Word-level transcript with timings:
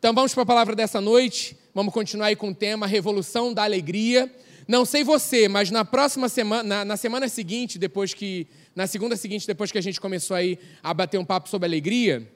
Então 0.00 0.14
vamos 0.14 0.32
para 0.32 0.44
a 0.44 0.46
palavra 0.46 0.74
dessa 0.74 0.98
noite. 0.98 1.54
Vamos 1.74 1.92
continuar 1.92 2.28
aí 2.28 2.34
com 2.34 2.48
o 2.48 2.54
tema 2.54 2.86
Revolução 2.86 3.52
da 3.52 3.64
Alegria. 3.64 4.34
Não 4.66 4.86
sei 4.86 5.04
você, 5.04 5.46
mas 5.46 5.70
na 5.70 5.84
próxima 5.84 6.26
semana, 6.26 6.62
na, 6.62 6.84
na, 6.86 6.96
semana 6.96 7.28
seguinte, 7.28 7.78
depois 7.78 8.14
que. 8.14 8.46
Na 8.74 8.86
segunda 8.86 9.14
seguinte, 9.14 9.46
depois 9.46 9.70
que 9.70 9.76
a 9.76 9.80
gente 9.82 10.00
começou 10.00 10.34
aí 10.34 10.58
a 10.82 10.94
bater 10.94 11.18
um 11.18 11.24
papo 11.24 11.50
sobre 11.50 11.66
alegria, 11.66 12.26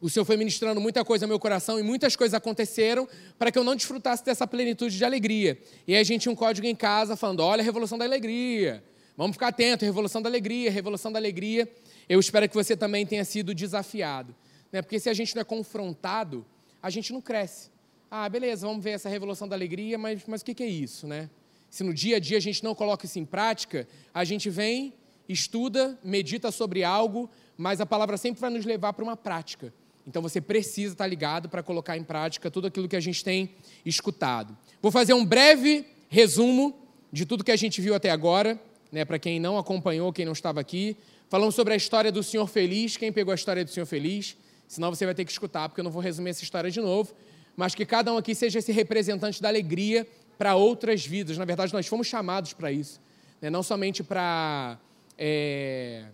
o 0.00 0.10
Senhor 0.10 0.24
foi 0.24 0.36
ministrando 0.36 0.80
muita 0.80 1.04
coisa 1.04 1.24
no 1.24 1.28
meu 1.28 1.38
coração 1.38 1.78
e 1.78 1.84
muitas 1.84 2.16
coisas 2.16 2.34
aconteceram 2.34 3.08
para 3.38 3.52
que 3.52 3.58
eu 3.60 3.62
não 3.62 3.76
desfrutasse 3.76 4.24
dessa 4.24 4.44
plenitude 4.44 4.98
de 4.98 5.04
alegria. 5.04 5.56
E 5.86 5.94
aí 5.94 6.00
a 6.00 6.04
gente 6.04 6.22
tinha 6.22 6.32
um 6.32 6.36
código 6.36 6.66
em 6.66 6.74
casa 6.74 7.14
falando: 7.14 7.44
olha 7.44 7.62
revolução 7.62 7.96
da 7.96 8.04
alegria. 8.04 8.82
Vamos 9.16 9.36
ficar 9.36 9.48
atento, 9.48 9.84
revolução 9.84 10.20
da 10.20 10.28
alegria, 10.28 10.68
revolução 10.68 11.12
da 11.12 11.18
alegria. 11.20 11.72
Eu 12.08 12.18
espero 12.18 12.48
que 12.48 12.56
você 12.56 12.76
também 12.76 13.06
tenha 13.06 13.24
sido 13.24 13.54
desafiado. 13.54 14.34
Né? 14.72 14.82
Porque 14.82 14.98
se 14.98 15.08
a 15.08 15.14
gente 15.14 15.32
não 15.32 15.42
é 15.42 15.44
confrontado, 15.44 16.44
a 16.86 16.90
gente 16.90 17.12
não 17.12 17.20
cresce. 17.20 17.68
Ah, 18.08 18.28
beleza, 18.28 18.64
vamos 18.64 18.84
ver 18.84 18.90
essa 18.90 19.08
revolução 19.08 19.48
da 19.48 19.56
alegria, 19.56 19.98
mas, 19.98 20.22
mas 20.24 20.40
o 20.40 20.44
que, 20.44 20.54
que 20.54 20.62
é 20.62 20.68
isso, 20.68 21.04
né? 21.04 21.28
Se 21.68 21.82
no 21.82 21.92
dia 21.92 22.18
a 22.18 22.20
dia 22.20 22.36
a 22.36 22.40
gente 22.40 22.62
não 22.62 22.76
coloca 22.76 23.04
isso 23.04 23.18
em 23.18 23.24
prática, 23.24 23.88
a 24.14 24.22
gente 24.22 24.48
vem, 24.48 24.94
estuda, 25.28 25.98
medita 26.04 26.52
sobre 26.52 26.84
algo, 26.84 27.28
mas 27.56 27.80
a 27.80 27.86
palavra 27.86 28.16
sempre 28.16 28.40
vai 28.40 28.50
nos 28.50 28.64
levar 28.64 28.92
para 28.92 29.02
uma 29.02 29.16
prática. 29.16 29.74
Então 30.06 30.22
você 30.22 30.40
precisa 30.40 30.94
estar 30.94 31.08
ligado 31.08 31.48
para 31.48 31.60
colocar 31.60 31.96
em 31.96 32.04
prática 32.04 32.52
tudo 32.52 32.68
aquilo 32.68 32.88
que 32.88 32.94
a 32.94 33.00
gente 33.00 33.24
tem 33.24 33.50
escutado. 33.84 34.56
Vou 34.80 34.92
fazer 34.92 35.12
um 35.12 35.24
breve 35.24 35.84
resumo 36.08 36.72
de 37.12 37.26
tudo 37.26 37.42
que 37.42 37.50
a 37.50 37.56
gente 37.56 37.80
viu 37.80 37.96
até 37.96 38.10
agora, 38.10 38.60
né, 38.92 39.04
para 39.04 39.18
quem 39.18 39.40
não 39.40 39.58
acompanhou, 39.58 40.12
quem 40.12 40.24
não 40.24 40.34
estava 40.34 40.60
aqui. 40.60 40.96
Falamos 41.28 41.56
sobre 41.56 41.74
a 41.74 41.76
história 41.76 42.12
do 42.12 42.22
Senhor 42.22 42.46
Feliz. 42.46 42.96
Quem 42.96 43.10
pegou 43.10 43.32
a 43.32 43.34
história 43.34 43.64
do 43.64 43.70
Senhor 43.72 43.86
Feliz? 43.86 44.36
Senão 44.68 44.94
você 44.94 45.04
vai 45.04 45.14
ter 45.14 45.24
que 45.24 45.30
escutar, 45.30 45.68
porque 45.68 45.80
eu 45.80 45.84
não 45.84 45.90
vou 45.90 46.02
resumir 46.02 46.30
essa 46.30 46.42
história 46.42 46.70
de 46.70 46.80
novo. 46.80 47.14
Mas 47.56 47.74
que 47.74 47.86
cada 47.86 48.12
um 48.12 48.16
aqui 48.16 48.34
seja 48.34 48.58
esse 48.58 48.72
representante 48.72 49.40
da 49.40 49.48
alegria 49.48 50.06
para 50.36 50.54
outras 50.54 51.06
vidas. 51.06 51.38
Na 51.38 51.44
verdade, 51.44 51.72
nós 51.72 51.86
fomos 51.86 52.06
chamados 52.06 52.52
para 52.52 52.70
isso. 52.70 53.00
Né? 53.40 53.48
Não 53.48 53.62
somente 53.62 54.02
para. 54.02 54.78
É 55.18 56.04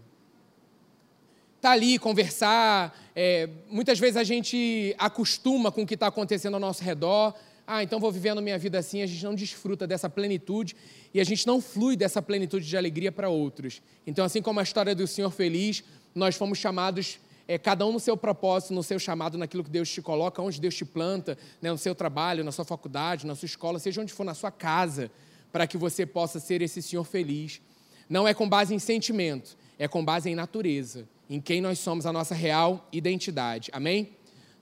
estar 1.62 1.68
tá 1.68 1.74
ali, 1.74 1.96
conversar. 1.96 2.92
É, 3.14 3.48
muitas 3.70 4.00
vezes 4.00 4.16
a 4.16 4.24
gente 4.24 4.96
acostuma 4.98 5.70
com 5.70 5.82
o 5.82 5.86
que 5.86 5.94
está 5.94 6.08
acontecendo 6.08 6.54
ao 6.54 6.60
nosso 6.60 6.82
redor. 6.82 7.32
Ah, 7.64 7.84
então 7.84 8.00
vou 8.00 8.10
vivendo 8.10 8.42
minha 8.42 8.58
vida 8.58 8.80
assim. 8.80 9.00
A 9.00 9.06
gente 9.06 9.22
não 9.24 9.32
desfruta 9.32 9.86
dessa 9.86 10.10
plenitude 10.10 10.74
e 11.14 11.20
a 11.20 11.24
gente 11.24 11.46
não 11.46 11.60
flui 11.60 11.94
dessa 11.94 12.20
plenitude 12.20 12.66
de 12.66 12.76
alegria 12.76 13.12
para 13.12 13.28
outros. 13.28 13.80
Então, 14.04 14.24
assim 14.24 14.42
como 14.42 14.58
a 14.58 14.64
história 14.64 14.92
do 14.92 15.06
Senhor 15.06 15.30
Feliz, 15.30 15.84
nós 16.12 16.34
fomos 16.34 16.58
chamados, 16.58 17.20
é, 17.54 17.58
cada 17.58 17.86
um 17.86 17.92
no 17.92 18.00
seu 18.00 18.16
propósito, 18.16 18.74
no 18.74 18.82
seu 18.82 18.98
chamado, 18.98 19.36
naquilo 19.36 19.64
que 19.64 19.70
Deus 19.70 19.90
te 19.90 20.00
coloca, 20.00 20.40
onde 20.40 20.60
Deus 20.60 20.74
te 20.74 20.84
planta, 20.84 21.36
né, 21.60 21.70
no 21.70 21.78
seu 21.78 21.94
trabalho, 21.94 22.44
na 22.44 22.52
sua 22.52 22.64
faculdade, 22.64 23.26
na 23.26 23.34
sua 23.34 23.46
escola, 23.46 23.78
seja 23.78 24.00
onde 24.00 24.12
for, 24.12 24.24
na 24.24 24.34
sua 24.34 24.50
casa, 24.50 25.10
para 25.52 25.66
que 25.66 25.76
você 25.76 26.06
possa 26.06 26.40
ser 26.40 26.62
esse 26.62 26.80
Senhor 26.80 27.04
feliz. 27.04 27.60
Não 28.08 28.26
é 28.26 28.34
com 28.34 28.48
base 28.48 28.74
em 28.74 28.78
sentimento, 28.78 29.56
é 29.78 29.86
com 29.86 30.04
base 30.04 30.30
em 30.30 30.34
natureza 30.34 31.08
em 31.32 31.40
quem 31.40 31.62
nós 31.62 31.78
somos, 31.78 32.04
a 32.04 32.12
nossa 32.12 32.34
real 32.34 32.86
identidade. 32.92 33.70
Amém? 33.72 34.10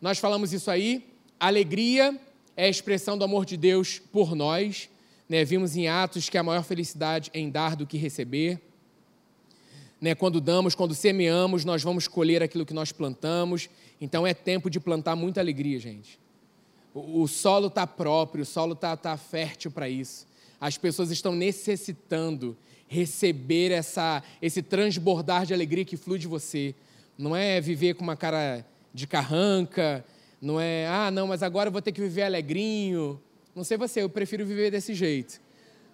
Nós 0.01 0.19
falamos 0.21 0.53
isso 0.53 0.71
aí. 0.71 1.05
Alegria 1.41 2.17
é 2.57 2.67
a 2.67 2.69
expressão 2.69 3.19
do 3.19 3.25
amor 3.25 3.45
de 3.45 3.57
Deus 3.57 3.99
por 3.99 4.37
nós. 4.37 4.89
Né? 5.29 5.45
Vimos 5.45 5.77
em 5.77 5.89
Atos 5.89 6.29
que 6.29 6.39
a 6.39 6.45
maior 6.45 6.63
felicidade 6.63 7.29
é 7.35 7.41
em 7.41 7.51
dar 7.51 7.75
do 7.75 7.89
que 7.89 7.99
receber. 7.99 8.61
Né? 10.01 10.15
Quando 10.15 10.41
damos, 10.41 10.75
quando 10.75 10.95
semeamos, 10.95 11.65
nós 11.65 11.83
vamos 11.83 12.09
colher 12.09 12.43
aquilo 12.43 12.65
que 12.65 12.75
nós 12.75 12.93
plantamos. 12.93 13.69
Então 14.01 14.27
é 14.27 14.33
tempo 14.33 14.71
de 14.71 14.81
plantar 14.81 15.15
muita 15.15 15.41
alegria, 15.41 15.79
gente. 15.79 16.19
O, 16.95 17.23
o 17.23 17.29
solo 17.29 17.69
está 17.69 17.87
próprio, 17.87 18.43
o 18.43 18.47
solo 18.47 18.73
está 18.73 18.97
tá 18.97 19.17
fértil 19.17 19.71
para 19.71 19.89
isso. 19.89 20.27
As 20.61 20.77
pessoas 20.77 21.11
estão 21.11 21.35
necessitando 21.35 22.57
receber 22.87 23.71
essa, 23.71 24.23
esse 24.43 24.63
transbordar 24.63 25.47
de 25.47 25.55
alegria 25.55 25.85
que 25.85 25.97
flui 25.97 26.19
de 26.19 26.27
você. 26.27 26.75
Não 27.17 27.37
é 27.37 27.61
viver 27.61 27.95
com 27.95 28.03
uma 28.03 28.17
cara 28.17 28.67
de 28.93 29.07
carranca, 29.07 30.05
não 30.41 30.61
é, 30.61 30.87
ah, 30.89 31.11
não, 31.11 31.29
mas 31.29 31.43
agora 31.43 31.69
eu 31.69 31.73
vou 31.73 31.81
ter 31.81 31.93
que 31.93 32.01
viver 32.01 32.23
alegrinho. 32.23 33.21
Não 33.55 33.63
sei 33.63 33.77
você, 33.77 34.03
eu 34.03 34.09
prefiro 34.09 34.45
viver 34.45 34.71
desse 34.71 34.95
jeito. 34.95 35.41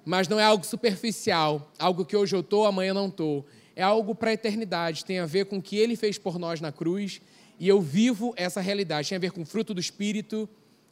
Mas 0.05 0.28
não 0.28 0.39
é 0.39 0.45
algo 0.45 0.65
superficial, 0.65 1.71
algo 1.78 2.05
que 2.05 2.16
hoje 2.16 2.34
eu 2.34 2.41
estou, 2.41 2.65
amanhã 2.65 2.95
não 2.95 3.09
estou. 3.09 3.45
É 3.77 3.83
algo 3.83 4.15
para 4.15 4.31
a 4.31 4.33
eternidade, 4.33 5.05
tem 5.05 5.19
a 5.19 5.27
ver 5.27 5.45
com 5.47 5.59
o 5.59 5.63
que 5.63 5.77
ele 5.77 5.95
fez 5.95 6.19
por 6.19 6.39
nós 6.39 6.61
na 6.61 6.73
cruz 6.73 7.21
e 7.61 7.69
eu 7.69 7.81
vivo 7.81 8.33
essa 8.37 8.61
realidade. 8.61 9.11
Tem 9.11 9.17
a 9.17 9.21
ver 9.21 9.31
com 9.31 9.43
o 9.43 9.47
fruto 9.47 9.73
do 9.73 9.81
Espírito. 9.81 10.49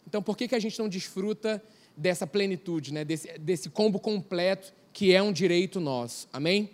Então, 0.06 0.22
por 0.22 0.36
que, 0.36 0.46
que 0.46 0.54
a 0.54 0.60
gente 0.60 0.78
não 0.78 0.88
desfruta 0.88 1.62
dessa 1.96 2.26
plenitude, 2.26 2.92
né? 2.92 3.04
desse, 3.04 3.38
desse 3.38 3.70
combo 3.70 3.98
completo 3.98 4.72
que 4.92 5.12
é 5.12 5.22
um 5.22 5.32
direito 5.32 5.80
nosso. 5.80 6.28
Amém? 6.32 6.70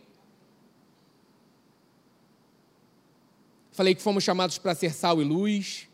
Falei 3.72 3.94
que 3.94 4.02
fomos 4.02 4.24
chamados 4.24 4.58
para 4.58 4.74
ser 4.74 4.92
sal 4.92 5.22
e 5.22 5.24
luz. 5.24 5.88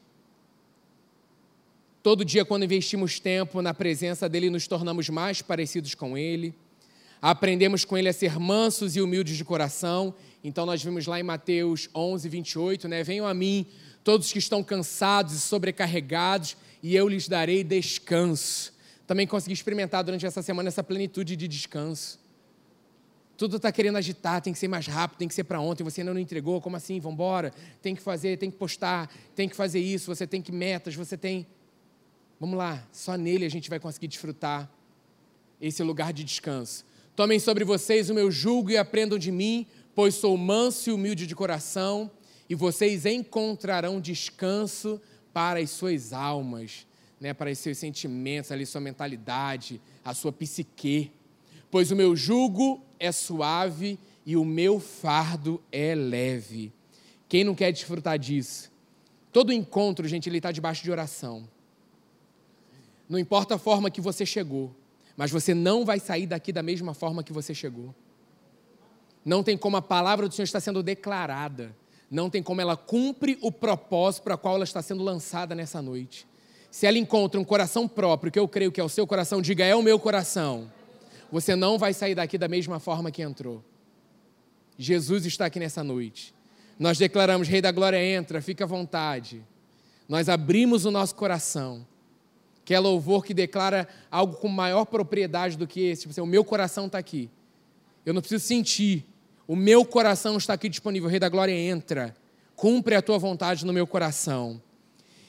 Todo 2.03 2.25
dia, 2.25 2.45
quando 2.45 2.65
investimos 2.65 3.21
tempo 3.21 3.61
na 3.63 3.75
presença 3.75 4.29
dele, 4.29 4.51
nos 4.51 4.67
tornamos 4.67 5.09
mais 5.09 5.43
parecidos 5.43 5.95
com 5.95 6.17
ele. 6.17 6.55
Aprendemos 7.21 7.85
com 7.85 7.97
ele 7.97 8.09
a 8.09 8.13
ser 8.13 8.39
mansos 8.39 8.97
e 8.97 9.01
humildes 9.01 9.37
de 9.37 9.45
coração. 9.45 10.15
Então, 10.43 10.65
nós 10.67 10.83
vimos 10.83 11.07
lá 11.07 11.19
em 11.19 11.23
Mateus 11.23 11.89
11, 11.95 12.29
28, 12.29 12.89
né? 12.89 13.03
Venham 13.03 13.27
a 13.27 13.35
mim, 13.35 13.67
todos 14.05 14.33
que 14.33 14.39
estão 14.39 14.63
cansados 14.63 15.35
e 15.35 15.41
sobrecarregados, 15.41 16.57
e 16.83 16.95
eu 16.95 17.09
lhes 17.09 17.27
darei 17.27 17.65
descanso 17.65 18.77
também 19.07 19.27
consegui 19.27 19.55
experimentar 19.55 20.03
durante 20.03 20.27
essa 20.27 20.43
semana 20.43 20.69
essa 20.69 20.83
plenitude 20.83 21.37
de 21.37 21.47
descanso. 21.47 22.19
Tudo 23.37 23.57
está 23.57 23.71
querendo 23.71 23.97
agitar, 23.97 24.41
tem 24.41 24.53
que 24.53 24.59
ser 24.59 24.67
mais 24.67 24.87
rápido, 24.87 25.19
tem 25.19 25.29
que 25.29 25.35
ser 25.35 25.45
para 25.45 25.61
ontem, 25.61 25.85
você 25.85 26.01
ainda 26.01 26.13
não 26.13 26.21
entregou, 26.21 26.61
como 26.61 26.75
assim? 26.75 26.99
Vamos 26.99 27.15
embora, 27.15 27.53
tem 27.83 27.95
que 27.95 28.03
fazer, 28.03 28.39
tem 28.39 28.51
que 28.51 28.57
postar, 28.57 29.11
tem 29.35 29.49
que 29.49 29.55
fazer 29.55 29.79
isso, 29.79 30.07
você 30.07 30.27
tem 30.27 30.43
que 30.43 30.51
metas, 30.51 30.95
você 30.95 31.17
tem. 31.17 31.47
Vamos 32.41 32.57
lá, 32.57 32.83
só 32.93 33.17
nele 33.17 33.45
a 33.45 33.51
gente 33.51 33.71
vai 33.71 33.79
conseguir 33.79 34.09
desfrutar 34.09 34.69
esse 35.61 35.83
lugar 35.83 36.13
de 36.13 36.25
descanso. 36.25 36.85
Tomem 37.17 37.41
sobre 37.41 37.65
vocês 37.65 38.09
o 38.09 38.15
meu 38.15 38.31
jugo 38.31 38.71
e 38.71 38.77
aprendam 38.77 39.19
de 39.19 39.33
mim, 39.33 39.67
pois 39.95 40.15
sou 40.15 40.37
manso 40.37 40.91
e 40.91 40.93
humilde 40.93 41.27
de 41.27 41.35
coração, 41.35 42.09
e 42.49 42.55
vocês 42.55 43.05
encontrarão 43.05 44.01
descanso 44.01 45.01
para 45.33 45.59
as 45.59 45.71
suas 45.71 46.13
almas 46.13 46.87
né, 47.21 47.33
para 47.33 47.51
os 47.51 47.59
seus 47.59 47.79
sentimentos, 47.79 48.53
ali, 48.53 48.67
sua 48.67 48.81
mentalidade, 48.81 49.81
a 50.05 50.15
sua 50.15 50.33
psique. 50.33 51.11
Pois 51.71 51.91
o 51.91 51.97
meu 51.97 52.15
jugo 52.15 52.81
é 52.99 53.11
suave 53.11 53.99
e 54.25 54.37
o 54.37 54.45
meu 54.45 54.79
fardo 54.79 55.63
é 55.73 55.95
leve. 55.95 56.73
Quem 57.29 57.45
não 57.45 57.55
quer 57.55 57.73
desfrutar 57.73 58.19
disso? 58.19 58.71
Todo 59.33 59.53
encontro, 59.53 60.07
gente, 60.07 60.29
ele 60.29 60.39
está 60.39 60.53
debaixo 60.53 60.83
de 60.83 60.91
oração. 60.91 61.49
Não 63.09 63.19
importa 63.19 63.55
a 63.55 63.59
forma 63.59 63.91
que 63.91 64.01
você 64.01 64.25
chegou, 64.25 64.75
mas 65.17 65.31
você 65.31 65.55
não 65.55 65.85
vai 65.85 65.99
sair 65.99 66.27
daqui 66.27 66.53
da 66.53 66.63
mesma 66.63 66.95
forma 66.95 67.23
que 67.23 67.33
você 67.33 67.55
chegou. 67.55 67.95
Não 69.25 69.43
tem 69.43 69.57
como 69.57 69.77
a 69.77 69.83
palavra 69.83 70.29
do 70.29 70.35
Senhor 70.35 70.45
está 70.45 70.61
sendo 70.61 70.83
declarada. 70.83 71.75
Não 72.11 72.31
tem 72.31 72.43
como 72.43 72.61
ela 72.61 72.77
cumpre 72.77 73.39
o 73.41 73.51
propósito 73.51 74.25
para 74.25 74.35
o 74.35 74.39
qual 74.39 74.55
ela 74.55 74.65
está 74.65 74.81
sendo 74.81 75.03
lançada 75.03 75.55
nessa 75.55 75.83
noite 75.83 76.27
se 76.77 76.87
ela 76.87 76.99
encontra 76.99 77.41
um 77.41 77.45
coração 77.45 77.89
próprio, 77.89 78.31
que 78.31 78.39
eu 78.39 78.47
creio 78.47 78.71
que 78.71 78.79
é 78.79 78.85
o 78.85 78.89
seu 78.91 79.07
coração, 79.07 79.41
diga 79.41 79.65
é 79.65 79.75
o 79.75 79.83
meu 79.83 79.99
coração, 79.99 80.71
você 81.33 81.57
não 81.57 81.79
vai 81.79 81.95
sair 81.95 82.15
daqui 82.15 82.37
da 82.37 82.49
mesma 82.49 82.79
forma 82.79 83.11
que 83.11 83.23
entrou. 83.23 83.65
Jesus 84.77 85.25
está 85.25 85.47
aqui 85.47 85.59
nessa 85.59 85.83
noite. 85.83 86.35
Nós 86.79 86.99
declaramos: 86.99 87.49
Rei 87.49 87.63
da 87.63 87.73
Glória, 87.73 88.05
entra, 88.05 88.43
fica 88.43 88.65
à 88.65 88.67
vontade. 88.67 89.43
Nós 90.07 90.29
abrimos 90.29 90.85
o 90.85 90.91
nosso 90.91 91.15
coração. 91.15 91.87
Que 92.67 92.75
é 92.75 92.79
louvor 92.79 93.25
que 93.25 93.33
declara 93.33 93.89
algo 94.11 94.37
com 94.37 94.49
maior 94.49 94.85
propriedade 94.85 95.57
do 95.57 95.67
que 95.67 95.81
esse. 95.81 96.03
Tipo 96.03 96.11
assim, 96.11 96.21
o 96.21 96.27
meu 96.27 96.45
coração 96.45 96.87
está 96.87 96.99
aqui. 96.99 97.31
Eu 98.05 98.13
não 98.13 98.21
preciso 98.21 98.45
sentir. 98.45 99.07
O 99.49 99.57
meu 99.57 99.85
coração 99.85 100.37
está 100.37 100.53
aqui 100.53 100.69
disponível. 100.69 101.09
Rei 101.09 101.19
da 101.19 101.29
Glória, 101.29 101.53
entra. 101.53 102.15
Cumpre 102.55 102.95
a 102.95 103.01
tua 103.01 103.19
vontade 103.19 103.65
no 103.65 103.73
meu 103.73 103.87
coração. 103.87 104.61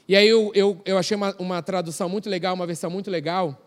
E 0.07 0.15
aí 0.15 0.27
eu, 0.27 0.51
eu, 0.55 0.81
eu 0.83 0.97
achei 0.97 1.15
uma, 1.15 1.35
uma 1.37 1.61
tradução 1.61 2.09
muito 2.09 2.29
legal, 2.29 2.55
uma 2.55 2.65
versão 2.65 2.89
muito 2.89 3.11
legal, 3.11 3.61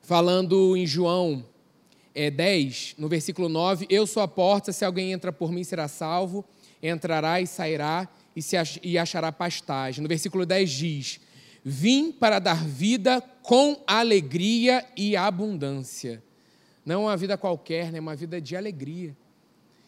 falando 0.00 0.76
em 0.76 0.86
João 0.86 1.44
é, 2.14 2.30
10, 2.30 2.94
no 2.96 3.08
versículo 3.08 3.48
9: 3.48 3.86
Eu 3.90 4.06
sou 4.06 4.22
a 4.22 4.28
porta, 4.28 4.72
se 4.72 4.84
alguém 4.84 5.12
entra 5.12 5.32
por 5.32 5.52
mim 5.52 5.64
será 5.64 5.88
salvo, 5.88 6.44
entrará 6.82 7.40
e 7.40 7.46
sairá 7.46 8.08
e, 8.34 8.40
se 8.40 8.56
ach, 8.56 8.78
e 8.82 8.96
achará 8.96 9.32
pastagem. 9.32 10.02
No 10.02 10.08
versículo 10.08 10.46
10 10.46 10.70
diz: 10.70 11.20
Vim 11.64 12.12
para 12.12 12.38
dar 12.38 12.62
vida 12.62 13.22
com 13.42 13.82
alegria 13.86 14.84
e 14.94 15.16
abundância. 15.16 16.22
Não 16.84 17.04
uma 17.04 17.16
vida 17.16 17.38
qualquer, 17.38 17.90
né? 17.90 17.98
uma 17.98 18.14
vida 18.14 18.38
de 18.40 18.54
alegria. 18.54 19.16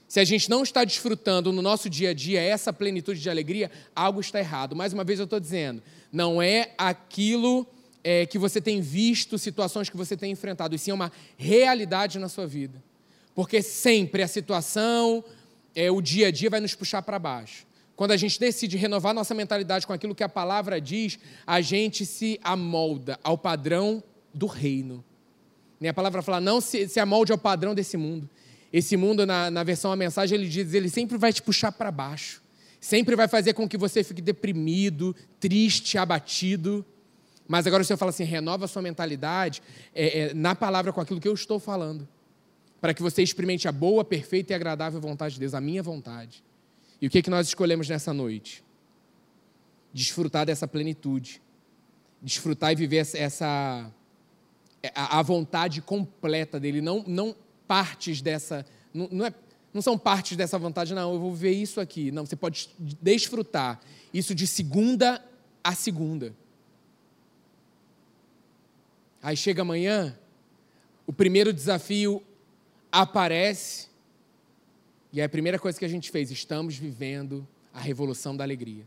se 0.09 0.21
a 0.21 0.25
gente 0.25 0.49
não 0.49 0.63
está 0.63 0.85
desfrutando 0.85 1.53
no 1.53 1.61
nosso 1.61 1.91
dia 1.91 2.11
a 2.11 2.15
dia 2.15 2.41
essa 2.41 2.73
plenitude 2.73 3.21
de 3.21 3.29
alegria, 3.29 3.71
algo 3.95 4.21
está 4.21 4.39
errado. 4.39 4.75
Mais 4.75 4.93
uma 4.93 5.05
vez 5.05 5.19
eu 5.19 5.25
estou 5.25 5.39
dizendo, 5.39 5.83
não 6.11 6.41
é 6.41 6.73
aquilo 6.79 7.67
é, 8.03 8.25
que 8.25 8.39
você 8.39 8.61
tem 8.61 8.81
visto, 8.81 9.37
situações 9.37 9.91
que 9.91 9.97
você 9.97 10.17
tem 10.17 10.31
enfrentado, 10.31 10.75
e 10.75 10.79
sim 10.79 10.93
é 10.93 10.95
uma 10.95 11.13
realidade 11.37 12.19
na 12.19 12.29
sua 12.29 12.47
vida. 12.47 12.83
Porque 13.35 13.61
sempre 13.61 14.23
a 14.23 14.29
situação, 14.29 15.23
é, 15.75 15.91
o 15.91 16.01
dia 16.01 16.29
a 16.29 16.31
dia 16.31 16.49
vai 16.49 16.61
nos 16.61 16.75
puxar 16.75 17.03
para 17.03 17.19
baixo. 17.19 17.66
Quando 17.97 18.11
a 18.11 18.17
gente 18.17 18.39
decide 18.39 18.77
renovar 18.77 19.15
nossa 19.15 19.35
mentalidade 19.35 19.87
com 19.87 19.93
aquilo 19.93 20.15
que 20.15 20.23
a 20.23 20.29
palavra 20.29 20.79
diz, 20.79 21.19
a 21.47 21.63
gente 21.63 22.05
se 22.05 22.39
amolda 22.45 23.19
ao 23.25 23.39
padrão 23.39 24.03
do 24.35 24.47
reino. 24.47 25.03
a 25.83 25.95
palavra 25.95 26.21
fala, 26.21 26.39
não 26.39 26.61
se, 26.61 26.87
se 26.89 27.01
amolde 27.01 27.33
ao 27.33 27.39
padrão 27.39 27.75
desse 27.75 27.97
mundo. 27.97 28.29
Esse 28.71 28.97
mundo, 28.99 29.25
na, 29.25 29.51
na 29.51 29.65
versão 29.65 29.91
a 29.91 29.97
mensagem, 29.97 30.39
ele 30.39 30.49
diz, 30.49 30.75
ele 30.75 30.91
sempre 30.91 31.17
vai 31.17 31.33
te 31.33 31.41
puxar 31.41 31.73
para 31.73 31.91
baixo. 31.91 32.43
Sempre 32.79 33.17
vai 33.17 33.27
fazer 33.27 33.55
com 33.55 33.67
que 33.67 33.79
você 33.79 34.05
fique 34.05 34.21
deprimido, 34.21 35.17
triste, 35.41 35.97
abatido. 35.97 36.85
Mas 37.49 37.67
agora 37.67 37.83
o 37.83 37.87
Senhor 37.87 37.97
fala 37.97 38.11
assim: 38.11 38.25
renova 38.25 38.67
a 38.67 38.69
sua 38.69 38.83
mentalidade 38.83 39.63
é, 39.95 40.21
é, 40.21 40.35
na 40.35 40.55
palavra 40.55 40.93
com 40.93 41.01
aquilo 41.01 41.21
que 41.21 41.27
eu 41.27 41.35
estou 41.35 41.59
falando. 41.59 42.07
Para 42.79 42.93
que 42.93 43.03
você 43.03 43.23
experimente 43.23 43.67
a 43.67 43.73
boa, 43.73 44.05
perfeita 44.05 44.53
e 44.53 44.55
agradável 44.55 45.01
vontade 45.01 45.35
de 45.35 45.41
Deus, 45.41 45.55
a 45.55 45.61
minha 45.61 45.83
vontade. 45.83 46.45
E 47.01 47.07
o 47.07 47.11
que, 47.11 47.19
é 47.19 47.23
que 47.23 47.31
nós 47.31 47.47
escolhemos 47.47 47.89
nessa 47.89 48.13
noite? 48.13 48.65
Desfrutar 49.93 50.47
dessa 50.47 50.67
plenitude. 50.67 51.43
Desfrutar 52.23 52.73
e 52.73 52.75
viver 52.75 52.97
essa, 52.97 53.93
a, 54.95 55.19
a 55.19 55.23
vontade 55.23 55.81
completa 55.81 56.59
dele, 56.59 56.81
não, 56.81 57.05
não 57.07 57.35
partes 57.67 58.21
dessa. 58.21 58.65
Não, 58.93 59.09
não, 59.11 59.27
é, 59.27 59.35
não 59.73 59.83
são 59.83 59.99
partes 59.99 60.37
dessa 60.37 60.59
vontade, 60.59 60.95
não, 60.95 61.15
eu 61.15 61.21
vou 61.21 61.35
ver 61.35 61.53
isso 61.53 61.81
aqui. 61.81 62.11
Não, 62.11 62.25
você 62.25 62.37
pode 62.37 62.71
desfrutar 62.79 63.81
isso 64.13 64.35
de 64.35 64.47
segunda 64.47 65.23
a 65.63 65.75
segunda. 65.75 66.35
Aí 69.23 69.37
chega 69.37 69.63
amanhã, 69.63 70.17
o 71.07 71.13
primeiro 71.13 71.53
desafio 71.53 72.23
aparece, 72.93 73.89
e 75.17 75.23
a 75.23 75.29
primeira 75.31 75.59
coisa 75.59 75.79
que 75.79 75.85
a 75.85 75.89
gente 75.89 76.11
fez: 76.11 76.31
estamos 76.31 76.77
vivendo 76.77 77.49
a 77.73 77.81
revolução 77.81 78.37
da 78.37 78.45
alegria. 78.45 78.85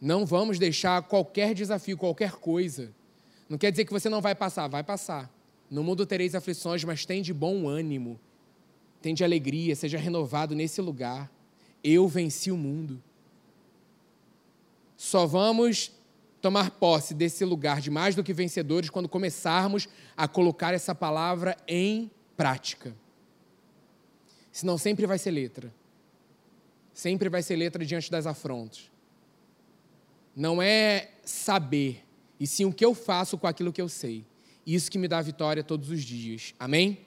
Não 0.00 0.24
vamos 0.24 0.58
deixar 0.58 1.02
qualquer 1.02 1.52
desafio, 1.52 1.98
qualquer 1.98 2.32
coisa. 2.32 2.90
Não 3.46 3.58
quer 3.58 3.70
dizer 3.70 3.84
que 3.84 3.92
você 3.92 4.08
não 4.08 4.22
vai 4.22 4.34
passar, 4.34 4.66
vai 4.66 4.82
passar. 4.82 5.30
No 5.70 5.84
mundo 5.84 6.06
tereis 6.06 6.34
aflições, 6.34 6.82
mas 6.84 7.04
tem 7.04 7.20
de 7.20 7.34
bom 7.34 7.68
ânimo, 7.68 8.18
tem 9.02 9.12
de 9.12 9.22
alegria, 9.22 9.76
seja 9.76 9.98
renovado 9.98 10.54
nesse 10.54 10.80
lugar. 10.80 11.30
Eu 11.82 12.08
venci 12.08 12.50
o 12.50 12.56
mundo. 12.56 13.02
Só 14.96 15.26
vamos 15.26 15.92
tomar 16.40 16.70
posse 16.70 17.12
desse 17.12 17.44
lugar 17.44 17.78
de 17.78 17.90
mais 17.90 18.14
do 18.14 18.24
que 18.24 18.32
vencedores 18.32 18.88
quando 18.88 19.08
começarmos 19.08 19.86
a 20.16 20.26
colocar 20.26 20.72
essa 20.72 20.94
palavra 20.94 21.58
em 21.68 22.10
prática. 22.38 23.03
Senão 24.54 24.78
sempre 24.78 25.04
vai 25.04 25.18
ser 25.18 25.32
letra. 25.32 25.74
Sempre 26.92 27.28
vai 27.28 27.42
ser 27.42 27.56
letra 27.56 27.84
diante 27.84 28.08
das 28.08 28.24
afrontas. 28.24 28.88
Não 30.34 30.62
é 30.62 31.10
saber, 31.24 32.04
e 32.38 32.46
sim 32.46 32.64
o 32.64 32.72
que 32.72 32.84
eu 32.84 32.94
faço 32.94 33.36
com 33.36 33.48
aquilo 33.48 33.72
que 33.72 33.82
eu 33.82 33.88
sei. 33.88 34.24
Isso 34.64 34.88
que 34.88 34.96
me 34.96 35.08
dá 35.08 35.20
vitória 35.20 35.64
todos 35.64 35.90
os 35.90 36.04
dias. 36.04 36.54
Amém? 36.56 37.00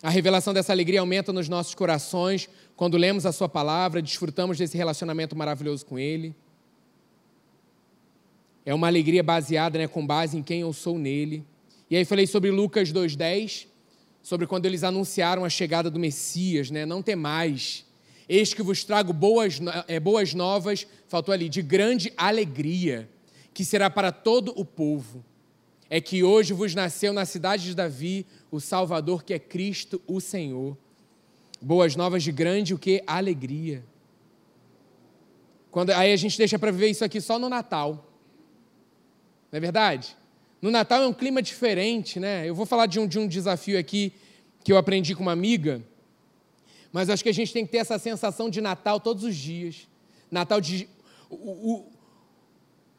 A 0.00 0.08
revelação 0.08 0.54
dessa 0.54 0.72
alegria 0.72 1.00
aumenta 1.00 1.32
nos 1.32 1.48
nossos 1.48 1.74
corações 1.74 2.48
quando 2.76 2.96
lemos 2.96 3.26
a 3.26 3.32
Sua 3.32 3.48
palavra, 3.48 4.00
desfrutamos 4.00 4.58
desse 4.58 4.76
relacionamento 4.76 5.34
maravilhoso 5.34 5.84
com 5.84 5.98
Ele. 5.98 6.36
É 8.64 8.72
uma 8.72 8.86
alegria 8.86 9.24
baseada, 9.24 9.76
né, 9.76 9.88
com 9.88 10.06
base 10.06 10.38
em 10.38 10.42
quem 10.42 10.60
eu 10.60 10.72
sou 10.72 10.96
nele. 11.00 11.44
E 11.92 11.96
aí 11.96 12.06
falei 12.06 12.26
sobre 12.26 12.50
Lucas 12.50 12.90
2,10, 12.90 13.66
sobre 14.22 14.46
quando 14.46 14.64
eles 14.64 14.82
anunciaram 14.82 15.44
a 15.44 15.50
chegada 15.50 15.90
do 15.90 15.98
Messias, 15.98 16.70
né? 16.70 16.86
Não 16.86 17.02
mais. 17.14 17.84
Eis 18.26 18.54
que 18.54 18.62
vos 18.62 18.82
trago 18.82 19.12
boas, 19.12 19.60
é, 19.86 20.00
boas 20.00 20.32
novas, 20.32 20.86
faltou 21.06 21.34
ali, 21.34 21.50
de 21.50 21.60
grande 21.60 22.10
alegria, 22.16 23.10
que 23.52 23.62
será 23.62 23.90
para 23.90 24.10
todo 24.10 24.58
o 24.58 24.64
povo. 24.64 25.22
É 25.90 26.00
que 26.00 26.24
hoje 26.24 26.54
vos 26.54 26.74
nasceu 26.74 27.12
na 27.12 27.26
cidade 27.26 27.64
de 27.64 27.74
Davi 27.74 28.26
o 28.50 28.58
Salvador, 28.58 29.22
que 29.22 29.34
é 29.34 29.38
Cristo, 29.38 30.00
o 30.06 30.18
Senhor. 30.18 30.78
Boas 31.60 31.94
novas 31.94 32.22
de 32.22 32.32
grande 32.32 32.72
o 32.72 32.78
que? 32.78 33.04
Alegria. 33.06 33.84
Quando, 35.70 35.90
aí 35.90 36.10
a 36.10 36.16
gente 36.16 36.38
deixa 36.38 36.58
para 36.58 36.70
viver 36.70 36.88
isso 36.88 37.04
aqui 37.04 37.20
só 37.20 37.38
no 37.38 37.50
Natal. 37.50 38.10
Não 39.52 39.58
é 39.58 39.60
verdade? 39.60 40.21
No 40.62 40.70
Natal 40.70 41.02
é 41.02 41.06
um 41.06 41.12
clima 41.12 41.42
diferente, 41.42 42.18
né? 42.18 42.48
Eu 42.48 42.54
vou 42.54 42.64
falar 42.64 42.86
de 42.86 42.98
um, 42.98 43.06
de 43.06 43.18
um 43.18 43.28
desafio 43.28 43.78
aqui 43.78 44.14
que 44.64 44.72
eu 44.72 44.78
aprendi 44.78 45.14
com 45.14 45.22
uma 45.22 45.32
amiga 45.32 45.82
mas 46.92 47.08
acho 47.08 47.22
que 47.22 47.30
a 47.30 47.34
gente 47.34 47.52
tem 47.52 47.64
que 47.64 47.72
ter 47.72 47.78
essa 47.78 47.98
sensação 47.98 48.50
de 48.50 48.60
Natal 48.60 49.00
todos 49.00 49.24
os 49.24 49.34
dias. 49.34 49.88
Natal 50.30 50.60
de. 50.60 50.86
O, 51.30 51.36
o, 51.72 51.92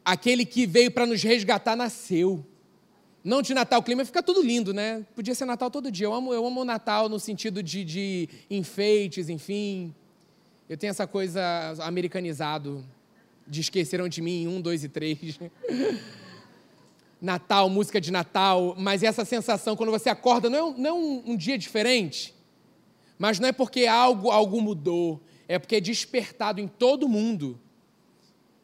aquele 0.04 0.44
que 0.44 0.66
veio 0.66 0.90
para 0.90 1.06
nos 1.06 1.22
resgatar 1.22 1.76
nasceu. 1.76 2.44
Não 3.22 3.40
de 3.40 3.54
Natal, 3.54 3.80
o 3.80 3.82
clima 3.82 4.04
fica 4.04 4.22
tudo 4.22 4.42
lindo, 4.42 4.74
né? 4.74 5.06
Podia 5.14 5.34
ser 5.34 5.46
Natal 5.46 5.70
todo 5.70 5.90
dia. 5.90 6.06
Eu 6.06 6.12
amo, 6.12 6.34
eu 6.34 6.44
amo 6.44 6.60
o 6.60 6.64
Natal 6.64 7.08
no 7.08 7.18
sentido 7.20 7.62
de, 7.62 7.84
de 7.84 8.28
enfeites, 8.50 9.28
enfim. 9.28 9.94
Eu 10.68 10.76
tenho 10.76 10.90
essa 10.90 11.06
coisa 11.06 11.40
americanizado 11.80 12.84
de 13.46 13.60
esqueceram 13.60 14.08
de 14.08 14.20
mim, 14.20 14.46
um, 14.48 14.60
dois 14.60 14.82
e 14.82 14.88
três. 14.88 15.38
Natal, 17.24 17.70
música 17.70 17.98
de 17.98 18.10
Natal, 18.10 18.74
mas 18.76 19.02
essa 19.02 19.24
sensação 19.24 19.74
quando 19.74 19.90
você 19.90 20.10
acorda, 20.10 20.50
não 20.50 20.58
é 20.58 20.62
um, 20.62 20.78
não 20.78 20.90
é 20.90 20.92
um, 20.92 21.36
dia 21.36 21.56
diferente? 21.56 22.34
Mas 23.18 23.40
não 23.40 23.48
é 23.48 23.52
porque 23.52 23.86
algo, 23.86 24.30
algo 24.30 24.60
mudou, 24.60 25.22
é 25.48 25.58
porque 25.58 25.76
é 25.76 25.80
despertado 25.80 26.60
em 26.60 26.68
todo 26.68 27.08
mundo 27.08 27.58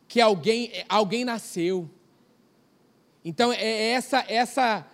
que 0.06 0.20
alguém, 0.20 0.70
alguém 0.88 1.24
nasceu. 1.24 1.88
Então 3.24 3.50
é 3.50 3.92
essa 3.92 4.24
essa 4.28 4.86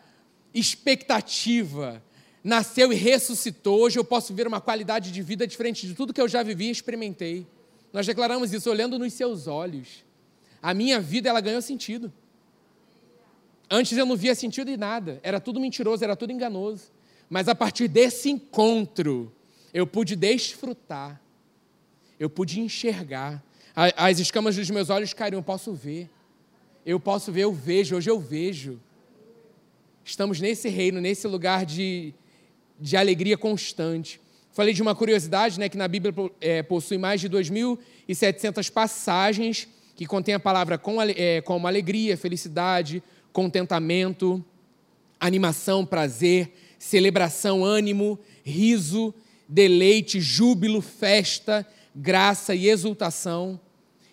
expectativa 0.55 2.03
nasceu 2.45 2.93
e 2.93 2.97
ressuscitou. 2.97 3.81
Hoje 3.81 3.99
eu 3.99 4.05
posso 4.05 4.33
ver 4.33 4.47
uma 4.47 4.61
qualidade 4.61 5.11
de 5.11 5.23
vida 5.23 5.45
diferente 5.45 5.89
de 5.89 5.95
tudo 5.95 6.15
que 6.15 6.21
eu 6.21 6.29
já 6.29 6.45
vivi 6.45 6.67
e 6.67 6.71
experimentei. 6.71 7.45
Nós 7.93 8.07
declaramos 8.07 8.53
isso 8.53 8.71
olhando 8.71 8.97
nos 8.97 9.13
seus 9.13 9.49
olhos. 9.49 10.05
A 10.63 10.73
minha 10.73 11.01
vida 11.01 11.29
ela 11.29 11.41
ganhou 11.41 11.61
sentido. 11.61 12.13
Antes 13.71 13.99
eu 13.99 14.07
não 14.07 14.17
via 14.17 14.35
sentido 14.35 14.71
em 14.71 14.77
nada, 14.77 15.21
era 15.23 15.41
tudo 15.41 15.59
mentiroso, 15.59 16.05
era 16.05 16.15
tudo 16.15 16.33
enganoso. 16.33 16.85
Mas 17.29 17.49
a 17.49 17.55
partir 17.55 17.89
desse 17.89 18.31
encontro, 18.31 19.33
eu 19.75 19.87
pude 19.87 20.15
desfrutar, 20.15 21.21
eu 22.19 22.31
pude 22.31 22.61
enxergar. 22.61 23.43
As 23.75 24.19
escamas 24.19 24.57
dos 24.57 24.71
meus 24.71 24.89
olhos 24.89 25.13
caíram, 25.13 25.39
eu 25.39 25.43
posso 25.43 25.73
ver. 25.75 26.09
Eu 26.85 27.01
posso 27.01 27.33
ver, 27.33 27.43
eu 27.43 27.53
vejo, 27.53 27.97
hoje 27.97 28.09
eu 28.09 28.19
vejo. 28.19 28.81
Estamos 30.05 30.41
nesse 30.41 30.69
reino, 30.69 31.01
nesse 31.01 31.27
lugar 31.27 31.67
de, 31.67 32.15
de 32.81 32.97
alegria 32.97 33.37
constante. 33.37 34.21
Falei 34.53 34.73
de 34.73 34.81
uma 34.81 34.95
curiosidade, 34.95 35.59
né, 35.59 35.69
que 35.69 35.77
na 35.77 35.89
Bíblia 35.89 36.15
é, 36.41 36.63
possui 36.63 36.97
mais 36.97 37.21
de 37.21 37.29
2.700 37.29 38.71
passagens 38.71 39.69
que 39.97 40.07
contém 40.07 40.35
a 40.35 40.41
palavra 40.41 40.79
com, 40.79 41.01
é, 41.03 41.41
como 41.41 41.67
alegria, 41.67 42.17
felicidade, 42.17 43.03
contentamento, 43.37 44.43
animação, 45.21 45.85
prazer, 45.85 46.55
celebração, 46.79 47.63
ânimo, 47.63 48.19
riso, 48.43 49.13
deleite, 49.47 50.23
júbilo, 50.23 50.81
festa, 50.81 51.67
graça 51.95 52.55
e 52.55 52.67
exultação. 52.67 53.61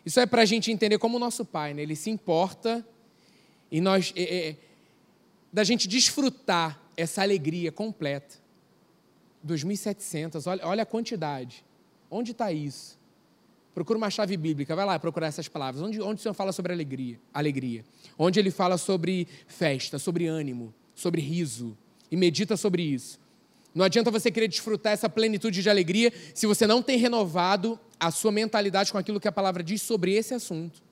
Isso 0.05 0.19
é 0.19 0.25
para 0.25 0.41
a 0.41 0.45
gente 0.45 0.73
entender 0.73 0.97
como 0.97 1.15
o 1.15 1.19
nosso 1.21 1.45
Pai, 1.45 1.73
né? 1.73 1.83
Ele 1.83 1.95
se 1.95 2.09
importa 2.09 2.85
e 3.71 3.79
nós, 3.79 4.11
é, 4.13 4.49
é, 4.49 4.55
da 5.53 5.63
gente 5.63 5.87
desfrutar 5.87 6.77
essa 6.97 7.21
alegria 7.21 7.71
completa. 7.71 8.35
2.700, 9.47 10.45
olha, 10.47 10.67
olha 10.67 10.83
a 10.83 10.85
quantidade. 10.85 11.63
Onde 12.11 12.31
está 12.31 12.51
isso? 12.51 12.99
Procura 13.73 13.97
uma 13.97 14.09
chave 14.09 14.37
bíblica, 14.37 14.75
vai 14.75 14.85
lá 14.85 14.99
procurar 14.99 15.27
essas 15.27 15.47
palavras. 15.47 15.81
Onde, 15.81 15.99
onde 15.99 16.19
o 16.19 16.21
Senhor 16.21 16.33
fala 16.33 16.51
sobre 16.51 16.71
alegria? 16.71 17.19
Alegria. 17.33 17.83
Onde 18.17 18.39
ele 18.39 18.51
fala 18.51 18.77
sobre 18.77 19.27
festa, 19.47 19.97
sobre 19.97 20.27
ânimo, 20.27 20.73
sobre 20.93 21.21
riso. 21.21 21.75
E 22.11 22.15
medita 22.15 22.55
sobre 22.55 22.83
isso. 22.83 23.19
Não 23.73 23.83
adianta 23.83 24.11
você 24.11 24.29
querer 24.29 24.47
desfrutar 24.47 24.93
essa 24.93 25.09
plenitude 25.09 25.63
de 25.63 25.69
alegria 25.69 26.13
se 26.35 26.45
você 26.45 26.67
não 26.67 26.83
tem 26.83 26.97
renovado 26.97 27.79
a 27.99 28.11
sua 28.11 28.31
mentalidade 28.31 28.91
com 28.91 28.99
aquilo 28.99 29.19
que 29.19 29.27
a 29.27 29.31
palavra 29.31 29.63
diz 29.63 29.81
sobre 29.81 30.13
esse 30.13 30.35
assunto. 30.35 30.83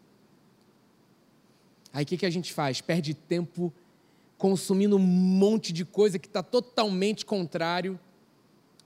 Aí 1.93 2.03
o 2.03 2.07
que, 2.07 2.17
que 2.17 2.25
a 2.25 2.29
gente 2.29 2.51
faz? 2.51 2.81
Perde 2.81 3.13
tempo 3.13 3.71
consumindo 4.37 4.95
um 4.95 4.99
monte 4.99 5.71
de 5.71 5.85
coisa 5.85 6.17
que 6.17 6.25
está 6.25 6.41
totalmente 6.41 7.23
contrário 7.23 7.99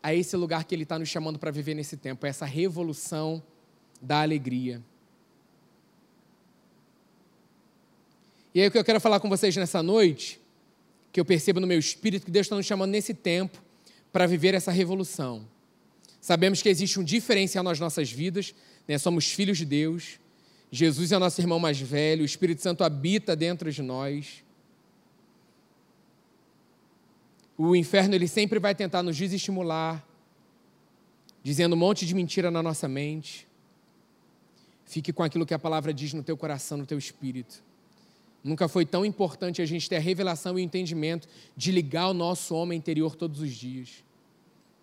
a 0.04 0.14
esse 0.14 0.36
lugar 0.36 0.66
que 0.66 0.75
Ele 0.75 0.84
está 0.84 1.00
nos 1.00 1.08
chamando 1.08 1.40
para 1.40 1.50
viver 1.50 1.74
nesse 1.74 1.96
tempo, 1.96 2.25
essa 2.25 2.46
revolução 2.46 3.42
da 4.06 4.22
alegria. 4.22 4.82
E 8.54 8.62
aí 8.62 8.68
o 8.68 8.72
que 8.72 8.78
eu 8.78 8.86
quero 8.86 9.02
falar 9.02 9.20
com 9.20 9.28
vocês 9.28 9.56
nessa 9.58 9.84
noite, 9.84 10.40
que 11.12 11.20
eu 11.20 11.26
percebo 11.26 11.60
no 11.60 11.68
meu 11.68 11.80
espírito 11.80 12.26
que 12.26 12.32
Deus 12.32 12.46
está 12.46 12.56
nos 12.56 12.66
chamando 12.66 12.92
nesse 12.92 13.14
tempo 13.14 13.62
para 14.14 14.26
viver 14.26 14.54
essa 14.54 14.72
revolução. 14.72 15.46
Sabemos 16.22 16.62
que 16.62 16.70
existe 16.70 17.00
um 17.00 17.04
diferencial 17.04 17.64
nas 17.64 17.80
nossas 17.80 18.12
vidas, 18.12 18.56
né? 18.88 18.98
somos 18.98 19.32
filhos 19.32 19.58
de 19.58 19.66
Deus, 19.66 20.20
Jesus 20.72 21.12
é 21.12 21.18
nosso 21.18 21.40
irmão 21.42 21.60
mais 21.60 21.80
velho, 21.80 22.22
o 22.22 22.26
Espírito 22.26 22.62
Santo 22.62 22.84
habita 22.84 23.36
dentro 23.36 23.72
de 23.72 23.82
nós. 23.82 24.44
O 27.58 27.76
inferno 27.76 28.16
ele 28.16 28.28
sempre 28.28 28.60
vai 28.60 28.76
tentar 28.76 29.04
nos 29.04 29.18
desestimular, 29.18 30.06
dizendo 31.44 31.76
um 31.76 31.80
monte 31.80 32.06
de 32.06 32.14
mentira 32.14 32.50
na 32.50 32.62
nossa 32.62 32.88
mente. 32.88 33.48
Fique 34.86 35.12
com 35.12 35.24
aquilo 35.24 35.46
que 35.46 35.54
a 35.54 35.60
palavra 35.60 35.94
diz 35.94 36.13
no 36.13 36.24
teu 36.24 36.38
coração, 36.38 36.77
no 36.77 36.86
teu 36.86 36.98
espírito. 36.98 37.63
Nunca 38.44 38.68
foi 38.68 38.86
tão 38.86 39.04
importante 39.04 39.62
a 39.62 39.65
gente 39.65 39.89
ter 39.89 39.96
a 39.96 40.00
revelação 40.00 40.58
e 40.58 40.62
o 40.62 40.63
entendimento 40.63 41.27
de 41.58 41.72
ligar 41.72 42.10
o 42.10 42.13
nosso 42.13 42.54
homem 42.54 42.77
interior 42.77 43.15
todos 43.15 43.42
os 43.42 43.51
dias. 43.51 44.04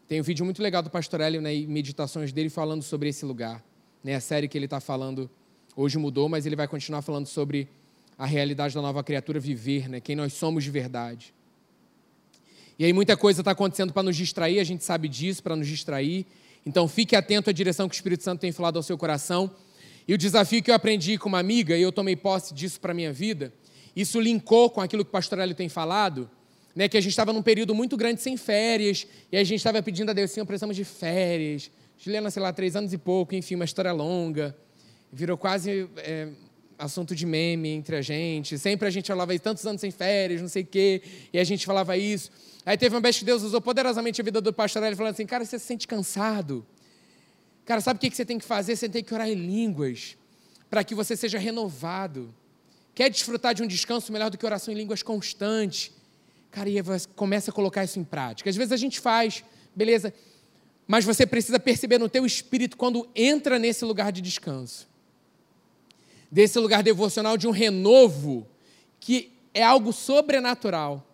Tem 0.08 0.20
um 0.20 0.24
vídeo 0.24 0.44
muito 0.44 0.60
legal 0.60 0.82
do 0.82 0.90
Pastor 0.90 1.20
Hélio 1.20 1.40
né, 1.40 1.54
e 1.54 1.66
meditações 1.66 2.32
dele 2.32 2.50
falando 2.50 2.82
sobre 2.82 3.08
esse 3.08 3.24
lugar. 3.24 3.64
Né, 4.02 4.16
a 4.16 4.20
série 4.20 4.48
que 4.48 4.58
ele 4.58 4.64
está 4.64 4.80
falando 4.80 5.30
hoje 5.76 5.96
mudou, 5.96 6.28
mas 6.28 6.44
ele 6.44 6.56
vai 6.56 6.66
continuar 6.66 7.02
falando 7.02 7.26
sobre 7.26 7.68
a 8.18 8.26
realidade 8.26 8.74
da 8.74 8.82
nova 8.82 9.02
criatura 9.04 9.38
viver, 9.38 9.88
né, 9.88 10.00
quem 10.00 10.16
nós 10.16 10.32
somos 10.32 10.64
de 10.64 10.70
verdade. 10.70 11.32
E 12.78 12.84
aí 12.84 12.92
muita 12.92 13.16
coisa 13.16 13.42
está 13.42 13.52
acontecendo 13.52 13.92
para 13.92 14.02
nos 14.02 14.16
distrair, 14.16 14.58
a 14.58 14.64
gente 14.64 14.82
sabe 14.82 15.08
disso, 15.08 15.40
para 15.40 15.54
nos 15.54 15.68
distrair. 15.68 16.26
Então 16.66 16.88
fique 16.88 17.14
atento 17.14 17.48
à 17.48 17.52
direção 17.52 17.88
que 17.88 17.94
o 17.94 17.96
Espírito 17.96 18.24
Santo 18.24 18.40
tem 18.40 18.50
falado 18.50 18.76
ao 18.76 18.82
seu 18.82 18.98
coração. 18.98 19.50
E 20.06 20.14
o 20.14 20.18
desafio 20.18 20.62
que 20.62 20.70
eu 20.70 20.74
aprendi 20.74 21.16
com 21.18 21.28
uma 21.28 21.38
amiga, 21.38 21.76
e 21.76 21.82
eu 21.82 21.92
tomei 21.92 22.16
posse 22.16 22.52
disso 22.52 22.80
para 22.80 22.92
a 22.92 22.94
minha 22.94 23.12
vida, 23.12 23.52
isso 23.94 24.20
linkou 24.20 24.70
com 24.70 24.80
aquilo 24.80 25.04
que 25.04 25.08
o 25.10 25.12
pastor 25.12 25.38
Hélio 25.38 25.54
tem 25.54 25.68
falado, 25.68 26.30
né, 26.74 26.88
que 26.88 26.96
a 26.96 27.00
gente 27.00 27.12
estava 27.12 27.32
num 27.32 27.42
período 27.42 27.74
muito 27.74 27.96
grande 27.96 28.20
sem 28.20 28.36
férias, 28.36 29.06
e 29.30 29.36
a 29.36 29.44
gente 29.44 29.58
estava 29.58 29.82
pedindo 29.82 30.10
a 30.10 30.12
Deus, 30.12 30.30
Senhor, 30.30 30.46
precisamos 30.46 30.74
de 30.74 30.84
férias. 30.84 31.70
Juliana, 31.98 32.30
sei 32.30 32.42
lá, 32.42 32.52
três 32.52 32.74
anos 32.74 32.92
e 32.92 32.98
pouco, 32.98 33.34
enfim, 33.34 33.54
uma 33.54 33.64
história 33.64 33.92
longa. 33.92 34.56
Virou 35.12 35.36
quase 35.36 35.88
é, 35.98 36.28
assunto 36.78 37.14
de 37.14 37.24
meme 37.24 37.68
entre 37.68 37.96
a 37.96 38.02
gente. 38.02 38.58
Sempre 38.58 38.88
a 38.88 38.90
gente 38.90 39.06
falava 39.06 39.38
tantos 39.38 39.64
anos 39.66 39.80
sem 39.80 39.90
férias, 39.90 40.40
não 40.40 40.48
sei 40.48 40.62
o 40.62 40.66
quê, 40.66 41.02
e 41.32 41.38
a 41.38 41.44
gente 41.44 41.64
falava 41.64 41.96
isso. 41.96 42.30
Aí 42.64 42.76
teve 42.76 42.94
uma 42.94 43.00
vez 43.00 43.18
que 43.18 43.24
Deus 43.24 43.42
usou 43.42 43.60
poderosamente 43.60 44.20
a 44.20 44.24
vida 44.24 44.40
do 44.40 44.52
pastor 44.52 44.82
Hélio, 44.82 44.96
falando 44.96 45.12
assim, 45.12 45.26
cara, 45.26 45.44
você 45.44 45.58
se 45.58 45.64
sente 45.64 45.86
cansado. 45.86 46.66
Cara, 47.64 47.80
sabe 47.80 47.98
o 47.98 48.00
que 48.00 48.14
você 48.14 48.24
tem 48.24 48.38
que 48.38 48.44
fazer? 48.44 48.76
Você 48.76 48.88
tem 48.88 49.04
que 49.04 49.14
orar 49.14 49.28
em 49.28 49.34
línguas 49.34 50.16
para 50.68 50.82
que 50.82 50.94
você 50.94 51.16
seja 51.16 51.38
renovado. 51.38 52.34
Quer 52.94 53.08
desfrutar 53.10 53.54
de 53.54 53.62
um 53.62 53.66
descanso 53.66 54.12
melhor 54.12 54.30
do 54.30 54.36
que 54.36 54.44
oração 54.44 54.72
em 54.72 54.76
línguas 54.76 55.02
constante? 55.02 55.92
Cara, 56.50 56.68
e 56.68 56.76
começa 57.14 57.50
a 57.50 57.54
colocar 57.54 57.84
isso 57.84 57.98
em 57.98 58.04
prática. 58.04 58.50
Às 58.50 58.56
vezes 58.56 58.72
a 58.72 58.76
gente 58.76 59.00
faz, 59.00 59.44
beleza, 59.74 60.12
mas 60.86 61.04
você 61.04 61.24
precisa 61.24 61.58
perceber 61.58 61.98
no 61.98 62.08
teu 62.08 62.26
espírito 62.26 62.76
quando 62.76 63.08
entra 63.14 63.58
nesse 63.58 63.84
lugar 63.84 64.12
de 64.12 64.20
descanso. 64.20 64.88
Desse 66.30 66.58
lugar 66.58 66.82
devocional 66.82 67.36
de 67.36 67.46
um 67.46 67.50
renovo 67.50 68.46
que 68.98 69.32
é 69.54 69.62
algo 69.62 69.92
sobrenatural. 69.92 71.06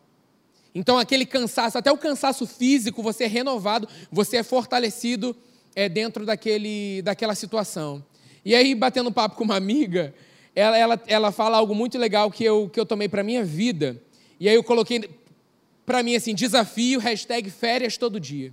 Então 0.75 0.99
aquele 0.99 1.27
cansaço, 1.27 1.79
até 1.79 1.91
o 1.93 1.99
cansaço 1.99 2.47
físico, 2.47 3.03
você 3.03 3.25
é 3.25 3.27
renovado, 3.27 3.89
você 4.11 4.39
é 4.39 4.43
fortalecido 4.43 5.37
é, 5.79 5.89
dentro 5.89 6.27
daquele, 6.27 7.03
daquela 7.03 7.37
situação. 7.37 8.05
E 8.45 8.53
aí, 8.53 8.75
batendo 8.75 9.13
papo 9.13 9.37
com 9.37 9.45
uma 9.45 9.55
amiga, 9.55 10.13
ela, 10.53 10.77
ela, 10.77 11.03
ela 11.07 11.31
fala 11.31 11.57
algo 11.57 11.73
muito 11.73 11.97
legal 11.97 12.33
que 12.33 12.43
eu, 12.43 12.69
que 12.69 12.81
eu 12.81 12.85
tomei 12.85 13.09
para 13.09 13.23
minha 13.23 13.45
vida. 13.45 14.03
E 14.41 14.49
aí 14.49 14.57
eu 14.57 14.65
coloquei 14.65 15.09
para 15.87 16.03
mim 16.03 16.17
assim, 16.17 16.35
desafio, 16.35 16.99
hashtag 16.99 17.49
férias 17.49 17.97
todo 17.97 18.19
dia. 18.19 18.53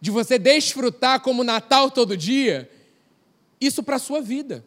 De 0.00 0.10
você 0.10 0.38
desfrutar 0.38 1.20
como 1.20 1.44
Natal 1.44 1.90
todo 1.90 2.16
dia, 2.16 2.70
isso 3.60 3.82
para 3.82 3.96
a 3.96 3.98
sua 3.98 4.22
vida. 4.22 4.64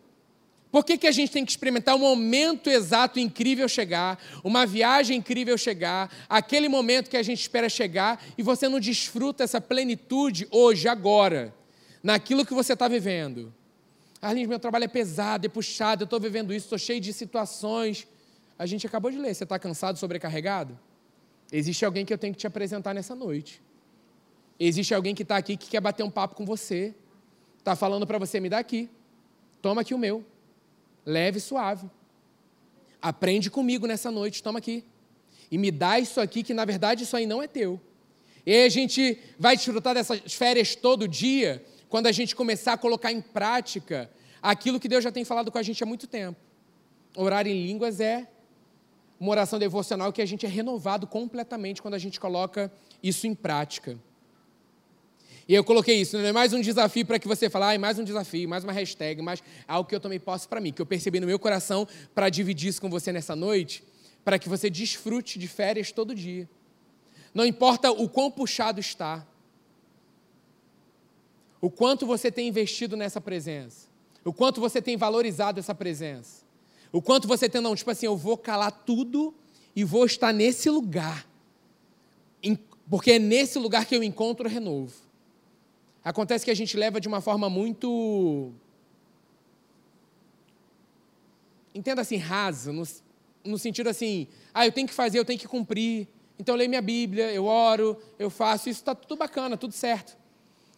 Por 0.71 0.85
que, 0.85 0.97
que 0.97 1.07
a 1.07 1.11
gente 1.11 1.31
tem 1.33 1.43
que 1.43 1.51
experimentar 1.51 1.95
um 1.95 1.99
momento 1.99 2.69
exato 2.69 3.19
incrível 3.19 3.67
chegar, 3.67 4.17
uma 4.41 4.65
viagem 4.65 5.17
incrível 5.17 5.57
chegar, 5.57 6.09
aquele 6.29 6.69
momento 6.69 7.09
que 7.09 7.17
a 7.17 7.23
gente 7.23 7.41
espera 7.41 7.67
chegar 7.67 8.23
e 8.37 8.41
você 8.41 8.69
não 8.69 8.79
desfruta 8.79 9.43
essa 9.43 9.59
plenitude 9.59 10.47
hoje, 10.49 10.87
agora, 10.87 11.53
naquilo 12.01 12.45
que 12.45 12.53
você 12.53 12.71
está 12.71 12.87
vivendo? 12.87 13.53
Arlins, 14.21 14.47
meu 14.47 14.59
trabalho 14.59 14.85
é 14.85 14.87
pesado, 14.87 15.45
é 15.45 15.49
puxado, 15.49 16.03
eu 16.03 16.05
estou 16.05 16.21
vivendo 16.21 16.53
isso, 16.53 16.67
estou 16.67 16.79
cheio 16.79 17.01
de 17.01 17.11
situações. 17.11 18.07
A 18.57 18.65
gente 18.65 18.87
acabou 18.87 19.11
de 19.11 19.17
ler, 19.17 19.33
você 19.33 19.43
está 19.43 19.59
cansado, 19.59 19.99
sobrecarregado? 19.99 20.79
Existe 21.51 21.83
alguém 21.83 22.05
que 22.05 22.13
eu 22.13 22.17
tenho 22.17 22.33
que 22.33 22.39
te 22.39 22.47
apresentar 22.47 22.93
nessa 22.93 23.13
noite. 23.13 23.61
Existe 24.57 24.93
alguém 24.93 25.13
que 25.13 25.23
está 25.23 25.35
aqui 25.35 25.57
que 25.57 25.69
quer 25.69 25.81
bater 25.81 26.03
um 26.03 26.09
papo 26.09 26.35
com 26.35 26.45
você. 26.45 26.95
Está 27.57 27.75
falando 27.75 28.07
para 28.07 28.17
você, 28.17 28.39
me 28.39 28.47
dá 28.47 28.59
aqui. 28.59 28.89
Toma 29.61 29.81
aqui 29.81 29.93
o 29.93 29.97
meu 29.97 30.23
leve 31.05 31.37
e 31.37 31.41
suave. 31.41 31.89
Aprende 33.01 33.49
comigo 33.49 33.87
nessa 33.87 34.11
noite, 34.11 34.43
toma 34.43 34.59
aqui. 34.59 34.83
E 35.49 35.57
me 35.57 35.71
dá 35.71 35.99
isso 35.99 36.21
aqui, 36.21 36.43
que 36.43 36.53
na 36.53 36.63
verdade 36.65 37.03
isso 37.03 37.17
aí 37.17 37.25
não 37.25 37.41
é 37.41 37.47
teu. 37.47 37.79
E 38.45 38.53
aí 38.53 38.65
a 38.65 38.69
gente 38.69 39.19
vai 39.37 39.55
desfrutar 39.55 39.93
dessas 39.93 40.33
férias 40.33 40.75
todo 40.75 41.07
dia, 41.07 41.63
quando 41.89 42.07
a 42.07 42.11
gente 42.11 42.35
começar 42.35 42.73
a 42.73 42.77
colocar 42.77 43.11
em 43.11 43.21
prática 43.21 44.09
aquilo 44.41 44.79
que 44.79 44.87
Deus 44.87 45.03
já 45.03 45.11
tem 45.11 45.25
falado 45.25 45.51
com 45.51 45.57
a 45.57 45.63
gente 45.63 45.83
há 45.83 45.85
muito 45.85 46.07
tempo. 46.07 46.39
Orar 47.15 47.45
em 47.45 47.65
línguas 47.67 47.99
é 47.99 48.27
uma 49.19 49.31
oração 49.31 49.59
devocional 49.59 50.11
que 50.11 50.21
a 50.21 50.25
gente 50.25 50.45
é 50.45 50.49
renovado 50.49 51.05
completamente 51.05 51.81
quando 51.81 51.93
a 51.93 51.99
gente 51.99 52.19
coloca 52.19 52.71
isso 53.03 53.27
em 53.27 53.35
prática. 53.35 53.99
E 55.51 55.53
eu 55.53 55.65
coloquei 55.65 55.99
isso, 55.99 56.17
não 56.17 56.23
é 56.23 56.31
mais 56.31 56.53
um 56.53 56.61
desafio 56.61 57.05
para 57.05 57.19
que 57.19 57.27
você 57.27 57.49
fale, 57.49 57.75
ah, 57.75 57.77
mais 57.77 57.99
um 57.99 58.05
desafio, 58.05 58.47
mais 58.47 58.63
uma 58.63 58.71
hashtag, 58.71 59.21
mais 59.21 59.43
algo 59.67 59.89
que 59.89 59.93
eu 59.93 59.99
tomei 59.99 60.17
posse 60.17 60.47
para 60.47 60.61
mim, 60.61 60.71
que 60.71 60.81
eu 60.81 60.85
percebi 60.85 61.19
no 61.19 61.27
meu 61.27 61.37
coração 61.37 61.85
para 62.15 62.29
dividir 62.29 62.69
isso 62.69 62.79
com 62.79 62.89
você 62.89 63.11
nessa 63.11 63.35
noite, 63.35 63.83
para 64.23 64.39
que 64.39 64.47
você 64.47 64.69
desfrute 64.69 65.37
de 65.37 65.49
férias 65.49 65.91
todo 65.91 66.15
dia. 66.15 66.49
Não 67.33 67.45
importa 67.45 67.91
o 67.91 68.07
quão 68.07 68.31
puxado 68.31 68.79
está, 68.79 69.27
o 71.59 71.69
quanto 71.69 72.05
você 72.05 72.31
tem 72.31 72.47
investido 72.47 72.95
nessa 72.95 73.19
presença, 73.19 73.89
o 74.23 74.31
quanto 74.31 74.61
você 74.61 74.81
tem 74.81 74.95
valorizado 74.95 75.59
essa 75.59 75.75
presença, 75.75 76.45
o 76.93 77.01
quanto 77.01 77.27
você 77.27 77.49
tem, 77.49 77.59
não, 77.59 77.75
tipo 77.75 77.91
assim, 77.91 78.05
eu 78.05 78.15
vou 78.15 78.37
calar 78.37 78.71
tudo 78.71 79.35
e 79.75 79.83
vou 79.83 80.05
estar 80.05 80.31
nesse 80.31 80.69
lugar, 80.69 81.27
porque 82.89 83.11
é 83.11 83.19
nesse 83.19 83.59
lugar 83.59 83.85
que 83.85 83.93
eu 83.93 84.01
encontro 84.01 84.47
renovo. 84.47 85.10
Acontece 86.03 86.43
que 86.43 86.51
a 86.51 86.55
gente 86.55 86.75
leva 86.75 86.99
de 86.99 87.07
uma 87.07 87.21
forma 87.21 87.49
muito. 87.49 88.51
Entenda 91.73 92.01
assim, 92.01 92.17
rasa, 92.17 92.73
no, 92.73 92.83
no 93.45 93.57
sentido 93.57 93.87
assim, 93.87 94.27
ah, 94.53 94.65
eu 94.65 94.71
tenho 94.71 94.87
que 94.87 94.93
fazer, 94.93 95.19
eu 95.19 95.25
tenho 95.25 95.39
que 95.39 95.47
cumprir. 95.47 96.07
Então 96.39 96.55
eu 96.55 96.57
leio 96.57 96.69
minha 96.69 96.81
Bíblia, 96.81 97.31
eu 97.31 97.45
oro, 97.45 98.01
eu 98.17 98.31
faço, 98.31 98.67
isso 98.67 98.79
está 98.79 98.95
tudo 98.95 99.15
bacana, 99.17 99.55
tudo 99.55 99.73
certo. 99.73 100.17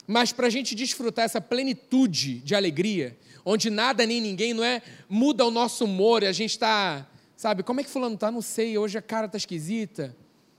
Mas 0.05 0.33
para 0.33 0.47
a 0.47 0.49
gente 0.49 0.75
desfrutar 0.75 1.23
essa 1.23 1.39
plenitude 1.39 2.39
de 2.39 2.53
alegria, 2.53 3.17
onde 3.45 3.69
nada 3.69 4.05
nem 4.05 4.19
ninguém 4.19 4.53
não 4.53 4.63
é 4.63 4.81
muda 5.07 5.45
o 5.45 5.51
nosso 5.51 5.85
humor, 5.85 6.21
e 6.21 6.27
a 6.27 6.33
gente 6.33 6.51
está, 6.51 7.09
sabe, 7.37 7.63
como 7.63 7.79
é 7.79 7.83
que 7.83 7.89
fulano 7.89 8.15
está? 8.15 8.29
Não 8.29 8.41
sei, 8.41 8.77
hoje 8.77 8.97
a 8.97 9.01
cara 9.01 9.27
está 9.27 9.37
esquisita. 9.37 10.15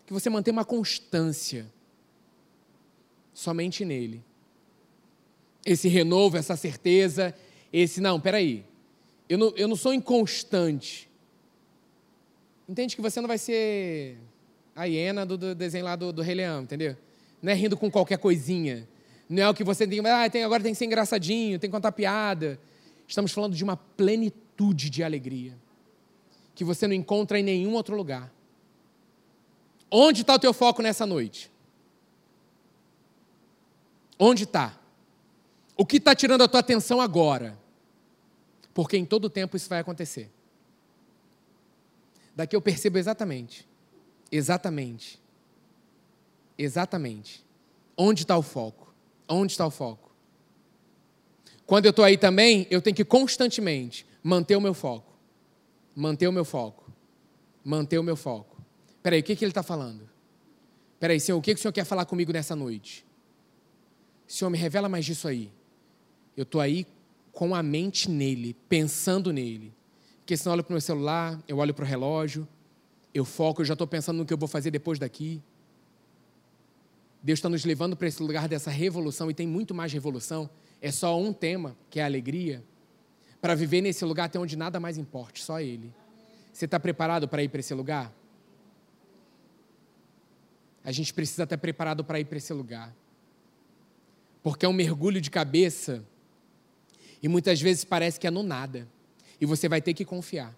Que 0.06 0.12
você 0.12 0.30
mantenha 0.30 0.52
uma 0.52 0.64
constância 0.64 1.70
somente 3.34 3.84
nele 3.84 4.24
esse 5.64 5.88
renovo, 5.88 6.36
essa 6.36 6.56
certeza, 6.56 7.34
esse, 7.72 8.00
não, 8.00 8.20
peraí, 8.20 8.64
eu 9.28 9.38
não, 9.38 9.52
eu 9.56 9.66
não 9.66 9.76
sou 9.76 9.94
inconstante. 9.94 11.08
Entende 12.68 12.94
que 12.94 13.02
você 13.02 13.20
não 13.20 13.28
vai 13.28 13.38
ser 13.38 14.18
a 14.76 14.84
hiena 14.84 15.24
do, 15.24 15.36
do 15.38 15.54
desenho 15.54 15.84
lá 15.84 15.96
do, 15.96 16.12
do 16.12 16.22
Rei 16.22 16.34
Leão, 16.34 16.62
entendeu? 16.62 16.96
Não 17.40 17.52
é 17.52 17.54
rindo 17.54 17.76
com 17.76 17.90
qualquer 17.90 18.18
coisinha. 18.18 18.88
Não 19.28 19.42
é 19.42 19.48
o 19.48 19.54
que 19.54 19.64
você 19.64 19.86
tem, 19.86 20.00
ah, 20.06 20.28
tem, 20.28 20.44
agora 20.44 20.62
tem 20.62 20.72
que 20.72 20.78
ser 20.78 20.84
engraçadinho, 20.84 21.58
tem 21.58 21.70
que 21.70 21.74
contar 21.74 21.92
piada. 21.92 22.58
Estamos 23.06 23.32
falando 23.32 23.54
de 23.54 23.64
uma 23.64 23.76
plenitude 23.76 24.90
de 24.90 25.02
alegria 25.02 25.56
que 26.54 26.64
você 26.64 26.86
não 26.86 26.94
encontra 26.94 27.38
em 27.38 27.42
nenhum 27.42 27.72
outro 27.74 27.96
lugar. 27.96 28.32
Onde 29.90 30.22
está 30.22 30.34
o 30.34 30.38
teu 30.38 30.52
foco 30.52 30.82
nessa 30.82 31.04
noite? 31.04 31.50
Onde 34.18 34.44
está? 34.44 34.78
O 35.76 35.84
que 35.84 35.96
está 35.96 36.14
tirando 36.14 36.42
a 36.42 36.48
tua 36.48 36.60
atenção 36.60 37.00
agora? 37.00 37.58
Porque 38.72 38.96
em 38.96 39.04
todo 39.04 39.30
tempo 39.30 39.56
isso 39.56 39.68
vai 39.68 39.80
acontecer. 39.80 40.30
Daqui 42.34 42.54
eu 42.54 42.62
percebo 42.62 42.98
exatamente. 42.98 43.68
Exatamente. 44.30 45.20
Exatamente. 46.58 47.44
Onde 47.96 48.22
está 48.22 48.36
o 48.36 48.42
foco? 48.42 48.92
Onde 49.28 49.52
está 49.52 49.66
o 49.66 49.70
foco? 49.70 50.12
Quando 51.66 51.86
eu 51.86 51.90
estou 51.90 52.04
aí 52.04 52.18
também, 52.18 52.66
eu 52.70 52.82
tenho 52.82 52.96
que 52.96 53.04
constantemente 53.04 54.06
manter 54.22 54.56
o 54.56 54.60
meu 54.60 54.74
foco. 54.74 55.12
Manter 55.94 56.28
o 56.28 56.32
meu 56.32 56.44
foco. 56.44 56.92
Manter 57.64 57.98
o 57.98 58.02
meu 58.02 58.16
foco. 58.16 58.60
Peraí, 59.02 59.20
o 59.20 59.22
que, 59.22 59.36
que 59.36 59.44
ele 59.44 59.50
está 59.50 59.62
falando? 59.62 60.08
Peraí, 60.98 61.20
Senhor, 61.20 61.38
o 61.38 61.42
que, 61.42 61.54
que 61.54 61.58
o 61.58 61.62
Senhor 61.62 61.72
quer 61.72 61.84
falar 61.84 62.04
comigo 62.04 62.32
nessa 62.32 62.56
noite? 62.56 63.06
Senhor, 64.26 64.50
me 64.50 64.58
revela 64.58 64.88
mais 64.88 65.04
disso 65.04 65.28
aí. 65.28 65.52
Eu 66.36 66.42
estou 66.42 66.60
aí 66.60 66.86
com 67.32 67.54
a 67.54 67.62
mente 67.62 68.10
nele, 68.10 68.54
pensando 68.68 69.32
nele. 69.32 69.72
Porque 70.18 70.36
senão 70.36 70.52
eu 70.52 70.54
olho 70.54 70.64
para 70.64 70.72
o 70.72 70.74
meu 70.74 70.80
celular, 70.80 71.42
eu 71.46 71.58
olho 71.58 71.74
para 71.74 71.84
o 71.84 71.86
relógio, 71.86 72.48
eu 73.12 73.24
foco, 73.24 73.60
eu 73.60 73.66
já 73.66 73.74
estou 73.74 73.86
pensando 73.86 74.18
no 74.18 74.24
que 74.24 74.32
eu 74.32 74.38
vou 74.38 74.48
fazer 74.48 74.70
depois 74.70 74.98
daqui. 74.98 75.42
Deus 77.22 77.38
está 77.38 77.48
nos 77.48 77.64
levando 77.64 77.96
para 77.96 78.08
esse 78.08 78.22
lugar 78.22 78.48
dessa 78.48 78.70
revolução 78.70 79.30
e 79.30 79.34
tem 79.34 79.46
muito 79.46 79.74
mais 79.74 79.92
revolução. 79.92 80.48
É 80.80 80.90
só 80.90 81.18
um 81.18 81.32
tema, 81.32 81.76
que 81.90 81.98
é 81.98 82.02
a 82.02 82.06
alegria, 82.06 82.62
para 83.40 83.54
viver 83.54 83.80
nesse 83.80 84.04
lugar 84.04 84.24
até 84.24 84.38
onde 84.38 84.56
nada 84.56 84.80
mais 84.80 84.96
importe, 84.98 85.42
só 85.42 85.60
Ele. 85.60 85.92
Você 86.52 86.66
está 86.66 86.78
preparado 86.78 87.26
para 87.28 87.42
ir 87.42 87.48
para 87.48 87.60
esse 87.60 87.74
lugar? 87.74 88.12
A 90.84 90.92
gente 90.92 91.12
precisa 91.12 91.44
estar 91.44 91.58
preparado 91.58 92.04
para 92.04 92.20
ir 92.20 92.26
para 92.26 92.38
esse 92.38 92.52
lugar. 92.52 92.94
Porque 94.42 94.66
é 94.66 94.68
um 94.68 94.72
mergulho 94.72 95.20
de 95.20 95.30
cabeça 95.30 96.04
e 97.24 97.28
muitas 97.28 97.58
vezes 97.58 97.84
parece 97.84 98.20
que 98.20 98.26
é 98.26 98.30
no 98.30 98.42
nada. 98.42 98.86
E 99.40 99.46
você 99.46 99.66
vai 99.66 99.80
ter 99.80 99.94
que 99.94 100.04
confiar 100.04 100.54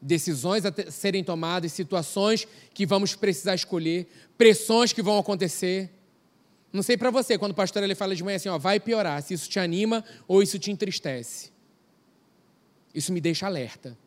decisões 0.00 0.64
a 0.64 0.72
serem 0.92 1.24
tomadas, 1.24 1.72
situações 1.72 2.46
que 2.72 2.86
vamos 2.86 3.16
precisar 3.16 3.56
escolher, 3.56 4.06
pressões 4.38 4.92
que 4.92 5.02
vão 5.02 5.18
acontecer. 5.18 5.90
Não 6.72 6.84
sei 6.84 6.96
para 6.96 7.10
você, 7.10 7.36
quando 7.36 7.50
o 7.50 7.54
pastor 7.56 7.82
ele 7.82 7.96
fala 7.96 8.14
de 8.14 8.22
manhã 8.22 8.36
assim, 8.36 8.48
ó, 8.48 8.56
vai 8.56 8.78
piorar, 8.78 9.20
se 9.20 9.34
isso 9.34 9.50
te 9.50 9.58
anima 9.58 10.04
ou 10.28 10.40
isso 10.40 10.56
te 10.56 10.70
entristece. 10.70 11.50
Isso 12.94 13.12
me 13.12 13.20
deixa 13.20 13.44
alerta. 13.44 13.98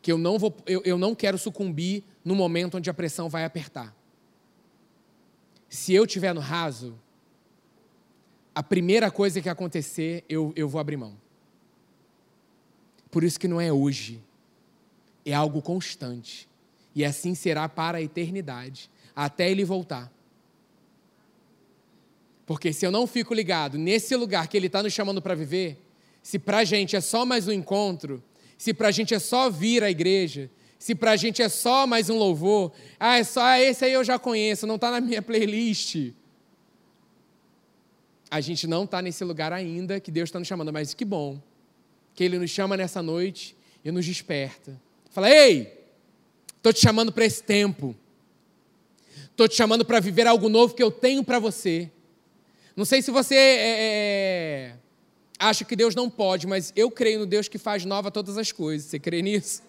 Que 0.00 0.12
eu 0.12 0.18
não, 0.18 0.38
vou, 0.38 0.56
eu, 0.66 0.82
eu 0.84 0.96
não 0.96 1.16
quero 1.16 1.36
sucumbir 1.36 2.04
no 2.24 2.36
momento 2.36 2.76
onde 2.76 2.88
a 2.88 2.94
pressão 2.94 3.28
vai 3.28 3.44
apertar. 3.44 3.92
Se 5.68 5.92
eu 5.92 6.04
estiver 6.04 6.32
no 6.32 6.40
raso, 6.40 6.96
a 8.56 8.62
primeira 8.62 9.10
coisa 9.10 9.42
que 9.42 9.50
acontecer, 9.50 10.24
eu, 10.30 10.50
eu 10.56 10.66
vou 10.66 10.80
abrir 10.80 10.96
mão. 10.96 11.14
Por 13.10 13.22
isso 13.22 13.38
que 13.38 13.46
não 13.46 13.60
é 13.60 13.70
hoje, 13.70 14.18
é 15.26 15.34
algo 15.34 15.60
constante. 15.60 16.48
E 16.94 17.04
assim 17.04 17.34
será 17.34 17.68
para 17.68 17.98
a 17.98 18.02
eternidade, 18.02 18.90
até 19.14 19.50
ele 19.50 19.62
voltar. 19.62 20.10
Porque 22.46 22.72
se 22.72 22.86
eu 22.86 22.90
não 22.90 23.06
fico 23.06 23.34
ligado 23.34 23.76
nesse 23.76 24.16
lugar 24.16 24.48
que 24.48 24.56
ele 24.56 24.68
está 24.68 24.82
nos 24.82 24.94
chamando 24.94 25.20
para 25.20 25.34
viver, 25.34 25.76
se 26.22 26.38
para 26.38 26.56
a 26.56 26.64
gente 26.64 26.96
é 26.96 27.00
só 27.02 27.26
mais 27.26 27.46
um 27.46 27.52
encontro, 27.52 28.24
se 28.56 28.72
para 28.72 28.88
a 28.88 28.90
gente 28.90 29.12
é 29.12 29.18
só 29.18 29.50
vir 29.50 29.84
à 29.84 29.90
igreja, 29.90 30.50
se 30.78 30.94
para 30.94 31.10
a 31.10 31.16
gente 31.16 31.42
é 31.42 31.50
só 31.50 31.86
mais 31.86 32.08
um 32.08 32.16
louvor, 32.16 32.72
ah, 32.98 33.18
é 33.18 33.24
só 33.24 33.42
ah, 33.42 33.60
esse 33.60 33.84
aí 33.84 33.92
eu 33.92 34.02
já 34.02 34.18
conheço, 34.18 34.66
não 34.66 34.76
está 34.76 34.90
na 34.90 35.00
minha 35.02 35.20
playlist. 35.20 36.14
A 38.30 38.40
gente 38.40 38.66
não 38.66 38.84
está 38.84 39.00
nesse 39.00 39.24
lugar 39.24 39.52
ainda 39.52 40.00
que 40.00 40.10
Deus 40.10 40.28
está 40.28 40.38
nos 40.38 40.48
chamando, 40.48 40.72
mas 40.72 40.94
que 40.94 41.04
bom 41.04 41.40
que 42.14 42.24
Ele 42.24 42.38
nos 42.38 42.50
chama 42.50 42.76
nessa 42.76 43.02
noite 43.02 43.54
e 43.84 43.90
nos 43.90 44.06
desperta 44.06 44.80
Fala, 45.16 45.30
ei, 45.30 45.72
estou 46.58 46.74
te 46.74 46.80
chamando 46.80 47.10
para 47.10 47.24
esse 47.24 47.42
tempo. 47.42 47.96
Estou 49.30 49.48
te 49.48 49.54
chamando 49.54 49.82
para 49.82 49.98
viver 49.98 50.26
algo 50.26 50.46
novo 50.46 50.74
que 50.74 50.82
eu 50.82 50.90
tenho 50.90 51.24
para 51.24 51.38
você. 51.38 51.90
Não 52.76 52.84
sei 52.84 53.00
se 53.00 53.10
você 53.10 53.34
é, 53.34 53.38
é, 53.38 53.76
é, 53.78 54.76
acha 55.38 55.64
que 55.64 55.74
Deus 55.74 55.94
não 55.94 56.10
pode, 56.10 56.46
mas 56.46 56.70
eu 56.76 56.90
creio 56.90 57.20
no 57.20 57.24
Deus 57.24 57.48
que 57.48 57.56
faz 57.56 57.86
nova 57.86 58.10
todas 58.10 58.36
as 58.36 58.52
coisas. 58.52 58.90
Você 58.90 58.98
crê 58.98 59.22
nisso? 59.22 59.62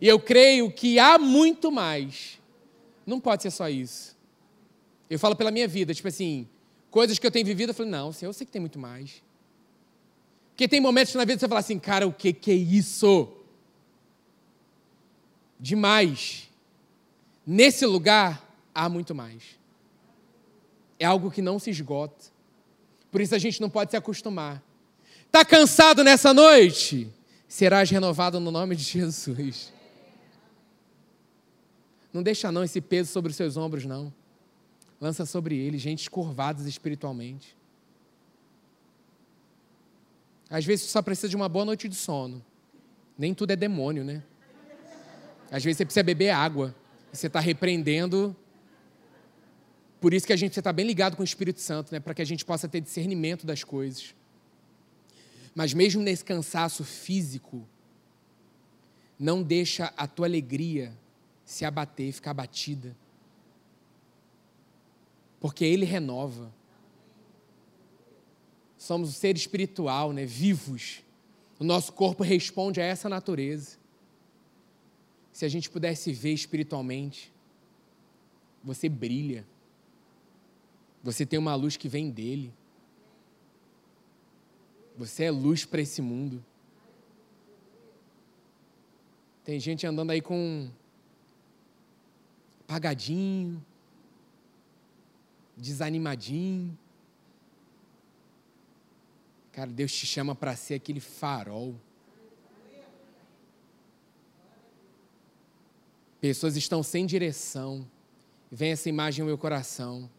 E 0.00 0.08
eu 0.08 0.18
creio 0.18 0.70
que 0.70 0.98
há 0.98 1.18
muito 1.18 1.70
mais. 1.70 2.40
Não 3.04 3.20
pode 3.20 3.42
ser 3.42 3.50
só 3.50 3.68
isso. 3.68 4.16
Eu 5.10 5.18
falo 5.18 5.36
pela 5.36 5.50
minha 5.50 5.68
vida, 5.68 5.92
tipo 5.92 6.08
assim, 6.08 6.48
coisas 6.94 7.18
que 7.18 7.26
eu 7.26 7.30
tenho 7.30 7.44
vivido, 7.44 7.70
eu 7.70 7.74
falo, 7.74 7.90
não, 7.90 8.12
Senhor, 8.12 8.30
eu 8.30 8.32
sei 8.32 8.46
que 8.46 8.52
tem 8.52 8.60
muito 8.60 8.78
mais. 8.78 9.20
Porque 10.50 10.68
tem 10.68 10.80
momentos 10.80 11.12
na 11.14 11.24
vida 11.24 11.34
que 11.34 11.40
você 11.40 11.48
fala 11.48 11.58
assim, 11.58 11.78
cara, 11.78 12.06
o 12.06 12.12
que, 12.12 12.32
que 12.32 12.52
é 12.52 12.54
isso? 12.54 13.28
demais. 15.64 16.50
Nesse 17.46 17.86
lugar 17.86 18.46
há 18.74 18.86
muito 18.86 19.14
mais. 19.14 19.42
É 20.98 21.06
algo 21.06 21.30
que 21.30 21.40
não 21.40 21.58
se 21.58 21.70
esgota. 21.70 22.26
Por 23.10 23.22
isso 23.22 23.34
a 23.34 23.38
gente 23.38 23.62
não 23.62 23.70
pode 23.70 23.90
se 23.90 23.96
acostumar. 23.96 24.62
Está 25.24 25.42
cansado 25.42 26.04
nessa 26.04 26.34
noite? 26.34 27.08
Serás 27.48 27.90
renovado 27.90 28.38
no 28.38 28.50
nome 28.50 28.76
de 28.76 28.82
Jesus. 28.82 29.72
Não 32.12 32.22
deixa 32.22 32.52
não 32.52 32.62
esse 32.62 32.80
peso 32.80 33.10
sobre 33.10 33.30
os 33.30 33.36
seus 33.36 33.56
ombros, 33.56 33.86
não. 33.86 34.12
Lança 35.04 35.26
sobre 35.26 35.54
ele, 35.54 35.76
gente 35.76 36.08
curvados 36.08 36.64
espiritualmente. 36.64 37.54
Às 40.48 40.64
vezes 40.64 40.86
você 40.86 40.92
só 40.92 41.02
precisa 41.02 41.28
de 41.28 41.36
uma 41.36 41.46
boa 41.46 41.66
noite 41.66 41.90
de 41.90 41.94
sono. 41.94 42.42
Nem 43.18 43.34
tudo 43.34 43.50
é 43.50 43.56
demônio, 43.56 44.02
né? 44.02 44.22
Às 45.50 45.62
vezes 45.62 45.76
você 45.76 45.84
precisa 45.84 46.02
beber 46.02 46.30
água. 46.30 46.74
E 47.12 47.18
você 47.18 47.26
está 47.26 47.38
repreendendo. 47.38 48.34
Por 50.00 50.14
isso 50.14 50.26
que 50.26 50.32
a 50.32 50.36
gente 50.36 50.58
está 50.58 50.72
bem 50.72 50.86
ligado 50.86 51.16
com 51.16 51.22
o 51.22 51.24
Espírito 51.26 51.60
Santo, 51.60 51.92
né? 51.92 52.00
para 52.00 52.14
que 52.14 52.22
a 52.22 52.24
gente 52.24 52.42
possa 52.42 52.66
ter 52.66 52.80
discernimento 52.80 53.44
das 53.44 53.62
coisas. 53.62 54.14
Mas 55.54 55.74
mesmo 55.74 56.00
nesse 56.00 56.24
cansaço 56.24 56.82
físico, 56.82 57.68
não 59.18 59.42
deixa 59.42 59.92
a 59.98 60.06
tua 60.06 60.26
alegria 60.26 60.96
se 61.44 61.66
abater, 61.66 62.10
ficar 62.10 62.30
abatida. 62.30 62.96
Porque 65.44 65.62
Ele 65.62 65.84
renova. 65.84 66.50
Somos 68.78 69.10
um 69.10 69.12
ser 69.12 69.36
espiritual, 69.36 70.10
né? 70.10 70.24
vivos. 70.24 71.02
O 71.58 71.64
nosso 71.64 71.92
corpo 71.92 72.22
responde 72.22 72.80
a 72.80 72.84
essa 72.84 73.10
natureza 73.10 73.76
se 75.34 75.44
a 75.44 75.48
gente 75.50 75.68
pudesse 75.68 76.14
ver 76.14 76.32
espiritualmente, 76.32 77.30
você 78.62 78.88
brilha. 78.88 79.46
Você 81.02 81.26
tem 81.26 81.38
uma 81.38 81.54
luz 81.54 81.76
que 81.76 81.90
vem 81.90 82.10
dele. 82.10 82.50
Você 84.96 85.24
é 85.24 85.30
luz 85.30 85.66
para 85.66 85.82
esse 85.82 86.00
mundo. 86.00 86.42
Tem 89.44 89.60
gente 89.60 89.86
andando 89.86 90.10
aí 90.10 90.22
com 90.22 90.70
apagadinho, 92.62 93.62
desanimadinho. 95.56 96.76
Cara, 99.52 99.70
Deus 99.70 99.92
te 99.92 100.06
chama 100.06 100.34
para 100.34 100.56
ser 100.56 100.74
aquele 100.74 101.00
farol. 101.00 101.76
Pessoas 106.20 106.56
estão 106.56 106.82
sem 106.82 107.06
direção. 107.06 107.86
Vem 108.50 108.72
essa 108.72 108.88
imagem 108.88 109.22
no 109.22 109.26
meu 109.26 109.38
coração. 109.38 110.10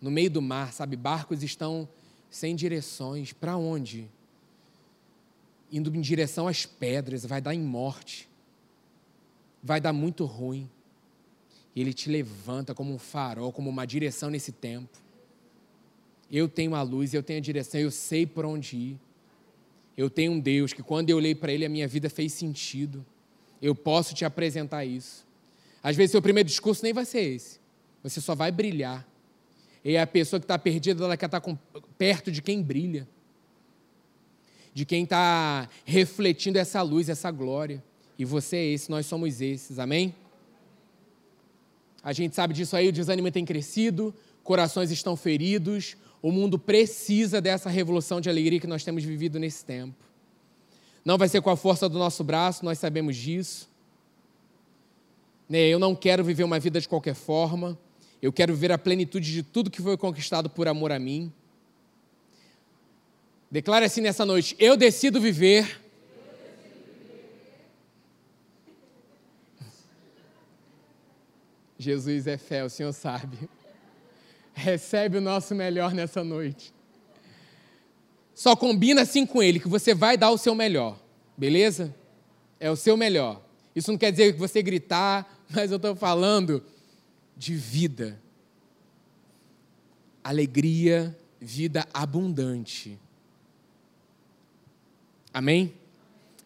No 0.00 0.10
meio 0.10 0.30
do 0.30 0.42
mar, 0.42 0.72
sabe? 0.72 0.96
Barcos 0.96 1.42
estão 1.42 1.88
sem 2.30 2.54
direções. 2.54 3.32
Para 3.32 3.56
onde? 3.56 4.10
Indo 5.72 5.94
em 5.94 6.00
direção 6.00 6.46
às 6.46 6.66
pedras, 6.66 7.24
vai 7.24 7.40
dar 7.40 7.54
em 7.54 7.60
morte. 7.60 8.28
Vai 9.62 9.80
dar 9.80 9.92
muito 9.92 10.24
ruim. 10.24 10.70
E 11.74 11.80
ele 11.80 11.92
te 11.92 12.08
levanta 12.08 12.74
como 12.74 12.92
um 12.92 12.98
farol, 12.98 13.52
como 13.52 13.70
uma 13.70 13.86
direção 13.86 14.30
nesse 14.30 14.52
tempo. 14.52 14.98
Eu 16.30 16.48
tenho 16.48 16.74
a 16.74 16.82
luz, 16.82 17.14
eu 17.14 17.22
tenho 17.22 17.38
a 17.38 17.42
direção, 17.42 17.80
eu 17.80 17.90
sei 17.90 18.26
por 18.26 18.44
onde 18.44 18.76
ir. 18.76 19.00
Eu 19.96 20.08
tenho 20.08 20.32
um 20.32 20.38
Deus 20.40 20.72
que, 20.72 20.82
quando 20.82 21.10
eu 21.10 21.16
olhei 21.16 21.34
para 21.34 21.52
Ele, 21.52 21.64
a 21.64 21.68
minha 21.68 21.88
vida 21.88 22.08
fez 22.08 22.32
sentido. 22.32 23.04
Eu 23.60 23.74
posso 23.74 24.14
te 24.14 24.24
apresentar 24.24 24.84
isso. 24.84 25.26
Às 25.82 25.96
vezes, 25.96 26.12
seu 26.12 26.22
primeiro 26.22 26.48
discurso 26.48 26.84
nem 26.84 26.92
vai 26.92 27.04
ser 27.04 27.20
esse. 27.20 27.58
Você 28.02 28.20
só 28.20 28.34
vai 28.34 28.52
brilhar. 28.52 29.06
E 29.84 29.96
a 29.96 30.06
pessoa 30.06 30.38
que 30.38 30.44
está 30.44 30.58
perdida, 30.58 31.02
ela 31.04 31.16
quer 31.16 31.26
estar 31.26 31.40
tá 31.40 31.56
perto 31.96 32.30
de 32.30 32.42
quem 32.42 32.62
brilha. 32.62 33.08
De 34.72 34.84
quem 34.84 35.04
está 35.04 35.68
refletindo 35.84 36.58
essa 36.58 36.82
luz, 36.82 37.08
essa 37.08 37.30
glória. 37.30 37.82
E 38.18 38.24
você 38.24 38.56
é 38.56 38.64
esse, 38.66 38.90
nós 38.90 39.06
somos 39.06 39.40
esses. 39.40 39.78
Amém? 39.78 40.14
A 42.08 42.12
gente 42.14 42.34
sabe 42.34 42.54
disso 42.54 42.74
aí, 42.74 42.88
o 42.88 42.92
desânimo 42.92 43.30
tem 43.30 43.44
crescido, 43.44 44.14
corações 44.42 44.90
estão 44.90 45.14
feridos, 45.14 45.94
o 46.22 46.32
mundo 46.32 46.58
precisa 46.58 47.38
dessa 47.38 47.68
revolução 47.68 48.18
de 48.18 48.30
alegria 48.30 48.58
que 48.58 48.66
nós 48.66 48.82
temos 48.82 49.04
vivido 49.04 49.38
nesse 49.38 49.62
tempo. 49.62 49.94
Não 51.04 51.18
vai 51.18 51.28
ser 51.28 51.42
com 51.42 51.50
a 51.50 51.56
força 51.56 51.86
do 51.86 51.98
nosso 51.98 52.24
braço, 52.24 52.64
nós 52.64 52.78
sabemos 52.78 53.14
disso. 53.14 53.68
Né, 55.46 55.58
eu 55.68 55.78
não 55.78 55.94
quero 55.94 56.24
viver 56.24 56.44
uma 56.44 56.58
vida 56.58 56.80
de 56.80 56.88
qualquer 56.88 57.14
forma. 57.14 57.78
Eu 58.22 58.32
quero 58.32 58.54
viver 58.54 58.72
a 58.72 58.78
plenitude 58.78 59.30
de 59.30 59.42
tudo 59.42 59.70
que 59.70 59.82
foi 59.82 59.98
conquistado 59.98 60.48
por 60.48 60.66
amor 60.66 60.90
a 60.90 60.98
mim. 60.98 61.30
Declare 63.50 63.84
assim 63.84 64.00
nessa 64.00 64.24
noite: 64.24 64.56
Eu 64.58 64.78
decido 64.78 65.20
viver. 65.20 65.78
Jesus 71.78 72.26
é 72.26 72.36
fé, 72.36 72.64
o 72.64 72.68
Senhor 72.68 72.92
sabe. 72.92 73.38
Recebe 74.52 75.18
o 75.18 75.20
nosso 75.20 75.54
melhor 75.54 75.94
nessa 75.94 76.24
noite. 76.24 76.74
Só 78.34 78.56
combina 78.56 79.02
assim 79.02 79.24
com 79.24 79.42
Ele 79.42 79.60
que 79.60 79.68
você 79.68 79.94
vai 79.94 80.16
dar 80.16 80.30
o 80.30 80.38
seu 80.38 80.54
melhor, 80.54 81.00
beleza? 81.36 81.94
É 82.58 82.68
o 82.68 82.76
seu 82.76 82.96
melhor. 82.96 83.40
Isso 83.74 83.92
não 83.92 83.98
quer 83.98 84.10
dizer 84.10 84.32
que 84.32 84.38
você 84.38 84.60
gritar, 84.60 85.42
mas 85.48 85.70
eu 85.70 85.76
estou 85.76 85.94
falando 85.94 86.64
de 87.36 87.54
vida. 87.54 88.20
Alegria, 90.24 91.16
vida 91.40 91.86
abundante. 91.94 92.98
Amém? 95.32 95.72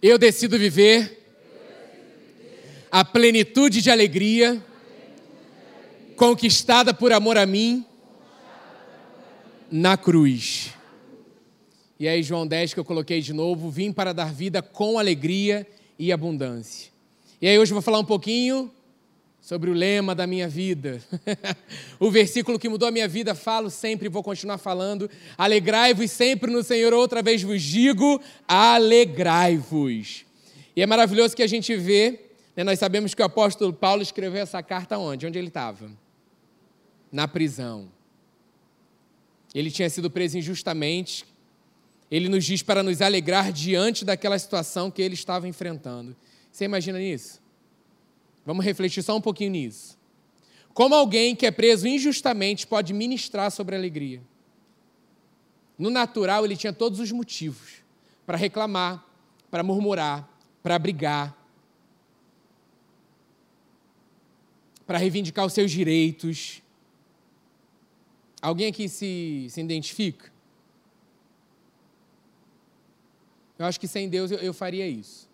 Eu 0.03 0.19
decido 0.19 0.59
viver 0.59 1.21
a 2.91 3.03
plenitude 3.03 3.81
de 3.81 3.91
alegria 3.91 4.63
conquistada 6.23 6.95
por 6.95 7.13
amor 7.13 7.37
a 7.37 7.45
mim 7.45 7.85
na 9.69 9.97
cruz. 9.97 10.71
E 11.99 12.07
aí, 12.07 12.23
João 12.23 12.47
10, 12.47 12.75
que 12.75 12.79
eu 12.79 12.85
coloquei 12.85 13.21
de 13.21 13.33
novo, 13.33 13.69
vim 13.69 13.91
para 13.91 14.13
dar 14.13 14.33
vida 14.33 14.63
com 14.63 15.01
alegria 15.01 15.67
e 15.99 16.13
abundância. 16.13 16.93
E 17.41 17.49
aí, 17.49 17.59
hoje 17.59 17.73
eu 17.73 17.75
vou 17.75 17.83
falar 17.83 17.99
um 17.99 18.05
pouquinho 18.05 18.71
sobre 19.41 19.69
o 19.69 19.73
lema 19.73 20.15
da 20.15 20.25
minha 20.25 20.49
vida. 20.49 21.03
o 21.99 22.09
versículo 22.09 22.57
que 22.57 22.69
mudou 22.69 22.87
a 22.87 22.93
minha 22.93 23.09
vida, 23.09 23.35
falo 23.35 23.69
sempre 23.69 24.07
e 24.07 24.09
vou 24.09 24.23
continuar 24.23 24.59
falando. 24.59 25.11
Alegrai-vos 25.37 26.09
sempre 26.13 26.53
no 26.53 26.63
Senhor, 26.63 26.95
outra 26.95 27.21
vez 27.21 27.43
vos 27.43 27.61
digo, 27.61 28.23
alegrai-vos. 28.47 30.25
E 30.77 30.83
é 30.83 30.87
maravilhoso 30.87 31.35
que 31.35 31.43
a 31.43 31.49
gente 31.49 31.75
vê, 31.75 32.21
né, 32.55 32.63
nós 32.63 32.79
sabemos 32.79 33.13
que 33.13 33.23
o 33.23 33.25
apóstolo 33.25 33.73
Paulo 33.73 34.03
escreveu 34.03 34.41
essa 34.41 34.63
carta 34.63 34.97
onde? 34.97 35.27
Onde 35.27 35.37
ele 35.37 35.49
estava? 35.49 36.01
Na 37.13 37.29
prisão. 37.29 37.89
Ele 39.55 39.71
tinha 39.71 39.89
sido 39.91 40.11
preso 40.11 40.39
injustamente. 40.39 41.27
Ele 42.11 42.29
nos 42.29 42.45
diz 42.45 42.63
para 42.63 42.83
nos 42.83 43.01
alegrar 43.01 43.53
diante 43.53 44.05
daquela 44.05 44.39
situação 44.39 44.91
que 44.91 45.03
ele 45.03 45.15
estava 45.15 45.47
enfrentando. 45.47 46.17
Você 46.51 46.65
imagina 46.65 46.99
nisso? 46.99 47.41
Vamos 48.45 48.65
refletir 48.65 49.03
só 49.03 49.17
um 49.17 49.21
pouquinho 49.21 49.51
nisso. 49.51 49.99
Como 50.75 50.95
alguém 50.95 51.37
que 51.37 51.47
é 51.47 51.51
preso 51.51 51.87
injustamente 51.87 52.67
pode 52.67 52.93
ministrar 52.93 53.51
sobre 53.51 53.77
alegria? 53.77 54.23
No 55.79 55.91
natural, 55.91 56.45
ele 56.45 56.57
tinha 56.57 56.73
todos 56.73 56.99
os 56.99 57.11
motivos 57.13 57.83
para 58.25 58.37
reclamar, 58.37 59.05
para 59.51 59.63
murmurar, 59.63 60.29
para 60.63 60.79
brigar, 60.79 61.37
para 64.87 64.99
reivindicar 64.99 65.45
os 65.45 65.53
seus 65.53 65.71
direitos. 65.71 66.62
Alguém 68.43 68.67
aqui 68.67 68.89
se, 68.89 69.47
se 69.49 69.61
identifica? 69.61 70.33
Eu 73.57 73.67
acho 73.67 73.79
que 73.79 73.87
sem 73.87 74.09
Deus 74.09 74.33
eu, 74.33 74.39
eu 74.39 74.53
faria 74.53 74.89
isso. 74.89 75.31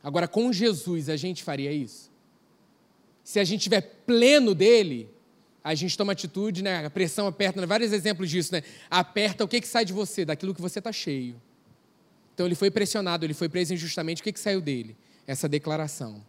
Agora, 0.00 0.28
com 0.28 0.52
Jesus, 0.52 1.08
a 1.08 1.16
gente 1.16 1.42
faria 1.42 1.72
isso? 1.72 2.12
Se 3.24 3.40
a 3.40 3.44
gente 3.44 3.60
estiver 3.60 3.80
pleno 3.80 4.54
dele, 4.54 5.08
a 5.64 5.74
gente 5.74 5.96
toma 5.96 6.12
atitude, 6.12 6.62
né? 6.62 6.84
A 6.84 6.90
pressão 6.90 7.26
aperta, 7.26 7.60
né? 7.60 7.66
vários 7.66 7.92
exemplos 7.92 8.30
disso, 8.30 8.52
né? 8.52 8.62
Aperta 8.88 9.42
o 9.42 9.48
que, 9.48 9.60
que 9.60 9.66
sai 9.66 9.84
de 9.84 9.92
você? 9.92 10.24
Daquilo 10.24 10.54
que 10.54 10.60
você 10.60 10.78
está 10.78 10.92
cheio. 10.92 11.40
Então 12.34 12.46
ele 12.46 12.54
foi 12.54 12.70
pressionado, 12.70 13.24
ele 13.24 13.34
foi 13.34 13.48
preso 13.48 13.72
injustamente. 13.74 14.20
O 14.20 14.24
que, 14.24 14.32
que 14.32 14.38
saiu 14.38 14.60
dele? 14.60 14.94
Essa 15.26 15.48
declaração. 15.48 16.22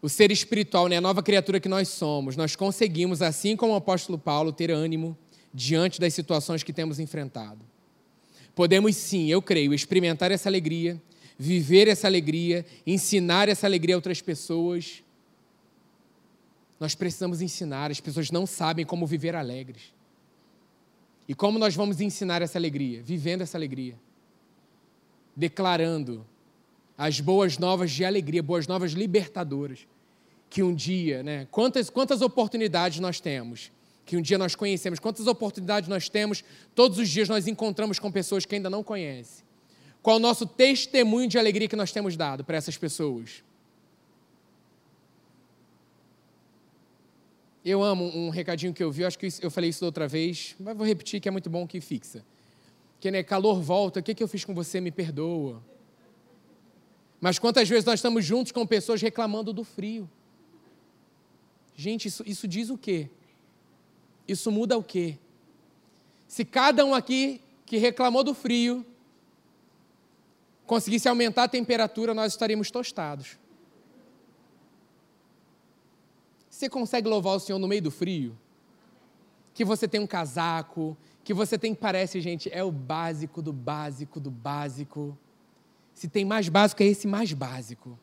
O 0.00 0.08
ser 0.08 0.30
espiritual, 0.30 0.86
né? 0.86 0.96
a 0.96 1.00
nova 1.00 1.22
criatura 1.22 1.58
que 1.58 1.68
nós 1.68 1.88
somos, 1.88 2.36
nós 2.36 2.54
conseguimos, 2.54 3.20
assim 3.20 3.56
como 3.56 3.72
o 3.72 3.76
apóstolo 3.76 4.16
Paulo, 4.16 4.52
ter 4.52 4.70
ânimo 4.70 5.16
diante 5.52 6.00
das 6.00 6.14
situações 6.14 6.62
que 6.62 6.72
temos 6.72 7.00
enfrentado. 7.00 7.60
Podemos 8.54 8.96
sim, 8.96 9.26
eu 9.28 9.42
creio, 9.42 9.74
experimentar 9.74 10.30
essa 10.30 10.48
alegria, 10.48 11.00
viver 11.38 11.88
essa 11.88 12.06
alegria, 12.06 12.64
ensinar 12.86 13.48
essa 13.48 13.66
alegria 13.66 13.94
a 13.94 13.98
outras 13.98 14.20
pessoas. 14.20 15.02
Nós 16.78 16.94
precisamos 16.94 17.40
ensinar, 17.40 17.90
as 17.90 18.00
pessoas 18.00 18.30
não 18.30 18.46
sabem 18.46 18.84
como 18.84 19.06
viver 19.06 19.34
alegres. 19.34 19.94
E 21.28 21.34
como 21.34 21.58
nós 21.58 21.74
vamos 21.74 22.00
ensinar 22.00 22.40
essa 22.40 22.58
alegria? 22.58 23.02
Vivendo 23.02 23.42
essa 23.42 23.58
alegria. 23.58 23.94
Declarando 25.36 26.26
as 26.98 27.20
boas 27.20 27.56
novas 27.56 27.90
de 27.92 28.04
alegria, 28.04 28.42
boas 28.42 28.66
novas 28.66 28.92
libertadoras. 28.92 29.86
Que 30.50 30.62
um 30.62 30.74
dia, 30.74 31.22
né? 31.22 31.46
Quantas, 31.50 31.88
quantas 31.88 32.20
oportunidades 32.20 32.98
nós 32.98 33.20
temos 33.20 33.70
que 34.08 34.16
um 34.16 34.22
dia 34.22 34.38
nós 34.38 34.54
conhecemos, 34.54 34.98
quantas 34.98 35.26
oportunidades 35.26 35.86
nós 35.86 36.08
temos, 36.08 36.42
todos 36.74 36.96
os 36.96 37.10
dias 37.10 37.28
nós 37.28 37.46
encontramos 37.46 37.98
com 37.98 38.10
pessoas 38.10 38.46
que 38.46 38.54
ainda 38.54 38.70
não 38.70 38.82
conhecem. 38.82 39.44
Qual 40.00 40.16
o 40.16 40.18
nosso 40.18 40.46
testemunho 40.46 41.28
de 41.28 41.38
alegria 41.38 41.68
que 41.68 41.76
nós 41.76 41.92
temos 41.92 42.16
dado 42.16 42.42
para 42.42 42.56
essas 42.56 42.78
pessoas? 42.78 43.44
Eu 47.62 47.82
amo 47.82 48.04
um 48.04 48.30
recadinho 48.30 48.72
que 48.72 48.82
eu 48.82 48.90
vi, 48.90 49.04
acho 49.04 49.18
que 49.18 49.28
eu 49.42 49.50
falei 49.50 49.68
isso 49.68 49.82
da 49.82 49.86
outra 49.88 50.08
vez, 50.08 50.56
mas 50.58 50.74
vou 50.74 50.86
repetir 50.86 51.20
que 51.20 51.28
é 51.28 51.30
muito 51.30 51.50
bom 51.50 51.66
que 51.66 51.78
fixa. 51.78 52.24
Que 52.98 53.10
né, 53.10 53.22
calor 53.22 53.60
volta, 53.60 54.00
o 54.00 54.02
que, 54.02 54.14
que 54.14 54.22
eu 54.22 54.28
fiz 54.28 54.42
com 54.42 54.54
você? 54.54 54.80
Me 54.80 54.90
perdoa. 54.90 55.62
Mas 57.20 57.38
quantas 57.38 57.68
vezes 57.68 57.84
nós 57.84 57.98
estamos 57.98 58.24
juntos 58.24 58.52
com 58.52 58.66
pessoas 58.66 59.02
reclamando 59.02 59.52
do 59.52 59.64
frio? 59.64 60.08
Gente, 61.74 62.08
isso, 62.08 62.22
isso 62.26 62.46
diz 62.46 62.70
o 62.70 62.78
quê? 62.78 63.08
Isso 64.26 64.50
muda 64.50 64.76
o 64.76 64.82
quê? 64.82 65.18
Se 66.26 66.44
cada 66.44 66.84
um 66.84 66.94
aqui 66.94 67.40
que 67.64 67.76
reclamou 67.78 68.22
do 68.22 68.34
frio 68.34 68.84
conseguisse 70.66 71.08
aumentar 71.08 71.44
a 71.44 71.48
temperatura, 71.48 72.12
nós 72.12 72.32
estaríamos 72.32 72.70
tostados. 72.70 73.38
Você 76.50 76.68
consegue 76.68 77.08
louvar 77.08 77.36
o 77.36 77.40
Senhor 77.40 77.58
no 77.58 77.68
meio 77.68 77.80
do 77.80 77.90
frio? 77.90 78.36
Que 79.54 79.64
você 79.64 79.88
tem 79.88 80.00
um 80.00 80.06
casaco, 80.06 80.96
que 81.24 81.32
você 81.32 81.56
tem, 81.56 81.74
parece, 81.74 82.20
gente, 82.20 82.50
é 82.52 82.64
o 82.64 82.72
básico 82.72 83.40
do 83.40 83.52
básico 83.52 84.18
do 84.18 84.30
básico. 84.30 85.16
Se 85.98 86.06
tem 86.06 86.24
mais 86.24 86.48
básico, 86.48 86.80
é 86.80 86.86
esse 86.86 87.08
mais 87.08 87.32
básico. 87.32 87.98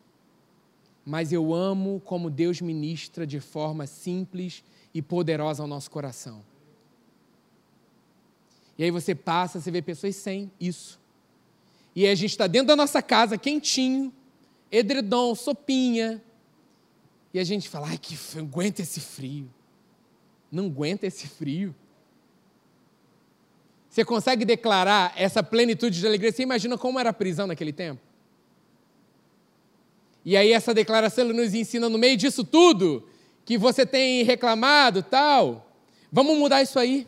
Mas 1.05 1.31
eu 1.31 1.53
amo 1.53 2.01
como 2.03 2.29
Deus 2.29 2.59
ministra 2.59 3.25
de 3.25 3.39
forma 3.39 3.87
simples 3.87 4.65
e 4.93 5.01
poderosa 5.01 5.63
ao 5.63 5.67
nosso 5.67 5.89
coração. 5.89 6.43
E 8.77 8.83
aí 8.83 8.91
você 8.91 9.15
passa, 9.15 9.61
você 9.61 9.71
vê 9.71 9.81
pessoas 9.81 10.13
sem 10.17 10.51
isso. 10.59 10.99
E 11.95 12.03
aí 12.05 12.11
a 12.11 12.15
gente 12.15 12.31
está 12.31 12.47
dentro 12.47 12.67
da 12.67 12.75
nossa 12.75 13.01
casa, 13.01 13.37
quentinho, 13.37 14.11
edredom, 14.69 15.33
sopinha. 15.33 16.21
E 17.33 17.39
a 17.39 17.45
gente 17.45 17.69
fala, 17.69 17.87
ai, 17.87 17.97
que 17.97 18.17
aguenta 18.37 18.81
esse 18.81 18.99
frio. 18.99 19.49
Não 20.51 20.65
aguenta 20.65 21.07
esse 21.07 21.27
frio. 21.27 21.73
Você 23.95 24.03
consegue 24.03 24.43
declarar 24.43 25.13
essa 25.15 25.41
plenitude 25.41 26.01
de 26.01 26.05
alegria? 26.05 26.29
Você 26.29 26.43
imagina 26.43 26.77
como 26.77 26.99
era 26.99 27.11
a 27.11 27.13
prisão 27.13 27.47
naquele 27.47 27.71
tempo? 27.71 28.01
E 30.25 30.35
aí 30.35 30.51
essa 30.51 30.73
declaração 30.73 31.23
nos 31.29 31.53
ensina 31.53 31.87
no 31.87 31.97
meio 31.97 32.17
disso 32.17 32.43
tudo 32.43 33.07
que 33.45 33.57
você 33.57 33.85
tem 33.85 34.21
reclamado, 34.23 35.01
tal. 35.01 35.73
Vamos 36.11 36.37
mudar 36.37 36.61
isso 36.61 36.77
aí. 36.77 37.07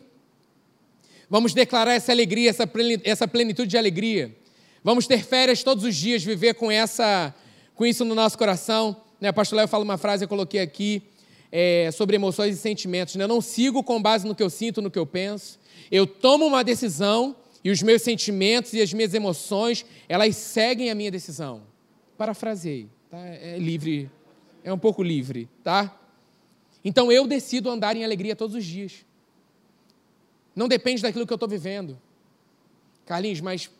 Vamos 1.28 1.52
declarar 1.52 1.92
essa 1.92 2.10
alegria, 2.10 2.56
essa 3.04 3.28
plenitude 3.28 3.68
de 3.68 3.76
alegria. 3.76 4.34
Vamos 4.82 5.06
ter 5.06 5.22
férias 5.22 5.62
todos 5.62 5.84
os 5.84 5.94
dias, 5.94 6.24
viver 6.24 6.54
com 6.54 6.70
essa, 6.70 7.34
com 7.74 7.84
isso 7.84 8.02
no 8.02 8.14
nosso 8.14 8.38
coração. 8.38 8.96
Né? 9.20 9.30
Pastor 9.30 9.58
Léo 9.58 9.68
fala 9.68 9.84
uma 9.84 9.98
frase, 9.98 10.24
eu 10.24 10.28
coloquei 10.28 10.60
aqui, 10.60 11.02
é, 11.52 11.90
sobre 11.92 12.16
emoções 12.16 12.56
e 12.56 12.58
sentimentos. 12.58 13.14
Né? 13.16 13.24
Eu 13.24 13.28
não 13.28 13.42
sigo 13.42 13.84
com 13.84 14.00
base 14.00 14.26
no 14.26 14.34
que 14.34 14.42
eu 14.42 14.48
sinto, 14.48 14.80
no 14.80 14.90
que 14.90 14.98
eu 14.98 15.04
penso. 15.04 15.58
Eu 15.90 16.06
tomo 16.06 16.46
uma 16.46 16.62
decisão 16.62 17.36
e 17.62 17.70
os 17.70 17.82
meus 17.82 18.02
sentimentos 18.02 18.72
e 18.72 18.80
as 18.80 18.92
minhas 18.92 19.14
emoções, 19.14 19.84
elas 20.08 20.36
seguem 20.36 20.90
a 20.90 20.94
minha 20.94 21.10
decisão. 21.10 21.62
Parafrasei, 22.16 22.88
tá? 23.10 23.18
É 23.18 23.58
livre, 23.58 24.10
é 24.64 24.72
um 24.72 24.78
pouco 24.78 25.02
livre, 25.02 25.48
tá? 25.62 25.96
Então 26.84 27.10
eu 27.10 27.26
decido 27.26 27.68
andar 27.68 27.96
em 27.96 28.04
alegria 28.04 28.34
todos 28.36 28.56
os 28.56 28.64
dias. 28.64 29.04
Não 30.54 30.68
depende 30.68 31.02
daquilo 31.02 31.26
que 31.26 31.32
eu 31.32 31.36
estou 31.36 31.48
vivendo. 31.48 31.98
Carlinhos, 33.04 33.40
mas 33.40 33.70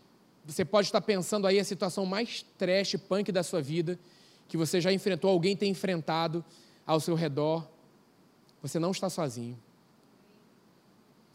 você 0.45 0.65
pode 0.65 0.89
estar 0.89 1.01
pensando 1.01 1.47
aí 1.47 1.59
a 1.59 1.65
situação 1.65 2.07
mais 2.07 2.45
trash, 2.57 2.97
punk 3.09 3.31
da 3.31 3.43
sua 3.43 3.61
vida, 3.61 3.99
que 4.47 4.57
você 4.57 4.81
já 4.81 4.93
enfrentou, 4.93 5.31
alguém 5.31 5.57
tem 5.57 5.71
enfrentado 5.71 6.45
ao 6.87 7.01
seu 7.01 7.15
redor. 7.15 7.69
Você 8.63 8.79
não 8.79 8.91
está 8.91 9.11
sozinho. 9.11 9.59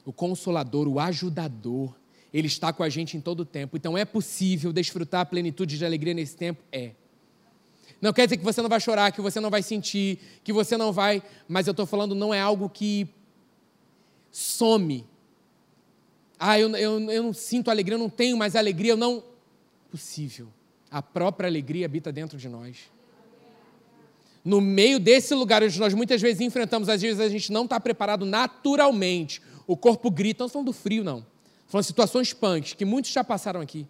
O 0.05 0.11
consolador, 0.11 0.87
o 0.87 0.99
ajudador, 0.99 1.95
ele 2.33 2.47
está 2.47 2.73
com 2.73 2.83
a 2.83 2.89
gente 2.89 3.15
em 3.15 3.21
todo 3.21 3.41
o 3.41 3.45
tempo. 3.45 3.77
Então 3.77 3.97
é 3.97 4.03
possível 4.03 4.73
desfrutar 4.73 5.21
a 5.21 5.25
plenitude 5.25 5.77
de 5.77 5.85
alegria 5.85 6.13
nesse 6.13 6.35
tempo? 6.35 6.63
É. 6.71 6.91
Não 8.01 8.11
quer 8.11 8.25
dizer 8.25 8.37
que 8.37 8.43
você 8.43 8.61
não 8.61 8.67
vai 8.67 8.81
chorar, 8.81 9.11
que 9.11 9.21
você 9.21 9.39
não 9.39 9.49
vai 9.49 9.63
sentir, 9.63 10.19
que 10.43 10.51
você 10.51 10.75
não 10.75 10.91
vai. 10.91 11.23
Mas 11.47 11.67
eu 11.67 11.71
estou 11.71 11.85
falando, 11.85 12.13
não 12.13 12.33
é 12.33 12.41
algo 12.41 12.69
que 12.69 13.07
some. 14.29 15.05
Ah, 16.37 16.59
eu, 16.59 16.75
eu, 16.75 16.99
eu 17.09 17.23
não 17.23 17.31
sinto 17.31 17.71
alegria, 17.71 17.95
eu 17.95 17.99
não 17.99 18.09
tenho 18.09 18.35
mais 18.35 18.55
alegria, 18.55 18.91
eu 18.91 18.97
não. 18.97 19.23
Possível. 19.89 20.49
A 20.91 21.01
própria 21.01 21.47
alegria 21.47 21.85
habita 21.85 22.11
dentro 22.11 22.37
de 22.37 22.49
nós. 22.49 22.91
No 24.43 24.59
meio 24.59 24.99
desse 24.99 25.33
lugar 25.33 25.63
onde 25.63 25.79
nós 25.79 25.93
muitas 25.93 26.21
vezes 26.21 26.41
enfrentamos, 26.41 26.89
às 26.89 27.01
vezes 27.01 27.21
a 27.21 27.29
gente 27.29 27.51
não 27.51 27.63
está 27.63 27.79
preparado 27.79 28.25
naturalmente. 28.25 29.41
O 29.65 29.77
corpo 29.77 30.11
grita, 30.11 30.43
não 30.43 30.49
falando 30.49 30.67
do 30.67 30.73
frio, 30.73 31.03
não. 31.03 31.25
Falando 31.67 31.85
situações 31.85 32.33
punks 32.33 32.73
que 32.73 32.85
muitos 32.85 33.11
já 33.11 33.23
passaram 33.23 33.61
aqui. 33.61 33.87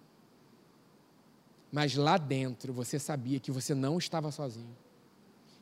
Mas 1.72 1.96
lá 1.96 2.18
dentro 2.18 2.72
você 2.72 3.00
sabia 3.00 3.40
que 3.40 3.52
você 3.52 3.74
não 3.74 3.98
estava 3.98 4.32
sozinho. 4.32 4.78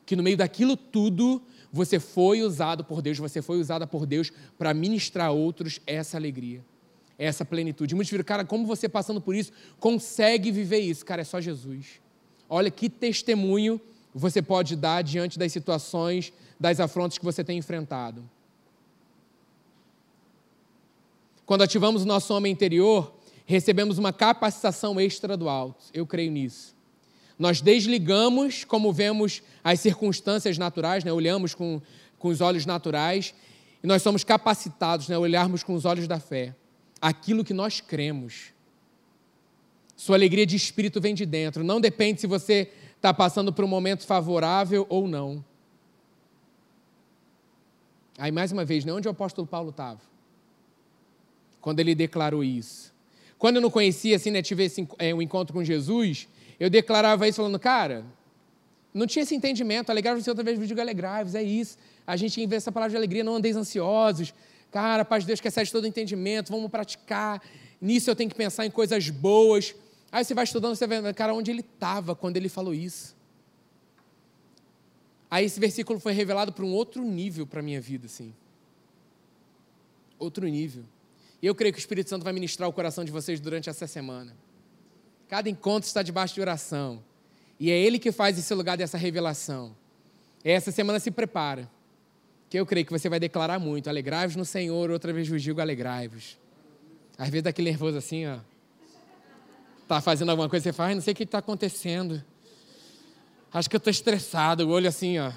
Que 0.04 0.14
no 0.14 0.22
meio 0.22 0.36
daquilo 0.36 0.76
tudo 0.76 1.40
você 1.72 1.98
foi 1.98 2.42
usado 2.42 2.84
por 2.84 3.00
Deus, 3.00 3.18
você 3.18 3.40
foi 3.40 3.58
usada 3.58 3.86
por 3.86 4.04
Deus 4.04 4.30
para 4.58 4.74
ministrar 4.74 5.28
a 5.28 5.30
outros 5.30 5.80
essa 5.86 6.18
alegria, 6.18 6.62
essa 7.18 7.44
plenitude. 7.44 7.94
Muitos 7.94 8.10
viram, 8.10 8.24
cara, 8.24 8.44
como 8.44 8.66
você 8.66 8.88
passando 8.88 9.22
por 9.22 9.34
isso 9.34 9.52
consegue 9.80 10.50
viver 10.50 10.80
isso? 10.80 11.04
Cara, 11.04 11.22
é 11.22 11.24
só 11.24 11.40
Jesus. 11.40 12.00
Olha 12.46 12.70
que 12.70 12.90
testemunho 12.90 13.80
você 14.14 14.42
pode 14.42 14.76
dar 14.76 15.02
diante 15.02 15.38
das 15.38 15.50
situações, 15.50 16.30
das 16.60 16.78
afrontas 16.78 17.16
que 17.16 17.24
você 17.24 17.42
tem 17.42 17.56
enfrentado. 17.56 18.22
Quando 21.52 21.60
ativamos 21.64 22.02
o 22.02 22.06
nosso 22.06 22.32
homem 22.32 22.50
interior, 22.50 23.12
recebemos 23.44 23.98
uma 23.98 24.10
capacitação 24.10 24.98
extra 24.98 25.36
do 25.36 25.50
alto. 25.50 25.84
Eu 25.92 26.06
creio 26.06 26.32
nisso. 26.32 26.74
Nós 27.38 27.60
desligamos, 27.60 28.64
como 28.64 28.90
vemos 28.90 29.42
as 29.62 29.78
circunstâncias 29.78 30.56
naturais, 30.56 31.04
né? 31.04 31.12
olhamos 31.12 31.54
com, 31.54 31.82
com 32.18 32.28
os 32.28 32.40
olhos 32.40 32.64
naturais, 32.64 33.34
e 33.84 33.86
nós 33.86 34.00
somos 34.00 34.24
capacitados 34.24 35.08
né? 35.08 35.16
a 35.16 35.18
olharmos 35.18 35.62
com 35.62 35.74
os 35.74 35.84
olhos 35.84 36.08
da 36.08 36.18
fé. 36.18 36.56
Aquilo 37.02 37.44
que 37.44 37.52
nós 37.52 37.82
cremos. 37.82 38.44
Sua 39.94 40.16
alegria 40.16 40.46
de 40.46 40.56
espírito 40.56 41.02
vem 41.02 41.14
de 41.14 41.26
dentro. 41.26 41.62
Não 41.62 41.82
depende 41.82 42.18
se 42.22 42.26
você 42.26 42.72
está 42.96 43.12
passando 43.12 43.52
por 43.52 43.62
um 43.62 43.68
momento 43.68 44.06
favorável 44.06 44.86
ou 44.88 45.06
não. 45.06 45.44
Aí, 48.16 48.32
mais 48.32 48.52
uma 48.52 48.64
vez, 48.64 48.86
né? 48.86 48.92
onde 48.94 49.06
o 49.06 49.10
apóstolo 49.10 49.46
Paulo 49.46 49.68
estava? 49.68 50.11
Quando 51.62 51.80
ele 51.80 51.94
declarou 51.94 52.44
isso. 52.44 52.92
Quando 53.38 53.56
eu 53.56 53.62
não 53.62 53.70
conhecia, 53.70 54.16
assim, 54.16 54.30
né, 54.30 54.42
tive 54.42 54.64
esse, 54.64 54.86
é, 54.98 55.14
um 55.14 55.22
encontro 55.22 55.54
com 55.54 55.64
Jesus, 55.64 56.28
eu 56.60 56.68
declarava 56.68 57.26
isso 57.26 57.36
falando, 57.36 57.58
cara, 57.58 58.04
não 58.92 59.06
tinha 59.06 59.22
esse 59.22 59.34
entendimento, 59.34 59.88
alegrai-vos 59.88 60.28
outra 60.28 60.44
vez, 60.44 60.58
digo 60.68 60.80
alegrai-vos, 60.80 61.34
é 61.34 61.42
isso. 61.42 61.78
A 62.06 62.16
gente 62.16 62.40
inventa 62.40 62.56
essa 62.56 62.72
palavra 62.72 62.90
de 62.90 62.96
alegria, 62.96 63.24
não 63.24 63.36
andeis 63.36 63.56
ansiosos. 63.56 64.34
Cara, 64.70 65.04
paz 65.04 65.22
de 65.22 65.28
Deus 65.28 65.40
que 65.40 65.48
excede 65.48 65.72
todo 65.72 65.86
entendimento, 65.86 66.50
vamos 66.50 66.70
praticar. 66.70 67.42
Nisso 67.80 68.10
eu 68.10 68.16
tenho 68.16 68.28
que 68.28 68.36
pensar 68.36 68.66
em 68.66 68.70
coisas 68.70 69.08
boas. 69.08 69.74
Aí 70.10 70.24
você 70.24 70.34
vai 70.34 70.44
estudando, 70.44 70.74
você 70.74 70.86
vendo, 70.86 71.12
cara, 71.14 71.32
onde 71.32 71.50
ele 71.50 71.60
estava 71.60 72.14
quando 72.14 72.36
ele 72.36 72.48
falou 72.48 72.74
isso. 72.74 73.16
Aí 75.30 75.46
esse 75.46 75.58
versículo 75.58 75.98
foi 75.98 76.12
revelado 76.12 76.52
para 76.52 76.64
um 76.64 76.72
outro 76.72 77.02
nível 77.02 77.46
para 77.46 77.60
a 77.60 77.62
minha 77.62 77.80
vida, 77.80 78.06
assim. 78.06 78.34
Outro 80.18 80.46
nível. 80.46 80.84
E 81.42 81.46
eu 81.46 81.54
creio 81.56 81.72
que 81.72 81.78
o 81.78 81.80
Espírito 81.80 82.08
Santo 82.08 82.22
vai 82.22 82.32
ministrar 82.32 82.68
o 82.68 82.72
coração 82.72 83.04
de 83.04 83.10
vocês 83.10 83.40
durante 83.40 83.68
essa 83.68 83.88
semana. 83.88 84.32
Cada 85.28 85.50
encontro 85.50 85.88
está 85.88 86.00
debaixo 86.00 86.34
de 86.34 86.40
oração. 86.40 87.02
E 87.58 87.68
é 87.68 87.76
Ele 87.76 87.98
que 87.98 88.12
faz 88.12 88.38
esse 88.38 88.54
lugar 88.54 88.76
dessa 88.76 88.96
revelação. 88.96 89.74
Essa 90.44 90.70
semana 90.70 91.00
se 91.00 91.10
prepara. 91.10 91.68
Que 92.48 92.60
eu 92.60 92.64
creio 92.64 92.86
que 92.86 92.92
você 92.92 93.08
vai 93.08 93.18
declarar 93.18 93.58
muito. 93.58 93.88
Alegrai-vos 93.88 94.36
no 94.36 94.44
Senhor, 94.44 94.88
outra 94.90 95.12
vez 95.12 95.28
vos 95.28 95.42
digo 95.42 95.60
alegrai-vos. 95.60 96.38
Às 97.18 97.28
vezes 97.28 97.42
daquele 97.42 97.70
nervoso 97.70 97.98
assim, 97.98 98.26
ó. 98.26 98.38
Tá 99.88 100.00
fazendo 100.00 100.30
alguma 100.30 100.48
coisa, 100.48 100.62
você 100.62 100.72
fala, 100.72 100.94
não 100.94 101.02
sei 101.02 101.12
o 101.12 101.16
que 101.16 101.24
está 101.24 101.38
acontecendo. 101.38 102.22
Acho 103.52 103.68
que 103.68 103.76
eu 103.76 103.78
estou 103.78 103.90
estressado, 103.90 104.66
o 104.66 104.70
olho 104.70 104.88
assim, 104.88 105.18
ó. 105.18 105.32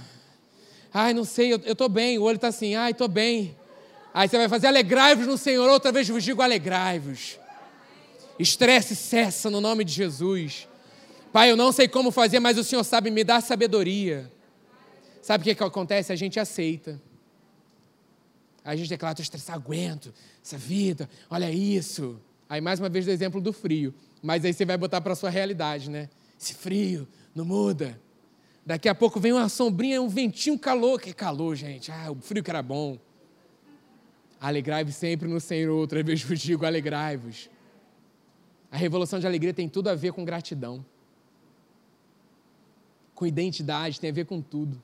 Ai, 0.94 1.14
não 1.14 1.26
sei, 1.26 1.52
eu 1.52 1.58
estou 1.58 1.90
bem, 1.90 2.18
o 2.18 2.22
olho 2.22 2.36
está 2.36 2.50
assim, 2.50 2.76
ai, 2.76 2.92
estou 2.92 3.08
bem. 3.08 3.56
Aí 4.16 4.30
você 4.30 4.38
vai 4.38 4.48
fazer 4.48 4.68
alegrai-vos 4.68 5.28
no 5.28 5.38
Senhor, 5.38 5.70
outra 5.70 5.92
vez 5.92 6.08
vos 6.08 6.24
digo 6.24 6.42
alegrai-vos. 6.42 7.38
Estresse 8.40 8.96
cessa 8.96 9.50
no 9.50 9.60
nome 9.60 9.84
de 9.84 9.92
Jesus. 9.92 10.70
Pai, 11.34 11.52
eu 11.52 11.58
não 11.58 11.74
sei 11.74 11.86
como 11.90 12.12
fazer, 12.12 12.40
mas 12.40 12.58
o 12.58 12.64
Senhor 12.64 12.86
sabe 12.86 13.12
me 13.12 13.26
dar 13.26 13.42
sabedoria. 13.42 14.32
Sabe 15.22 15.42
o 15.42 15.44
que, 15.44 15.54
que 15.54 15.62
acontece? 15.62 16.14
A 16.14 16.16
gente 16.16 16.40
aceita. 16.40 17.02
A 18.64 18.74
gente 18.74 18.88
declara, 18.88 19.12
estou 19.12 19.24
estressado, 19.24 19.60
aguento 19.60 20.14
essa 20.42 20.58
vida, 20.58 21.10
olha 21.30 21.52
isso. 21.52 22.18
Aí 22.48 22.62
mais 22.62 22.80
uma 22.80 22.88
vez 22.88 23.04
do 23.04 23.12
exemplo 23.12 23.42
do 23.42 23.52
frio. 23.52 23.94
Mas 24.24 24.46
aí 24.46 24.54
você 24.54 24.64
vai 24.64 24.78
botar 24.78 25.02
para 25.02 25.12
a 25.12 25.16
sua 25.18 25.30
realidade, 25.30 25.90
né? 25.90 26.08
Esse 26.40 26.54
frio 26.54 27.06
não 27.36 27.44
muda. 27.44 28.00
Daqui 28.66 28.88
a 28.88 28.96
pouco 28.96 29.20
vem 29.20 29.34
uma 29.34 29.50
sombrinha, 29.50 30.02
um 30.02 30.08
ventinho, 30.08 30.58
calor. 30.58 31.02
Que 31.02 31.14
calor, 31.14 31.54
gente. 31.54 31.92
Ah, 31.92 32.10
o 32.12 32.16
frio 32.16 32.42
que 32.42 32.50
era 32.50 32.64
bom. 32.64 32.98
Alegrai-vos 34.46 34.94
sempre 34.94 35.28
no 35.28 35.40
Senhor, 35.40 35.76
outra 35.76 36.04
vez 36.04 36.22
vos 36.22 36.40
digo, 36.40 36.68
alegrai-vos. 36.68 37.50
A 38.70 38.78
revolução 38.78 39.20
de 39.20 39.26
alegria 39.26 39.52
tem 39.52 39.68
tudo 39.68 39.90
a 39.90 39.96
ver 39.96 40.14
com 40.14 40.24
gratidão, 40.24 40.86
com 43.16 43.26
identidade, 43.26 44.00
tem 44.00 44.12
a 44.12 44.14
ver 44.14 44.26
com 44.26 44.40
tudo. 44.40 44.80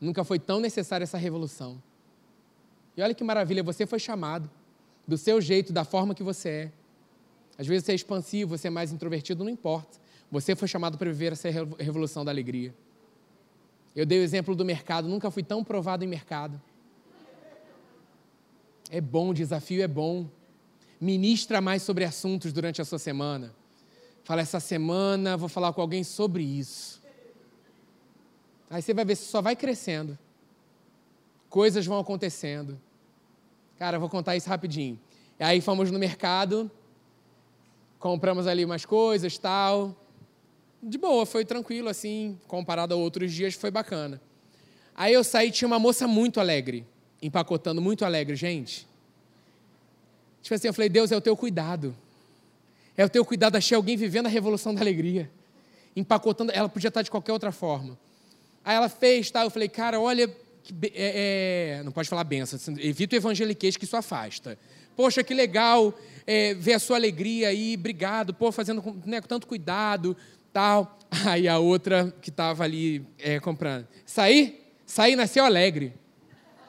Nunca 0.00 0.24
foi 0.24 0.40
tão 0.40 0.58
necessária 0.58 1.04
essa 1.04 1.16
revolução. 1.16 1.80
E 2.96 3.02
olha 3.02 3.14
que 3.14 3.22
maravilha, 3.22 3.62
você 3.62 3.86
foi 3.86 4.00
chamado 4.00 4.50
do 5.06 5.16
seu 5.16 5.40
jeito, 5.40 5.72
da 5.72 5.84
forma 5.84 6.12
que 6.12 6.24
você 6.24 6.48
é. 6.48 6.72
Às 7.56 7.68
vezes 7.68 7.84
você 7.84 7.92
é 7.92 7.94
expansivo, 7.94 8.58
você 8.58 8.66
é 8.66 8.70
mais 8.72 8.90
introvertido, 8.90 9.44
não 9.44 9.52
importa. 9.52 10.00
Você 10.32 10.56
foi 10.56 10.66
chamado 10.66 10.98
para 10.98 11.08
viver 11.08 11.30
essa 11.30 11.48
revolução 11.78 12.24
da 12.24 12.32
alegria. 12.32 12.74
Eu 13.94 14.04
dei 14.04 14.18
o 14.18 14.22
exemplo 14.22 14.56
do 14.56 14.64
mercado, 14.64 15.06
nunca 15.06 15.30
fui 15.30 15.44
tão 15.44 15.62
provado 15.62 16.04
em 16.04 16.08
mercado. 16.08 16.60
É 18.92 19.00
bom, 19.00 19.28
o 19.28 19.34
desafio 19.34 19.84
é 19.84 19.86
bom. 19.86 20.26
Ministra 21.00 21.60
mais 21.60 21.80
sobre 21.82 22.02
assuntos 22.04 22.52
durante 22.52 22.82
a 22.82 22.84
sua 22.84 22.98
semana. 22.98 23.54
Fala, 24.24 24.40
essa 24.40 24.58
semana 24.58 25.36
vou 25.36 25.48
falar 25.48 25.72
com 25.72 25.80
alguém 25.80 26.02
sobre 26.02 26.42
isso. 26.42 27.00
Aí 28.68 28.82
você 28.82 28.92
vai 28.92 29.04
ver, 29.04 29.14
só 29.14 29.40
vai 29.40 29.54
crescendo. 29.54 30.18
Coisas 31.48 31.86
vão 31.86 32.00
acontecendo. 32.00 32.80
Cara, 33.78 33.96
vou 33.96 34.08
contar 34.08 34.36
isso 34.36 34.48
rapidinho. 34.48 34.98
E 35.38 35.44
aí 35.44 35.60
fomos 35.60 35.88
no 35.92 35.98
mercado, 35.98 36.68
compramos 37.96 38.48
ali 38.48 38.64
umas 38.64 38.84
coisas, 38.84 39.38
tal. 39.38 39.96
De 40.82 40.98
boa, 40.98 41.24
foi 41.24 41.44
tranquilo 41.44 41.88
assim, 41.88 42.40
comparado 42.48 42.92
a 42.92 42.96
outros 42.96 43.32
dias, 43.32 43.54
foi 43.54 43.70
bacana. 43.70 44.20
Aí 44.96 45.12
eu 45.12 45.22
saí, 45.22 45.52
tinha 45.52 45.68
uma 45.68 45.78
moça 45.78 46.08
muito 46.08 46.40
alegre 46.40 46.84
empacotando 47.22 47.80
muito 47.80 48.04
alegre, 48.04 48.36
gente. 48.36 48.86
Tipo 50.42 50.54
assim, 50.54 50.68
eu 50.68 50.74
falei, 50.74 50.88
Deus, 50.88 51.12
é 51.12 51.16
o 51.16 51.20
teu 51.20 51.36
cuidado. 51.36 51.94
É 52.96 53.04
o 53.04 53.08
teu 53.08 53.24
cuidado, 53.24 53.56
achei 53.56 53.76
alguém 53.76 53.96
vivendo 53.96 54.26
a 54.26 54.28
revolução 54.28 54.74
da 54.74 54.80
alegria. 54.80 55.30
Empacotando, 55.94 56.52
ela 56.52 56.68
podia 56.68 56.88
estar 56.88 57.02
de 57.02 57.10
qualquer 57.10 57.32
outra 57.32 57.52
forma. 57.52 57.98
Aí 58.64 58.76
ela 58.76 58.88
fez, 58.88 59.30
tá? 59.30 59.42
Eu 59.42 59.50
falei, 59.50 59.68
cara, 59.68 60.00
olha, 60.00 60.30
é, 60.94 61.78
é, 61.78 61.82
não 61.82 61.92
pode 61.92 62.08
falar 62.08 62.24
benção, 62.24 62.56
assim, 62.56 62.74
evita 62.78 63.16
o 63.16 63.18
evangeliquez 63.18 63.76
que 63.76 63.84
isso 63.84 63.96
afasta. 63.96 64.58
Poxa, 64.94 65.24
que 65.24 65.32
legal 65.32 65.94
é, 66.26 66.54
ver 66.54 66.74
a 66.74 66.78
sua 66.78 66.96
alegria 66.96 67.48
aí, 67.48 67.74
obrigado, 67.74 68.34
pô, 68.34 68.52
fazendo 68.52 68.82
né, 69.04 69.20
com 69.20 69.28
tanto 69.28 69.46
cuidado, 69.46 70.16
tal. 70.52 70.98
Aí 71.26 71.48
a 71.48 71.58
outra 71.58 72.14
que 72.20 72.30
estava 72.30 72.64
ali 72.64 73.04
é, 73.18 73.40
comprando. 73.40 73.86
Saí, 74.04 74.60
saí, 74.86 75.16
nasceu 75.16 75.44
alegre. 75.44 75.92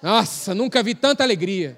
Nossa, 0.01 0.55
nunca 0.55 0.81
vi 0.81 0.95
tanta 0.95 1.23
alegria. 1.23 1.77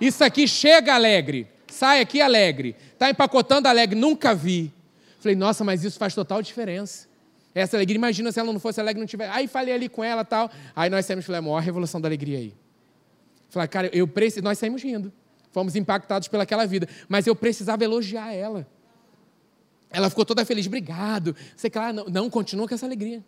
Isso 0.00 0.22
aqui 0.22 0.46
chega 0.46 0.94
alegre, 0.94 1.46
sai 1.68 2.00
aqui 2.00 2.20
alegre, 2.20 2.76
está 2.92 3.08
empacotando 3.08 3.68
alegre, 3.68 3.98
nunca 3.98 4.34
vi. 4.34 4.72
Falei, 5.20 5.34
nossa, 5.36 5.64
mas 5.64 5.82
isso 5.82 5.98
faz 5.98 6.14
total 6.14 6.42
diferença. 6.42 7.08
Essa 7.54 7.76
alegria, 7.76 7.96
imagina 7.96 8.32
se 8.32 8.40
ela 8.40 8.52
não 8.52 8.60
fosse 8.60 8.80
alegre, 8.80 9.00
não 9.00 9.06
tivesse. 9.06 9.30
Aí 9.32 9.46
falei 9.46 9.72
ali 9.72 9.88
com 9.88 10.02
ela 10.02 10.24
tal. 10.24 10.50
Aí 10.74 10.90
nós 10.90 11.06
saímos, 11.06 11.24
falei, 11.24 11.38
a 11.38 11.42
maior 11.42 11.60
revolução 11.60 12.00
da 12.00 12.08
alegria 12.08 12.38
aí. 12.38 12.54
Falei, 13.48 13.68
cara, 13.68 13.90
eu 13.92 14.08
preciso. 14.08 14.42
Nós 14.42 14.58
saímos 14.58 14.82
rindo. 14.82 15.12
Fomos 15.52 15.76
impactados 15.76 16.26
pelaquela 16.26 16.66
vida. 16.66 16.88
Mas 17.08 17.28
eu 17.28 17.36
precisava 17.36 17.84
elogiar 17.84 18.34
ela. 18.34 18.66
Ela 19.88 20.10
ficou 20.10 20.24
toda 20.24 20.44
feliz, 20.44 20.66
obrigado. 20.66 21.36
Sei 21.56 21.70
que 21.70 21.78
não, 21.92 22.06
não, 22.06 22.28
continua 22.28 22.66
com 22.66 22.74
essa 22.74 22.84
alegria. 22.84 23.24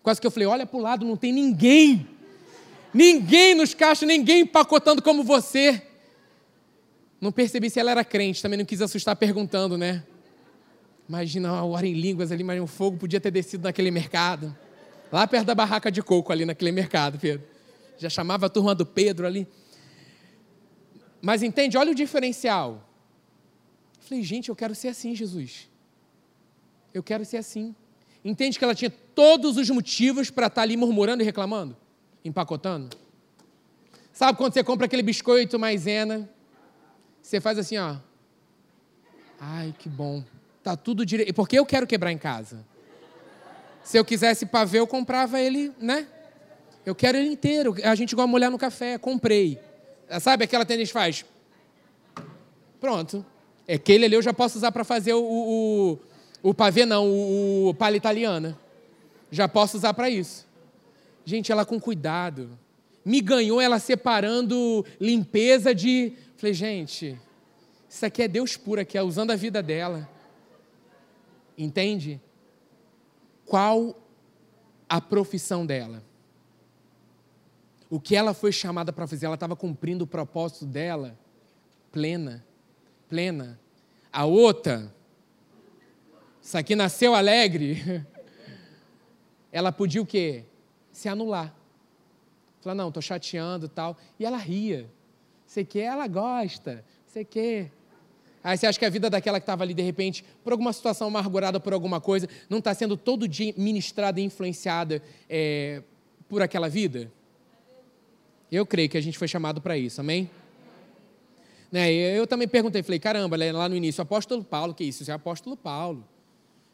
Quase 0.00 0.20
que 0.20 0.26
eu 0.26 0.30
falei: 0.30 0.46
olha 0.46 0.64
para 0.64 0.78
o 0.78 0.80
lado, 0.80 1.04
não 1.04 1.16
tem 1.16 1.32
ninguém. 1.32 2.08
Ninguém 2.94 3.56
nos 3.56 3.74
caixas, 3.74 4.06
ninguém 4.06 4.42
empacotando 4.42 5.02
como 5.02 5.24
você. 5.24 5.82
Não 7.20 7.32
percebi 7.32 7.68
se 7.68 7.80
ela 7.80 7.90
era 7.90 8.04
crente, 8.04 8.40
também 8.40 8.56
não 8.56 8.64
quis 8.64 8.80
assustar 8.80 9.16
perguntando, 9.16 9.76
né? 9.76 10.04
Imagina 11.08 11.50
a 11.50 11.64
hora 11.64 11.86
em 11.86 11.92
línguas 11.92 12.30
ali, 12.30 12.44
mas 12.44 12.60
o 12.60 12.66
fogo 12.68 12.96
podia 12.96 13.20
ter 13.20 13.32
descido 13.32 13.64
naquele 13.64 13.90
mercado. 13.90 14.56
Lá 15.10 15.26
perto 15.26 15.46
da 15.46 15.54
barraca 15.54 15.90
de 15.90 16.02
coco, 16.02 16.32
ali 16.32 16.44
naquele 16.44 16.70
mercado, 16.70 17.18
Pedro. 17.18 17.44
Já 17.98 18.08
chamava 18.08 18.46
a 18.46 18.48
turma 18.48 18.74
do 18.74 18.86
Pedro 18.86 19.26
ali. 19.26 19.46
Mas 21.20 21.42
entende, 21.42 21.76
olha 21.76 21.90
o 21.90 21.94
diferencial. 21.94 22.88
Falei, 24.00 24.22
gente, 24.22 24.50
eu 24.50 24.56
quero 24.56 24.74
ser 24.74 24.88
assim, 24.88 25.14
Jesus. 25.14 25.68
Eu 26.92 27.02
quero 27.02 27.24
ser 27.24 27.38
assim. 27.38 27.74
Entende 28.24 28.58
que 28.58 28.64
ela 28.64 28.74
tinha 28.74 28.90
todos 28.90 29.56
os 29.56 29.68
motivos 29.70 30.30
para 30.30 30.46
estar 30.46 30.56
tá 30.56 30.62
ali 30.62 30.76
murmurando 30.76 31.22
e 31.22 31.26
reclamando? 31.26 31.76
Empacotando? 32.24 32.96
Sabe 34.12 34.38
quando 34.38 34.54
você 34.54 34.62
compra 34.62 34.86
aquele 34.86 35.02
biscoito 35.02 35.58
maisena? 35.58 36.28
Você 37.20 37.40
faz 37.40 37.58
assim, 37.58 37.76
ó. 37.78 37.96
Ai, 39.40 39.74
que 39.78 39.88
bom. 39.88 40.22
Tá 40.62 40.76
tudo 40.76 41.04
direito. 41.04 41.34
Porque 41.34 41.58
eu 41.58 41.66
quero 41.66 41.86
quebrar 41.86 42.12
em 42.12 42.18
casa. 42.18 42.64
Se 43.82 43.98
eu 43.98 44.04
quisesse 44.04 44.46
pavê, 44.46 44.78
eu 44.78 44.86
comprava 44.86 45.38
ele, 45.40 45.72
né? 45.78 46.06
Eu 46.86 46.94
quero 46.94 47.18
ele 47.18 47.28
inteiro. 47.28 47.74
A 47.82 47.94
gente 47.94 48.14
gosta 48.14 48.26
de 48.26 48.32
molhar 48.32 48.50
no 48.50 48.58
café. 48.58 48.96
Comprei. 48.96 49.58
Sabe 50.20 50.44
aquela 50.44 50.64
tênis 50.64 50.90
faz? 50.90 51.24
Pronto. 52.80 53.24
É 53.66 53.74
aquele 53.74 54.04
ali 54.04 54.14
eu 54.14 54.22
já 54.22 54.32
posso 54.32 54.58
usar 54.58 54.70
para 54.70 54.84
fazer 54.84 55.14
o, 55.14 55.22
o, 55.22 55.98
o, 56.42 56.54
pavê, 56.54 56.84
não, 56.84 57.08
o, 57.08 57.68
o 57.70 57.74
palha 57.74 57.96
italiana. 57.96 58.58
Já 59.30 59.48
posso 59.48 59.76
usar 59.76 59.92
para 59.94 60.08
isso. 60.08 60.46
Gente, 61.24 61.50
ela 61.50 61.64
com 61.64 61.80
cuidado. 61.80 62.58
Me 63.04 63.20
ganhou 63.20 63.60
ela 63.60 63.78
separando 63.78 64.84
limpeza 65.00 65.74
de. 65.74 66.12
Falei, 66.36 66.54
gente, 66.54 67.18
isso 67.88 68.04
aqui 68.04 68.22
é 68.22 68.28
Deus 68.28 68.56
puro 68.56 68.80
aqui, 68.80 68.96
é 68.96 69.02
usando 69.02 69.30
a 69.30 69.36
vida 69.36 69.62
dela. 69.62 70.08
Entende? 71.56 72.20
Qual 73.46 73.96
a 74.88 75.00
profissão 75.00 75.64
dela? 75.64 76.02
O 77.88 78.00
que 78.00 78.16
ela 78.16 78.34
foi 78.34 78.50
chamada 78.50 78.92
para 78.92 79.06
fazer, 79.06 79.26
ela 79.26 79.34
estava 79.34 79.54
cumprindo 79.54 80.04
o 80.04 80.06
propósito 80.06 80.66
dela 80.66 81.16
plena, 81.94 82.44
plena. 83.08 83.60
A 84.12 84.24
outra, 84.24 84.92
isso 86.42 86.58
aqui 86.58 86.74
nasceu 86.74 87.14
alegre, 87.14 88.04
ela 89.52 89.70
podia 89.70 90.02
o 90.02 90.06
quê? 90.06 90.44
Se 90.94 91.08
anular. 91.08 91.54
Falar, 92.62 92.74
não, 92.74 92.88
estou 92.88 93.02
chateando 93.02 93.68
tal. 93.68 93.98
E 94.18 94.24
ela 94.24 94.38
ria. 94.38 94.88
Você 95.44 95.64
quer, 95.64 95.82
ela 95.82 96.06
gosta. 96.06 96.82
Você 97.06 97.24
quer. 97.24 97.70
Aí 98.42 98.56
você 98.56 98.66
acha 98.66 98.78
que 98.78 98.84
a 98.84 98.90
vida 98.90 99.10
daquela 99.10 99.40
que 99.40 99.42
estava 99.42 99.64
ali, 99.64 99.74
de 99.74 99.82
repente, 99.82 100.24
por 100.42 100.52
alguma 100.52 100.72
situação 100.72 101.08
amargurada 101.08 101.58
por 101.58 101.72
alguma 101.72 102.00
coisa, 102.00 102.28
não 102.48 102.58
está 102.58 102.72
sendo 102.72 102.96
todo 102.96 103.26
dia 103.26 103.52
ministrada 103.56 104.20
e 104.20 104.24
influenciada 104.24 105.02
é, 105.28 105.82
por 106.28 106.40
aquela 106.40 106.68
vida? 106.68 107.10
Eu 108.52 108.64
creio 108.64 108.88
que 108.88 108.96
a 108.96 109.00
gente 109.00 109.18
foi 109.18 109.26
chamado 109.26 109.60
para 109.60 109.76
isso, 109.76 110.00
amém? 110.00 110.30
Né, 111.72 111.92
eu 111.92 112.26
também 112.26 112.46
perguntei, 112.46 112.82
falei, 112.84 113.00
caramba, 113.00 113.36
lá 113.52 113.68
no 113.68 113.74
início, 113.74 114.00
apóstolo 114.00 114.44
Paulo, 114.44 114.72
que 114.72 114.84
isso? 114.84 115.02
Isso 115.02 115.10
é 115.10 115.14
apóstolo 115.14 115.56
Paulo. 115.56 116.06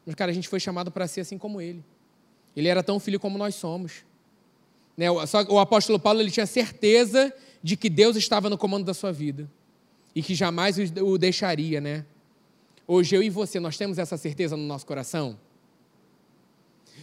Mas, 0.04 0.14
cara, 0.14 0.30
a 0.30 0.34
gente 0.34 0.48
foi 0.48 0.60
chamado 0.60 0.90
para 0.90 1.06
ser 1.06 1.22
assim 1.22 1.38
como 1.38 1.60
ele. 1.60 1.82
Ele 2.54 2.68
era 2.68 2.82
tão 2.82 3.00
filho 3.00 3.18
como 3.18 3.38
nós 3.38 3.54
somos. 3.54 4.04
Né, 4.96 5.06
só 5.26 5.42
o 5.44 5.58
apóstolo 5.58 5.98
Paulo 5.98 6.20
ele 6.20 6.30
tinha 6.30 6.46
certeza 6.46 7.32
de 7.62 7.76
que 7.76 7.88
Deus 7.88 8.16
estava 8.16 8.50
no 8.50 8.58
comando 8.58 8.84
da 8.84 8.94
sua 8.94 9.12
vida 9.12 9.50
e 10.14 10.22
que 10.22 10.34
jamais 10.34 10.76
o 10.78 11.18
deixaria, 11.18 11.80
né? 11.80 12.04
Hoje 12.86 13.14
eu 13.14 13.22
e 13.22 13.30
você, 13.30 13.60
nós 13.60 13.76
temos 13.76 13.98
essa 13.98 14.16
certeza 14.16 14.56
no 14.56 14.64
nosso 14.64 14.84
coração? 14.84 15.38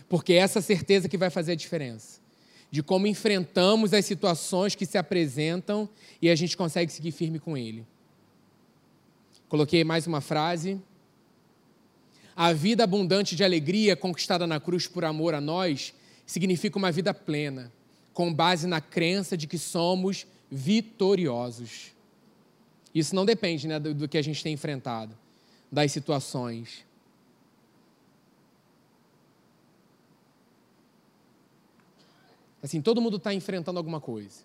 Porque 0.10 0.34
é 0.34 0.38
essa 0.38 0.62
certeza 0.62 1.08
que 1.08 1.18
vai 1.18 1.30
fazer 1.30 1.54
a 1.54 1.56
diferença. 1.56 2.20
De 2.70 2.84
como 2.84 3.08
enfrentamos 3.08 3.94
as 3.94 4.06
situações 4.06 4.76
que 4.76 4.86
se 4.86 4.98
apresentam 4.98 5.88
e 6.22 6.30
a 6.30 6.36
gente 6.36 6.58
consegue 6.58 6.92
seguir 6.92 7.12
firme 7.12 7.40
com 7.40 7.58
Ele. 7.58 7.86
Coloquei 9.48 9.84
mais 9.86 10.06
uma 10.06 10.20
frase. 10.20 10.82
A 12.36 12.52
vida 12.52 12.84
abundante 12.84 13.36
de 13.36 13.44
alegria 13.44 13.96
conquistada 13.96 14.46
na 14.46 14.60
cruz 14.60 14.88
por 14.88 15.06
amor 15.06 15.34
a 15.34 15.40
nós 15.40 15.94
significa 16.26 16.78
uma 16.78 16.92
vida 16.92 17.14
plena, 17.14 17.72
com 18.18 18.34
base 18.34 18.66
na 18.66 18.82
crença 18.82 19.38
de 19.38 19.46
que 19.46 19.60
somos 19.60 20.26
vitoriosos. 20.50 21.92
Isso 22.92 23.14
não 23.14 23.24
depende 23.24 23.68
né, 23.68 23.80
do, 23.80 23.94
do 23.94 24.10
que 24.10 24.18
a 24.18 24.24
gente 24.24 24.42
tem 24.42 24.54
enfrentado, 24.54 25.16
das 25.72 25.92
situações. 25.92 26.84
Assim, 32.60 32.82
todo 32.82 33.00
mundo 33.00 33.18
está 33.18 33.36
enfrentando 33.36 33.78
alguma 33.78 34.02
coisa. 34.02 34.40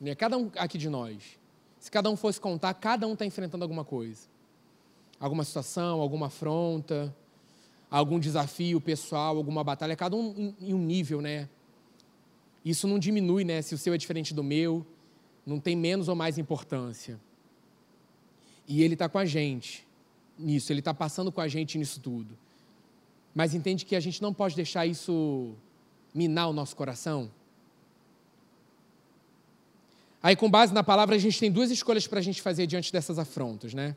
Né? 0.00 0.16
Cada 0.16 0.36
um 0.36 0.50
aqui 0.56 0.76
de 0.76 0.88
nós. 0.88 1.38
Se 1.78 1.88
cada 1.88 2.10
um 2.10 2.16
fosse 2.16 2.40
contar, 2.40 2.74
cada 2.74 3.06
um 3.06 3.12
está 3.12 3.24
enfrentando 3.24 3.62
alguma 3.62 3.84
coisa. 3.84 4.22
Alguma 5.20 5.44
situação, 5.44 6.00
alguma 6.00 6.26
afronta, 6.26 7.14
algum 7.88 8.18
desafio 8.18 8.80
pessoal, 8.80 9.36
alguma 9.36 9.62
batalha, 9.62 9.94
cada 9.94 10.16
um 10.16 10.52
em 10.60 10.74
um 10.74 10.78
nível, 10.78 11.20
né? 11.20 11.48
Isso 12.64 12.86
não 12.86 12.98
diminui, 12.98 13.44
né? 13.44 13.62
Se 13.62 13.74
o 13.74 13.78
seu 13.78 13.94
é 13.94 13.98
diferente 13.98 14.34
do 14.34 14.42
meu, 14.42 14.86
não 15.46 15.58
tem 15.58 15.74
menos 15.74 16.08
ou 16.08 16.14
mais 16.14 16.38
importância. 16.38 17.18
E 18.68 18.82
Ele 18.82 18.94
está 18.94 19.08
com 19.08 19.18
a 19.18 19.24
gente 19.24 19.86
nisso, 20.38 20.72
Ele 20.72 20.80
está 20.80 20.94
passando 20.94 21.32
com 21.32 21.40
a 21.40 21.48
gente 21.48 21.78
nisso 21.78 22.00
tudo. 22.00 22.36
Mas 23.34 23.54
entende 23.54 23.84
que 23.84 23.96
a 23.96 24.00
gente 24.00 24.20
não 24.20 24.34
pode 24.34 24.56
deixar 24.56 24.86
isso 24.86 25.54
minar 26.14 26.48
o 26.48 26.52
nosso 26.52 26.74
coração? 26.74 27.30
Aí, 30.22 30.36
com 30.36 30.50
base 30.50 30.74
na 30.74 30.82
palavra, 30.82 31.16
a 31.16 31.18
gente 31.18 31.38
tem 31.38 31.50
duas 31.50 31.70
escolhas 31.70 32.06
para 32.06 32.18
a 32.18 32.22
gente 32.22 32.42
fazer 32.42 32.66
diante 32.66 32.92
dessas 32.92 33.18
afrontas, 33.18 33.72
né? 33.72 33.96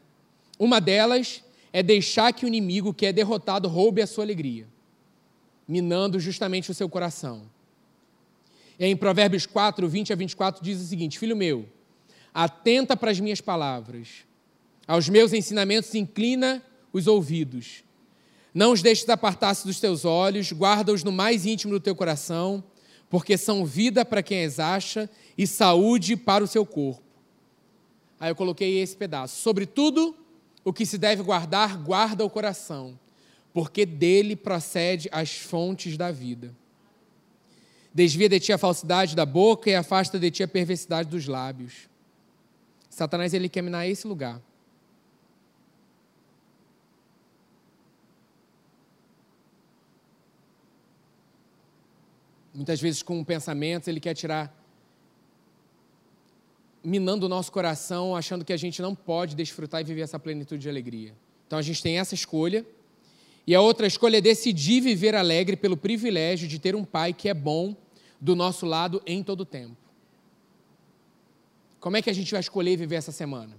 Uma 0.57 0.79
delas 0.79 1.43
é 1.73 1.83
deixar 1.83 2.31
que 2.31 2.45
o 2.45 2.47
inimigo 2.47 2.93
que 2.93 3.05
é 3.05 3.11
derrotado 3.11 3.67
roube 3.67 4.01
a 4.01 4.07
sua 4.07 4.23
alegria, 4.23 4.67
minando 5.67 6.19
justamente 6.19 6.71
o 6.71 6.73
seu 6.73 6.87
coração. 6.87 7.43
Em 8.79 8.95
Provérbios 8.95 9.45
4, 9.45 9.87
20 9.87 10.13
a 10.13 10.15
24 10.15 10.63
diz 10.63 10.81
o 10.81 10.85
seguinte: 10.85 11.19
Filho 11.19 11.35
meu, 11.35 11.67
atenta 12.33 12.97
para 12.97 13.11
as 13.11 13.19
minhas 13.19 13.41
palavras, 13.41 14.25
aos 14.87 15.07
meus 15.07 15.33
ensinamentos 15.33 15.93
inclina 15.93 16.63
os 16.91 17.07
ouvidos. 17.07 17.83
Não 18.53 18.71
os 18.71 18.81
deixes 18.81 19.07
apartar-se 19.09 19.65
dos 19.65 19.79
teus 19.79 20.05
olhos, 20.05 20.51
guarda-os 20.51 21.03
no 21.03 21.11
mais 21.11 21.45
íntimo 21.45 21.73
do 21.73 21.79
teu 21.79 21.95
coração, 21.95 22.63
porque 23.09 23.37
são 23.37 23.65
vida 23.65 24.05
para 24.05 24.21
quem 24.21 24.45
as 24.45 24.59
acha 24.59 25.09
e 25.37 25.47
saúde 25.47 26.15
para 26.15 26.43
o 26.43 26.47
seu 26.47 26.65
corpo. 26.65 27.01
Aí 28.19 28.29
eu 28.29 28.35
coloquei 28.35 28.79
esse 28.79 28.95
pedaço. 28.95 29.41
Sobretudo, 29.41 30.15
o 30.63 30.71
que 30.71 30.85
se 30.85 30.97
deve 30.97 31.23
guardar, 31.23 31.77
guarda 31.77 32.23
o 32.23 32.29
coração, 32.29 32.97
porque 33.51 33.85
dele 33.85 34.35
procede 34.35 35.09
as 35.11 35.35
fontes 35.35 35.97
da 35.97 36.11
vida. 36.11 36.55
Desvia 37.93 38.27
de 38.27 38.39
ti 38.39 38.51
a 38.51 38.57
falsidade 38.57 39.15
da 39.15 39.25
boca 39.25 39.69
e 39.69 39.75
afasta 39.75 40.17
de 40.17 40.31
ti 40.31 40.41
a 40.41 40.47
perversidade 40.47 41.09
dos 41.09 41.27
lábios. 41.27 41.87
Satanás 42.89 43.33
ele 43.33 43.47
quer 43.47 43.61
minar 43.61 43.87
esse 43.87 44.07
lugar. 44.07 44.41
Muitas 52.53 52.81
vezes 52.81 53.03
com 53.03 53.23
pensamentos 53.23 53.87
ele 53.87 53.99
quer 53.99 54.13
tirar 54.13 54.55
minando 56.83 57.25
o 57.25 57.29
nosso 57.29 57.51
coração, 57.51 58.15
achando 58.15 58.43
que 58.43 58.53
a 58.53 58.57
gente 58.57 58.81
não 58.81 58.93
pode 58.93 59.35
desfrutar 59.35 59.81
e 59.81 59.83
viver 59.83 60.01
essa 60.01 60.19
plenitude 60.19 60.61
de 60.61 60.69
alegria. 60.69 61.15
Então 61.47 61.57
a 61.57 61.61
gente 61.61 61.81
tem 61.81 61.97
essa 61.97 62.13
escolha 62.13 62.65
e 63.45 63.53
a 63.53 63.61
outra 63.61 63.85
escolha 63.85 64.17
é 64.17 64.21
decidir 64.21 64.81
viver 64.81 65.15
alegre 65.15 65.55
pelo 65.55 65.77
privilégio 65.77 66.47
de 66.47 66.59
ter 66.59 66.75
um 66.75 66.83
pai 66.83 67.13
que 67.13 67.29
é 67.29 67.33
bom 67.33 67.75
do 68.23 68.37
nosso 68.37 68.65
lado 68.65 69.03
em 69.05 69.21
todo 69.21 69.41
o 69.41 69.45
tempo. 69.45 69.75
Como 71.77 71.97
é 71.97 72.01
que 72.01 72.09
a 72.09 72.13
gente 72.13 72.31
vai 72.31 72.39
escolher 72.39 72.77
viver 72.77 72.95
essa 72.95 73.11
semana? 73.11 73.53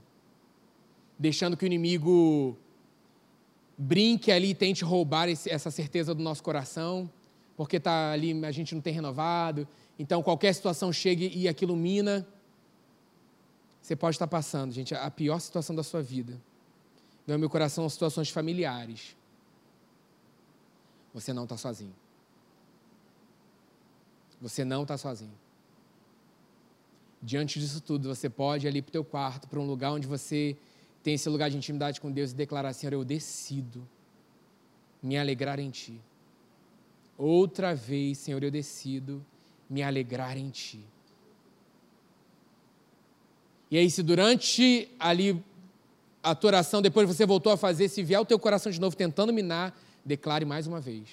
Deixando 1.18 1.54
que 1.54 1.66
o 1.66 1.66
inimigo 1.66 2.56
brinque 3.76 4.32
ali 4.32 4.50
e 4.50 4.54
tente 4.54 4.82
roubar 4.82 5.28
esse, 5.28 5.50
essa 5.50 5.70
certeza 5.70 6.14
do 6.14 6.22
nosso 6.22 6.42
coração, 6.42 7.10
porque 7.58 7.78
tá 7.78 8.12
ali 8.12 8.42
a 8.42 8.50
gente 8.50 8.74
não 8.74 8.80
tem 8.80 8.94
renovado, 8.94 9.68
então 9.98 10.22
qualquer 10.22 10.54
situação 10.54 10.90
chega 10.90 11.26
e 11.26 11.46
aquilo 11.46 11.76
mina. 11.76 12.26
Você 13.82 13.94
pode 13.94 14.16
estar 14.16 14.26
passando, 14.26 14.72
gente, 14.72 14.94
a 14.94 15.10
pior 15.10 15.38
situação 15.40 15.76
da 15.76 15.82
sua 15.82 16.00
vida. 16.00 16.40
Meu, 17.26 17.38
meu 17.38 17.50
coração 17.50 17.84
são 17.84 17.90
situações 17.90 18.30
familiares. 18.30 19.14
Você 21.12 21.34
não 21.34 21.42
está 21.42 21.58
sozinho. 21.58 22.03
Você 24.44 24.62
não 24.62 24.82
está 24.82 24.98
sozinho. 24.98 25.32
Diante 27.22 27.58
disso 27.58 27.80
tudo, 27.80 28.14
você 28.14 28.28
pode 28.28 28.66
ir 28.66 28.68
ali 28.68 28.82
para 28.82 28.90
o 28.90 28.92
teu 28.92 29.02
quarto, 29.02 29.48
para 29.48 29.58
um 29.58 29.66
lugar 29.66 29.90
onde 29.90 30.06
você 30.06 30.54
tem 31.02 31.14
esse 31.14 31.26
lugar 31.30 31.48
de 31.48 31.56
intimidade 31.56 31.98
com 31.98 32.12
Deus 32.12 32.32
e 32.32 32.34
declarar, 32.34 32.74
Senhor, 32.74 32.92
eu 32.92 33.02
decido 33.06 33.88
me 35.02 35.16
alegrar 35.16 35.58
em 35.58 35.70
Ti. 35.70 35.98
Outra 37.16 37.74
vez, 37.74 38.18
Senhor, 38.18 38.42
eu 38.42 38.50
decido 38.50 39.24
me 39.68 39.82
alegrar 39.82 40.36
em 40.36 40.50
Ti. 40.50 40.84
E 43.70 43.78
aí, 43.78 43.90
se 43.90 44.02
durante 44.02 44.90
ali 45.00 45.42
a 46.22 46.34
tua 46.34 46.48
oração, 46.48 46.82
depois 46.82 47.08
você 47.08 47.24
voltou 47.24 47.50
a 47.50 47.56
fazer, 47.56 47.88
se 47.88 48.02
vier 48.02 48.20
o 48.20 48.26
teu 48.26 48.38
coração 48.38 48.70
de 48.70 48.78
novo 48.78 48.94
tentando 48.94 49.32
minar, 49.32 49.74
declare 50.04 50.44
mais 50.44 50.66
uma 50.66 50.82
vez. 50.82 51.08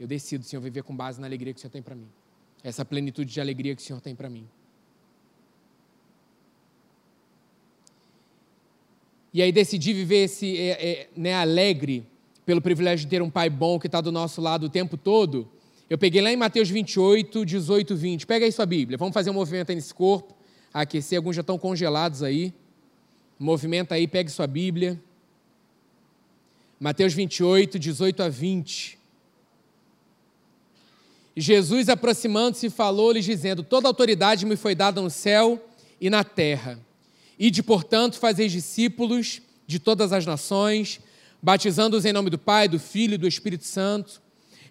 Eu 0.00 0.08
decido, 0.08 0.44
Senhor, 0.44 0.60
viver 0.60 0.82
com 0.82 0.96
base 0.96 1.20
na 1.20 1.28
alegria 1.28 1.52
que 1.52 1.58
o 1.58 1.60
Senhor 1.60 1.70
tem 1.70 1.80
para 1.80 1.94
mim. 1.94 2.08
Essa 2.62 2.84
plenitude 2.84 3.32
de 3.32 3.40
alegria 3.40 3.74
que 3.74 3.82
o 3.82 3.84
Senhor 3.84 4.00
tem 4.00 4.14
para 4.14 4.28
mim. 4.28 4.46
E 9.32 9.40
aí 9.40 9.52
decidi 9.52 9.92
viver 9.92 10.24
esse 10.24 10.58
é, 10.58 10.70
é, 10.70 11.08
né, 11.16 11.34
alegre 11.34 12.04
pelo 12.44 12.60
privilégio 12.60 13.06
de 13.06 13.10
ter 13.10 13.22
um 13.22 13.30
pai 13.30 13.48
bom 13.48 13.78
que 13.78 13.86
está 13.86 14.00
do 14.00 14.10
nosso 14.10 14.40
lado 14.40 14.66
o 14.66 14.68
tempo 14.68 14.96
todo. 14.96 15.48
Eu 15.88 15.96
peguei 15.96 16.20
lá 16.20 16.32
em 16.32 16.36
Mateus 16.36 16.68
28, 16.68 17.44
18, 17.44 17.96
20. 17.96 18.26
Pega 18.26 18.44
aí 18.44 18.52
sua 18.52 18.66
Bíblia. 18.66 18.98
Vamos 18.98 19.14
fazer 19.14 19.30
um 19.30 19.34
movimento 19.34 19.70
aí 19.70 19.76
nesse 19.76 19.94
corpo. 19.94 20.36
Aquecer, 20.72 21.18
alguns 21.18 21.34
já 21.34 21.40
estão 21.40 21.58
congelados 21.58 22.22
aí. 22.22 22.52
Movimenta 23.38 23.94
aí, 23.94 24.06
pegue 24.06 24.30
sua 24.30 24.46
Bíblia. 24.46 25.00
Mateus 26.78 27.12
28, 27.12 27.78
18 27.78 28.22
a 28.22 28.28
20. 28.28 28.99
Jesus, 31.36 31.88
aproximando-se, 31.88 32.68
falou-lhes, 32.70 33.24
dizendo: 33.24 33.62
Toda 33.62 33.88
autoridade 33.88 34.44
me 34.44 34.56
foi 34.56 34.74
dada 34.74 35.00
no 35.00 35.10
céu 35.10 35.62
e 36.00 36.10
na 36.10 36.24
terra. 36.24 36.78
Ide, 37.38 37.62
portanto, 37.62 38.18
fazeis 38.18 38.52
discípulos 38.52 39.40
de 39.66 39.78
todas 39.78 40.12
as 40.12 40.26
nações, 40.26 41.00
batizando-os 41.40 42.04
em 42.04 42.12
nome 42.12 42.28
do 42.28 42.38
Pai, 42.38 42.68
do 42.68 42.78
Filho 42.78 43.14
e 43.14 43.18
do 43.18 43.28
Espírito 43.28 43.64
Santo, 43.64 44.20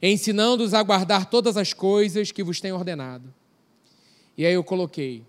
ensinando-os 0.01 0.73
a 0.73 0.83
guardar 0.83 1.29
todas 1.29 1.57
as 1.57 1.73
coisas 1.73 2.31
que 2.31 2.43
vos 2.43 2.59
tenho 2.61 2.75
ordenado. 2.75 3.33
E 4.37 4.45
aí 4.45 4.53
eu 4.53 4.63
coloquei: 4.63 5.23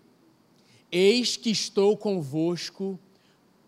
Eis 0.91 1.37
que 1.37 1.51
estou 1.51 1.97
convosco 1.97 2.99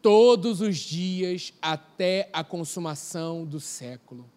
todos 0.02 0.60
os 0.60 0.78
dias 0.78 1.52
até 1.62 2.28
a 2.32 2.42
consumação 2.42 3.44
do 3.44 3.60
século. 3.60 4.28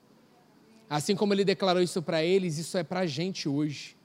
Assim 0.90 1.16
como 1.16 1.34
ele 1.34 1.44
declarou 1.44 1.82
isso 1.82 2.02
para 2.02 2.24
eles, 2.24 2.58
isso 2.58 2.78
é 2.78 2.84
para 2.84 3.02
a 3.02 3.06
gente 3.06 3.50
hoje. 3.50 3.96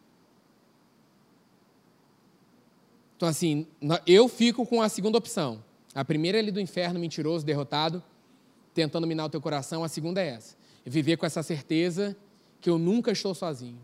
Então, 3.16 3.28
assim, 3.28 3.66
eu 4.06 4.28
fico 4.28 4.64
com 4.64 4.80
a 4.80 4.88
segunda 4.88 5.18
opção. 5.18 5.62
A 5.94 6.04
primeira 6.04 6.38
é 6.38 6.40
ali 6.40 6.50
do 6.50 6.60
inferno, 6.60 6.98
mentiroso, 6.98 7.44
derrotado, 7.44 8.02
tentando 8.72 9.06
minar 9.06 9.26
o 9.26 9.28
teu 9.28 9.40
coração. 9.40 9.84
A 9.84 9.88
segunda 9.88 10.22
é 10.22 10.28
essa: 10.28 10.56
viver 10.86 11.18
com 11.18 11.26
essa 11.26 11.42
certeza 11.42 12.16
que 12.60 12.70
eu 12.70 12.78
nunca 12.78 13.12
estou 13.12 13.34
sozinho. 13.34 13.78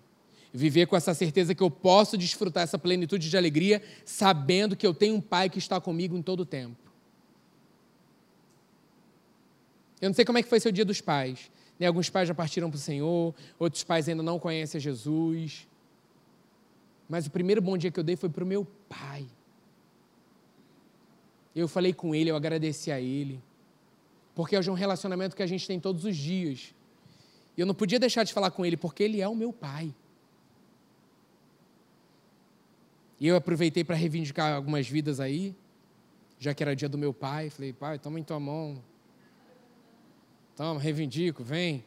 Viver 0.53 0.87
com 0.87 0.97
essa 0.97 1.13
certeza 1.13 1.55
que 1.55 1.63
eu 1.63 1.71
posso 1.71 2.17
desfrutar 2.17 2.63
essa 2.63 2.79
plenitude 2.79 3.29
de 3.29 3.37
alegria, 3.37 3.83
sabendo 4.07 4.75
que 4.75 4.87
eu 4.87 4.95
tenho 4.95 5.17
um 5.17 5.21
Pai 5.21 5.51
que 5.51 5.59
está 5.59 5.79
comigo 5.79 6.17
em 6.17 6.23
todo 6.23 6.41
o 6.41 6.47
tempo. 6.47 6.77
Eu 10.01 10.09
não 10.09 10.15
sei 10.15 10.25
como 10.25 10.39
é 10.39 10.43
que 10.43 10.49
foi 10.49 10.61
seu 10.61 10.73
dia 10.73 10.85
dos 10.85 11.03
pais. 11.03 11.51
Né? 11.79 11.87
Alguns 11.87 12.11
pais 12.11 12.29
já 12.29 12.35
partiram 12.35 12.71
para 12.71 12.77
o 12.77 12.81
Senhor, 12.81 13.35
outros 13.59 13.85
pais 13.85 14.09
ainda 14.09 14.23
não 14.23 14.39
conhecem 14.39 14.79
a 14.79 14.81
Jesus. 14.81 15.67
Mas 17.09 17.27
o 17.27 17.31
primeiro 17.31 17.63
bom 17.63 17.77
dia 17.77 17.91
que 17.91 18.01
eu 18.01 18.05
dei 18.05 18.17
foi 18.17 18.29
para 18.29 18.43
o 18.43 18.47
meu 18.47 18.67
pai. 18.89 19.27
Eu 21.55 21.69
falei 21.69 21.93
com 21.93 22.15
ele, 22.15 22.31
eu 22.31 22.37
agradeci 22.37 22.91
a 22.91 23.01
ele. 23.01 23.43
Porque 24.35 24.55
é 24.55 24.61
um 24.61 24.75
relacionamento 24.75 25.35
que 25.35 25.43
a 25.43 25.47
gente 25.47 25.67
tem 25.67 25.81
todos 25.81 26.05
os 26.05 26.17
dias. 26.17 26.75
E 27.57 27.61
eu 27.61 27.67
não 27.67 27.75
podia 27.75 27.99
deixar 27.99 28.25
de 28.25 28.35
falar 28.35 28.51
com 28.51 28.67
ele, 28.67 28.77
porque 28.77 29.03
ele 29.03 29.21
é 29.21 29.29
o 29.29 29.35
meu 29.35 29.53
pai. 29.53 29.95
E 33.19 33.27
eu 33.27 33.37
aproveitei 33.37 33.83
para 33.83 33.97
reivindicar 33.97 34.55
algumas 34.55 34.87
vidas 34.87 35.21
aí, 35.21 35.55
já 36.39 36.53
que 36.53 36.63
era 36.63 36.77
dia 36.77 36.89
do 36.89 36.99
meu 36.99 37.15
pai. 37.15 37.49
Falei, 37.49 37.73
pai, 37.73 37.99
toma 37.99 38.21
em 38.21 38.23
tua 38.23 38.39
mão. 38.39 38.83
Toma, 40.57 40.81
reivindico, 40.81 41.45
vem. 41.45 41.85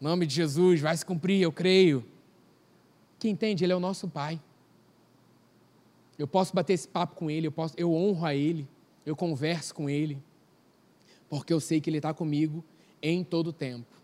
Em 0.00 0.04
nome 0.04 0.26
de 0.26 0.34
Jesus, 0.34 0.80
vai 0.80 0.96
se 0.96 1.06
cumprir, 1.06 1.40
eu 1.40 1.52
creio. 1.52 2.04
Que 3.20 3.28
entende, 3.28 3.64
Ele 3.64 3.72
é 3.72 3.76
o 3.76 3.80
nosso 3.80 4.08
Pai. 4.08 4.40
Eu 6.18 6.26
posso 6.26 6.52
bater 6.52 6.72
esse 6.72 6.88
papo 6.88 7.14
com 7.14 7.30
Ele, 7.30 7.46
eu, 7.46 7.52
posso, 7.52 7.74
eu 7.76 7.94
honro 7.94 8.26
a 8.26 8.34
Ele, 8.34 8.68
eu 9.04 9.14
converso 9.14 9.72
com 9.74 9.88
Ele, 9.88 10.20
porque 11.28 11.52
eu 11.52 11.60
sei 11.60 11.80
que 11.80 11.88
Ele 11.88 11.98
está 11.98 12.12
comigo 12.12 12.64
em 13.00 13.22
todo 13.22 13.52
tempo. 13.52 13.94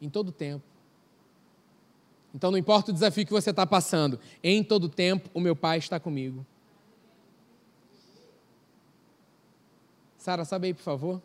Em 0.00 0.08
todo 0.08 0.32
tempo. 0.32 0.64
Então 2.34 2.50
não 2.50 2.58
importa 2.58 2.90
o 2.90 2.94
desafio 2.94 3.24
que 3.24 3.32
você 3.32 3.50
está 3.50 3.64
passando, 3.64 4.18
em 4.42 4.64
todo 4.64 4.88
tempo 4.88 5.30
o 5.32 5.40
meu 5.40 5.54
Pai 5.54 5.78
está 5.78 6.00
comigo. 6.00 6.44
Sara, 10.16 10.44
sabe 10.44 10.68
aí, 10.68 10.74
por 10.74 10.82
favor? 10.82 11.22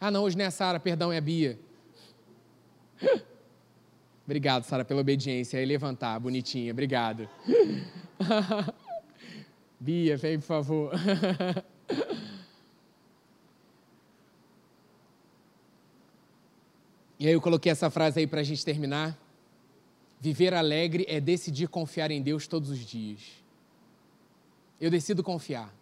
Ah, 0.00 0.10
não, 0.10 0.24
hoje 0.24 0.36
não 0.36 0.44
é 0.44 0.50
Sara, 0.50 0.78
perdão, 0.78 1.12
é 1.12 1.20
Bia. 1.20 1.58
Obrigado, 4.26 4.64
Sara, 4.64 4.84
pela 4.84 5.00
obediência. 5.00 5.58
Aí 5.58 5.64
levantar, 5.64 6.18
bonitinha. 6.18 6.72
Obrigado. 6.72 7.28
Bia, 9.78 10.16
vem, 10.16 10.40
por 10.40 10.46
favor. 10.46 10.92
e 17.18 17.26
aí 17.26 17.32
eu 17.32 17.40
coloquei 17.40 17.70
essa 17.70 17.88
frase 17.90 18.20
aí 18.20 18.26
para 18.26 18.40
a 18.40 18.44
gente 18.44 18.64
terminar. 18.64 19.16
Viver 20.18 20.54
alegre 20.54 21.04
é 21.08 21.20
decidir 21.20 21.68
confiar 21.68 22.10
em 22.10 22.22
Deus 22.22 22.46
todos 22.46 22.70
os 22.70 22.78
dias. 22.78 23.20
Eu 24.80 24.90
decido 24.90 25.22
confiar. 25.22 25.75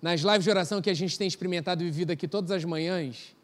Nas 0.00 0.20
lives 0.20 0.44
de 0.44 0.50
oração 0.50 0.80
que 0.80 0.90
a 0.90 0.94
gente 0.94 1.18
tem 1.18 1.26
experimentado 1.26 1.82
e 1.82 1.86
vivido 1.86 2.12
aqui 2.12 2.28
todas 2.28 2.50
as 2.50 2.64
manhãs, 2.64 3.34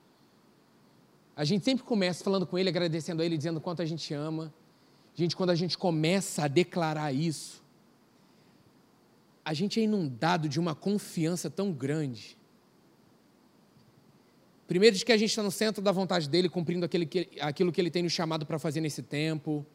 a 1.36 1.44
gente 1.44 1.64
sempre 1.64 1.84
começa 1.84 2.22
falando 2.22 2.46
com 2.46 2.56
Ele, 2.56 2.68
agradecendo 2.68 3.22
a 3.22 3.24
Ele, 3.24 3.36
dizendo 3.36 3.60
quanto 3.60 3.82
a 3.82 3.84
gente 3.84 4.14
ama. 4.14 4.54
Gente, 5.14 5.34
quando 5.34 5.50
a 5.50 5.54
gente 5.54 5.76
começa 5.76 6.44
a 6.44 6.48
declarar 6.48 7.12
isso, 7.12 7.62
a 9.44 9.52
gente 9.52 9.80
é 9.80 9.82
inundado 9.82 10.48
de 10.48 10.58
uma 10.58 10.74
confiança 10.74 11.50
tão 11.50 11.72
grande. 11.72 12.36
Primeiro, 14.66 14.96
de 14.96 15.04
que 15.04 15.12
a 15.12 15.16
gente 15.16 15.30
está 15.30 15.42
no 15.42 15.50
centro 15.50 15.82
da 15.82 15.92
vontade 15.92 16.28
dele, 16.28 16.48
cumprindo 16.48 16.86
aquele 16.86 17.04
que, 17.04 17.28
aquilo 17.40 17.70
que 17.70 17.80
ele 17.80 17.90
tem 17.90 18.02
nos 18.02 18.12
chamado 18.12 18.46
para 18.46 18.58
fazer 18.58 18.80
nesse 18.80 19.02
tempo. 19.02 19.66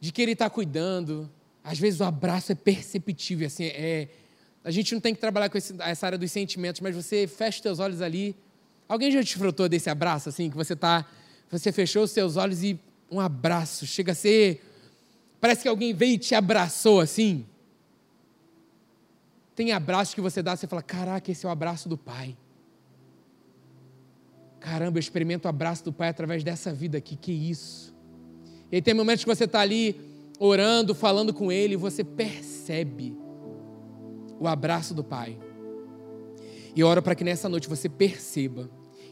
De 0.00 0.10
que 0.10 0.20
ele 0.20 0.32
está 0.32 0.50
cuidando. 0.50 1.30
Às 1.62 1.78
vezes 1.78 2.00
o 2.00 2.04
abraço 2.04 2.50
é 2.50 2.54
perceptível, 2.54 3.46
assim, 3.46 3.64
é, 3.64 4.08
a 4.64 4.70
gente 4.70 4.94
não 4.94 5.00
tem 5.00 5.14
que 5.14 5.20
trabalhar 5.20 5.48
com 5.50 5.58
esse, 5.58 5.74
essa 5.80 6.06
área 6.06 6.18
dos 6.18 6.32
sentimentos, 6.32 6.80
mas 6.80 6.96
você 6.96 7.26
fecha 7.26 7.58
os 7.58 7.62
seus 7.62 7.78
olhos 7.78 8.00
ali 8.00 8.34
Alguém 8.88 9.10
já 9.10 9.20
desfrutou 9.20 9.68
desse 9.68 9.88
abraço 9.88 10.28
assim 10.28 10.50
que 10.50 10.56
você 10.56 10.76
tá, 10.76 11.06
você 11.50 11.72
fechou 11.72 12.04
os 12.04 12.10
seus 12.10 12.36
olhos 12.36 12.62
e 12.62 12.78
um 13.10 13.18
abraço 13.18 13.86
chega 13.86 14.12
a 14.12 14.14
ser 14.14 14.62
parece 15.40 15.62
que 15.62 15.68
alguém 15.68 15.94
veio 15.94 16.14
e 16.14 16.18
te 16.18 16.34
abraçou 16.34 17.00
assim. 17.00 17.46
Tem 19.54 19.72
abraços 19.72 20.14
que 20.14 20.20
você 20.20 20.42
dá, 20.42 20.56
você 20.56 20.66
fala: 20.66 20.82
"Caraca, 20.82 21.30
esse 21.30 21.46
é 21.46 21.48
o 21.48 21.52
abraço 21.52 21.88
do 21.88 21.96
Pai". 21.96 22.36
Caramba, 24.60 24.98
eu 24.98 25.00
experimento 25.00 25.46
o 25.46 25.48
abraço 25.48 25.84
do 25.84 25.92
Pai 25.92 26.08
através 26.08 26.42
dessa 26.42 26.72
vida 26.72 26.98
aqui, 26.98 27.16
que 27.16 27.32
isso. 27.32 27.94
E 28.70 28.76
aí 28.76 28.82
tem 28.82 28.94
momentos 28.94 29.24
que 29.24 29.30
você 29.30 29.44
está 29.44 29.60
ali 29.60 30.00
orando, 30.38 30.94
falando 30.94 31.32
com 31.32 31.52
Ele, 31.52 31.74
e 31.74 31.76
você 31.76 32.02
percebe 32.02 33.16
o 34.38 34.46
abraço 34.46 34.94
do 34.94 35.04
Pai. 35.04 35.38
E 36.74 36.82
oro 36.82 37.02
para 37.02 37.14
que 37.14 37.24
nessa 37.24 37.48
noite 37.48 37.68
você 37.68 37.88
perceba 37.88 38.68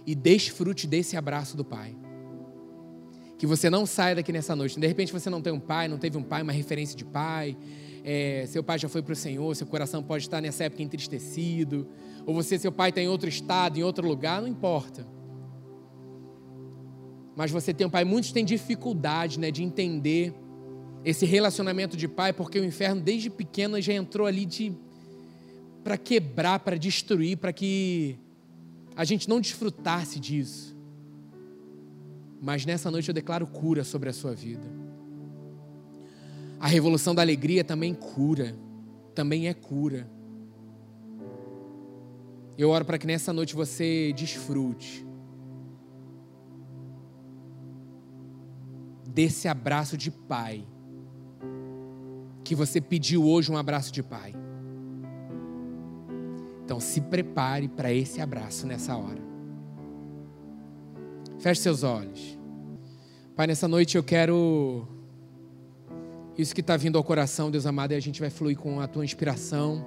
e 0.07 0.15
desfrute 0.15 0.87
desse 0.87 1.17
abraço 1.17 1.57
do 1.57 1.65
Pai. 1.65 1.97
Que 3.39 3.47
você 3.47 3.71
não 3.71 3.87
saia 3.87 4.17
daqui 4.17 4.33
nessa 4.33 4.55
noite. 4.55 4.79
De 4.79 4.87
repente 4.87 5.13
você 5.13 5.29
não 5.29 5.41
tem 5.41 5.53
um 5.53 5.61
pai, 5.61 5.89
não 5.89 5.99
teve 5.99 6.17
um 6.17 6.23
pai, 6.23 6.43
uma 6.43 6.53
referência 6.53 6.97
de 6.97 7.05
pai. 7.05 7.57
É, 8.05 8.45
seu 8.49 8.63
pai 8.63 8.79
já 8.79 8.89
foi 8.89 9.03
para 9.03 9.13
o 9.13 9.17
Senhor, 9.17 9.55
seu 9.55 9.67
coração 9.67 10.03
pode 10.03 10.25
estar 10.25 10.41
nessa 10.41 10.65
época 10.65 10.83
entristecido. 10.83 11.89
Ou 12.25 12.35
você, 12.35 12.59
seu 12.59 12.71
pai 12.71 12.91
está 12.91 13.01
em 13.01 13.09
outro 13.09 13.29
estado, 13.29 13.79
em 13.79 13.83
outro 13.83 14.07
lugar, 14.07 14.41
não 14.41 14.49
importa. 14.49 15.07
Mas 17.35 17.51
você 17.51 17.73
tem 17.73 17.87
um 17.87 17.91
pai, 17.91 18.05
muitos 18.05 18.31
têm 18.31 18.45
dificuldade 18.45 19.41
né, 19.41 19.51
de 19.51 19.63
entender 19.63 20.35
esse 21.05 21.27
relacionamento 21.27 21.97
de 21.97 22.07
pai, 22.07 22.33
porque 22.33 22.61
o 22.61 22.65
inferno 22.65 23.01
desde 23.01 23.29
pequeno 23.31 23.81
já 23.81 23.93
entrou 23.93 24.27
ali 24.27 24.45
de 24.45 24.73
para 25.83 25.97
quebrar, 25.97 26.61
para 26.61 26.77
destruir, 26.77 27.37
para 27.37 27.53
que 27.53 28.19
a 28.95 29.05
gente 29.05 29.29
não 29.29 29.41
desfrutasse 29.41 30.21
disso. 30.21 30.77
Mas 32.41 32.67
nessa 32.67 32.91
noite 32.91 33.09
eu 33.09 33.15
declaro 33.15 33.47
cura 33.47 33.85
sobre 33.85 34.09
a 34.09 34.13
sua 34.13 34.35
vida. 34.35 34.67
A 36.59 36.67
revolução 36.67 37.15
da 37.15 37.23
alegria 37.23 37.65
também 37.65 37.95
cura, 37.95 38.57
também 39.15 39.49
é 39.49 39.55
cura. 39.55 40.09
Eu 42.57 42.71
oro 42.71 42.85
para 42.85 42.99
que 42.99 43.07
nessa 43.07 43.33
noite 43.33 43.55
você 43.55 44.13
desfrute 44.13 45.07
desse 49.09 49.47
abraço 49.47 49.97
de 49.97 50.11
pai 50.11 50.67
que 52.45 52.55
você 52.55 52.81
pediu 52.81 53.25
hoje 53.25 53.51
um 53.51 53.57
abraço 53.57 53.93
de 53.93 54.03
pai. 54.03 54.35
Então 56.65 56.81
se 56.81 57.01
prepare 57.01 57.69
para 57.69 57.93
esse 57.93 58.21
abraço 58.21 58.67
nessa 58.67 58.97
hora. 58.97 59.21
Feche 61.39 61.61
seus 61.61 61.83
olhos. 61.83 62.39
Pai, 63.35 63.47
nessa 63.47 63.67
noite 63.67 63.97
eu 63.97 64.03
quero. 64.03 64.87
Isso 66.39 66.55
que 66.55 66.61
está 66.61 66.77
vindo 66.77 66.97
ao 66.97 67.05
coração, 67.05 67.51
Deus 67.51 67.67
amado, 67.67 67.93
e 67.93 67.95
a 67.95 68.01
gente 68.01 68.21
vai 68.21 68.31
fluir 68.31 68.57
com 68.57 68.81
a 68.81 68.87
tua 68.87 69.05
inspiração. 69.05 69.85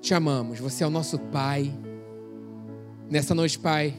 Te 0.00 0.14
amamos, 0.14 0.58
você 0.58 0.82
é 0.82 0.86
o 0.86 0.90
nosso 0.90 1.18
Pai. 1.18 1.72
Nessa 3.08 3.34
noite, 3.34 3.58
Pai, 3.58 3.94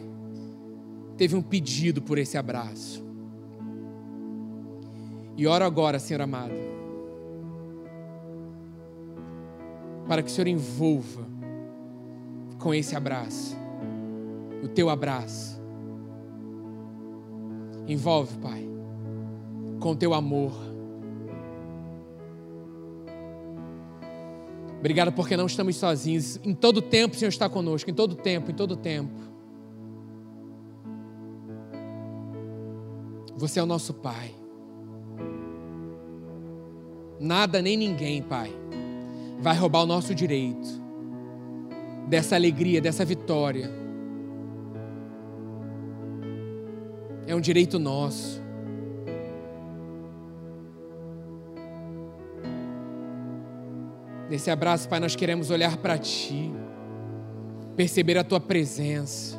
teve 1.15 1.35
um 1.35 1.41
pedido 1.41 2.01
por 2.01 2.17
esse 2.17 2.37
abraço. 2.37 3.05
E 5.37 5.47
oro 5.47 5.63
agora, 5.63 5.99
Senhor 5.99 6.21
amado, 6.21 6.53
para 10.07 10.21
que 10.21 10.29
o 10.29 10.31
Senhor 10.31 10.47
envolva 10.47 11.27
com 12.59 12.73
esse 12.73 12.95
abraço, 12.95 13.55
o 14.63 14.67
teu 14.67 14.89
abraço. 14.89 15.61
Envolve, 17.87 18.37
Pai, 18.37 18.65
com 19.79 19.91
o 19.91 19.95
teu 19.95 20.13
amor. 20.13 20.53
Obrigado 24.79 25.13
porque 25.13 25.37
não 25.37 25.45
estamos 25.45 25.75
sozinhos. 25.77 26.39
Em 26.43 26.53
todo 26.53 26.81
tempo 26.81 27.15
o 27.15 27.17
Senhor 27.17 27.29
está 27.29 27.47
conosco, 27.47 27.89
em 27.89 27.93
todo 27.93 28.15
tempo, 28.15 28.51
em 28.51 28.53
todo 28.53 28.75
tempo. 28.75 29.13
Você 33.35 33.59
é 33.59 33.63
o 33.63 33.65
nosso 33.65 33.93
Pai. 33.93 34.33
Nada 37.19 37.61
nem 37.61 37.77
ninguém, 37.77 38.21
Pai, 38.21 38.51
vai 39.43 39.57
roubar 39.57 39.83
o 39.83 39.85
nosso 39.85 40.15
direito 40.15 40.81
dessa 42.07 42.33
alegria, 42.35 42.79
dessa 42.79 43.03
vitória. 43.03 43.69
É 47.27 47.35
um 47.35 47.41
direito 47.41 47.77
nosso. 47.77 48.41
Nesse 54.29 54.49
abraço, 54.49 54.87
Pai, 54.87 55.01
nós 55.01 55.13
queremos 55.13 55.49
olhar 55.49 55.75
para 55.75 55.97
Ti, 55.97 56.49
perceber 57.75 58.17
a 58.17 58.23
Tua 58.23 58.39
presença. 58.39 59.37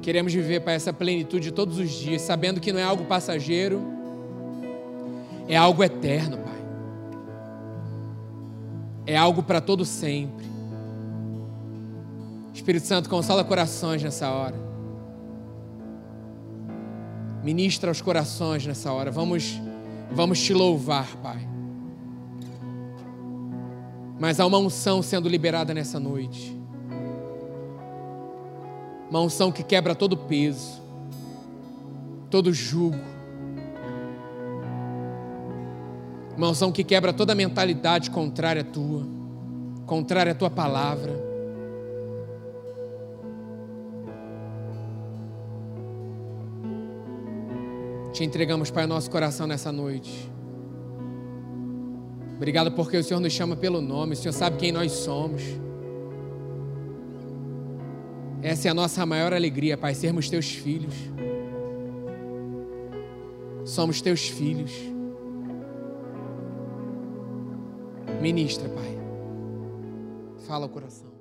Queremos 0.00 0.32
viver 0.32 0.60
para 0.60 0.72
essa 0.72 0.92
plenitude 0.92 1.50
todos 1.50 1.78
os 1.78 1.90
dias, 1.90 2.22
sabendo 2.22 2.60
que 2.60 2.72
não 2.72 2.78
é 2.78 2.84
algo 2.84 3.04
passageiro, 3.06 4.01
é 5.48 5.56
algo 5.56 5.82
eterno, 5.82 6.38
Pai. 6.38 6.62
É 9.06 9.16
algo 9.16 9.42
para 9.42 9.60
todo 9.60 9.84
sempre. 9.84 10.46
Espírito 12.54 12.86
Santo, 12.86 13.08
consola 13.08 13.44
corações 13.44 14.02
nessa 14.02 14.30
hora. 14.30 14.54
Ministra 17.42 17.90
os 17.90 18.00
corações 18.00 18.64
nessa 18.64 18.92
hora. 18.92 19.10
Vamos, 19.10 19.60
vamos 20.12 20.40
te 20.40 20.54
louvar, 20.54 21.16
Pai. 21.16 21.48
Mas 24.20 24.38
há 24.38 24.46
uma 24.46 24.58
unção 24.58 25.02
sendo 25.02 25.28
liberada 25.28 25.74
nessa 25.74 25.98
noite. 25.98 26.56
Uma 29.10 29.20
unção 29.20 29.50
que 29.50 29.64
quebra 29.64 29.94
todo 29.94 30.16
peso, 30.16 30.80
todo 32.30 32.52
jugo. 32.52 33.11
Uma 36.36 36.48
unção 36.48 36.72
que 36.72 36.82
quebra 36.82 37.12
toda 37.12 37.34
mentalidade 37.34 38.10
contrária 38.10 38.62
à 38.62 38.64
tua, 38.64 39.06
contrária 39.86 40.32
à 40.32 40.34
tua 40.34 40.50
palavra. 40.50 41.12
Te 48.12 48.24
entregamos, 48.24 48.70
Pai, 48.70 48.86
nosso 48.86 49.10
coração 49.10 49.46
nessa 49.46 49.72
noite. 49.72 50.30
Obrigado 52.36 52.72
porque 52.72 52.96
o 52.96 53.04
Senhor 53.04 53.20
nos 53.20 53.32
chama 53.32 53.54
pelo 53.54 53.80
nome, 53.80 54.14
o 54.14 54.16
Senhor 54.16 54.32
sabe 54.32 54.56
quem 54.56 54.72
nós 54.72 54.92
somos. 54.92 55.42
Essa 58.42 58.68
é 58.68 58.70
a 58.70 58.74
nossa 58.74 59.06
maior 59.06 59.32
alegria, 59.32 59.78
Pai, 59.78 59.94
sermos 59.94 60.28
teus 60.28 60.50
filhos. 60.50 60.94
Somos 63.64 64.00
teus 64.00 64.28
filhos. 64.28 64.91
Ministra, 68.22 68.68
Pai. 68.68 68.96
Fala 70.46 70.66
o 70.66 70.68
coração. 70.68 71.11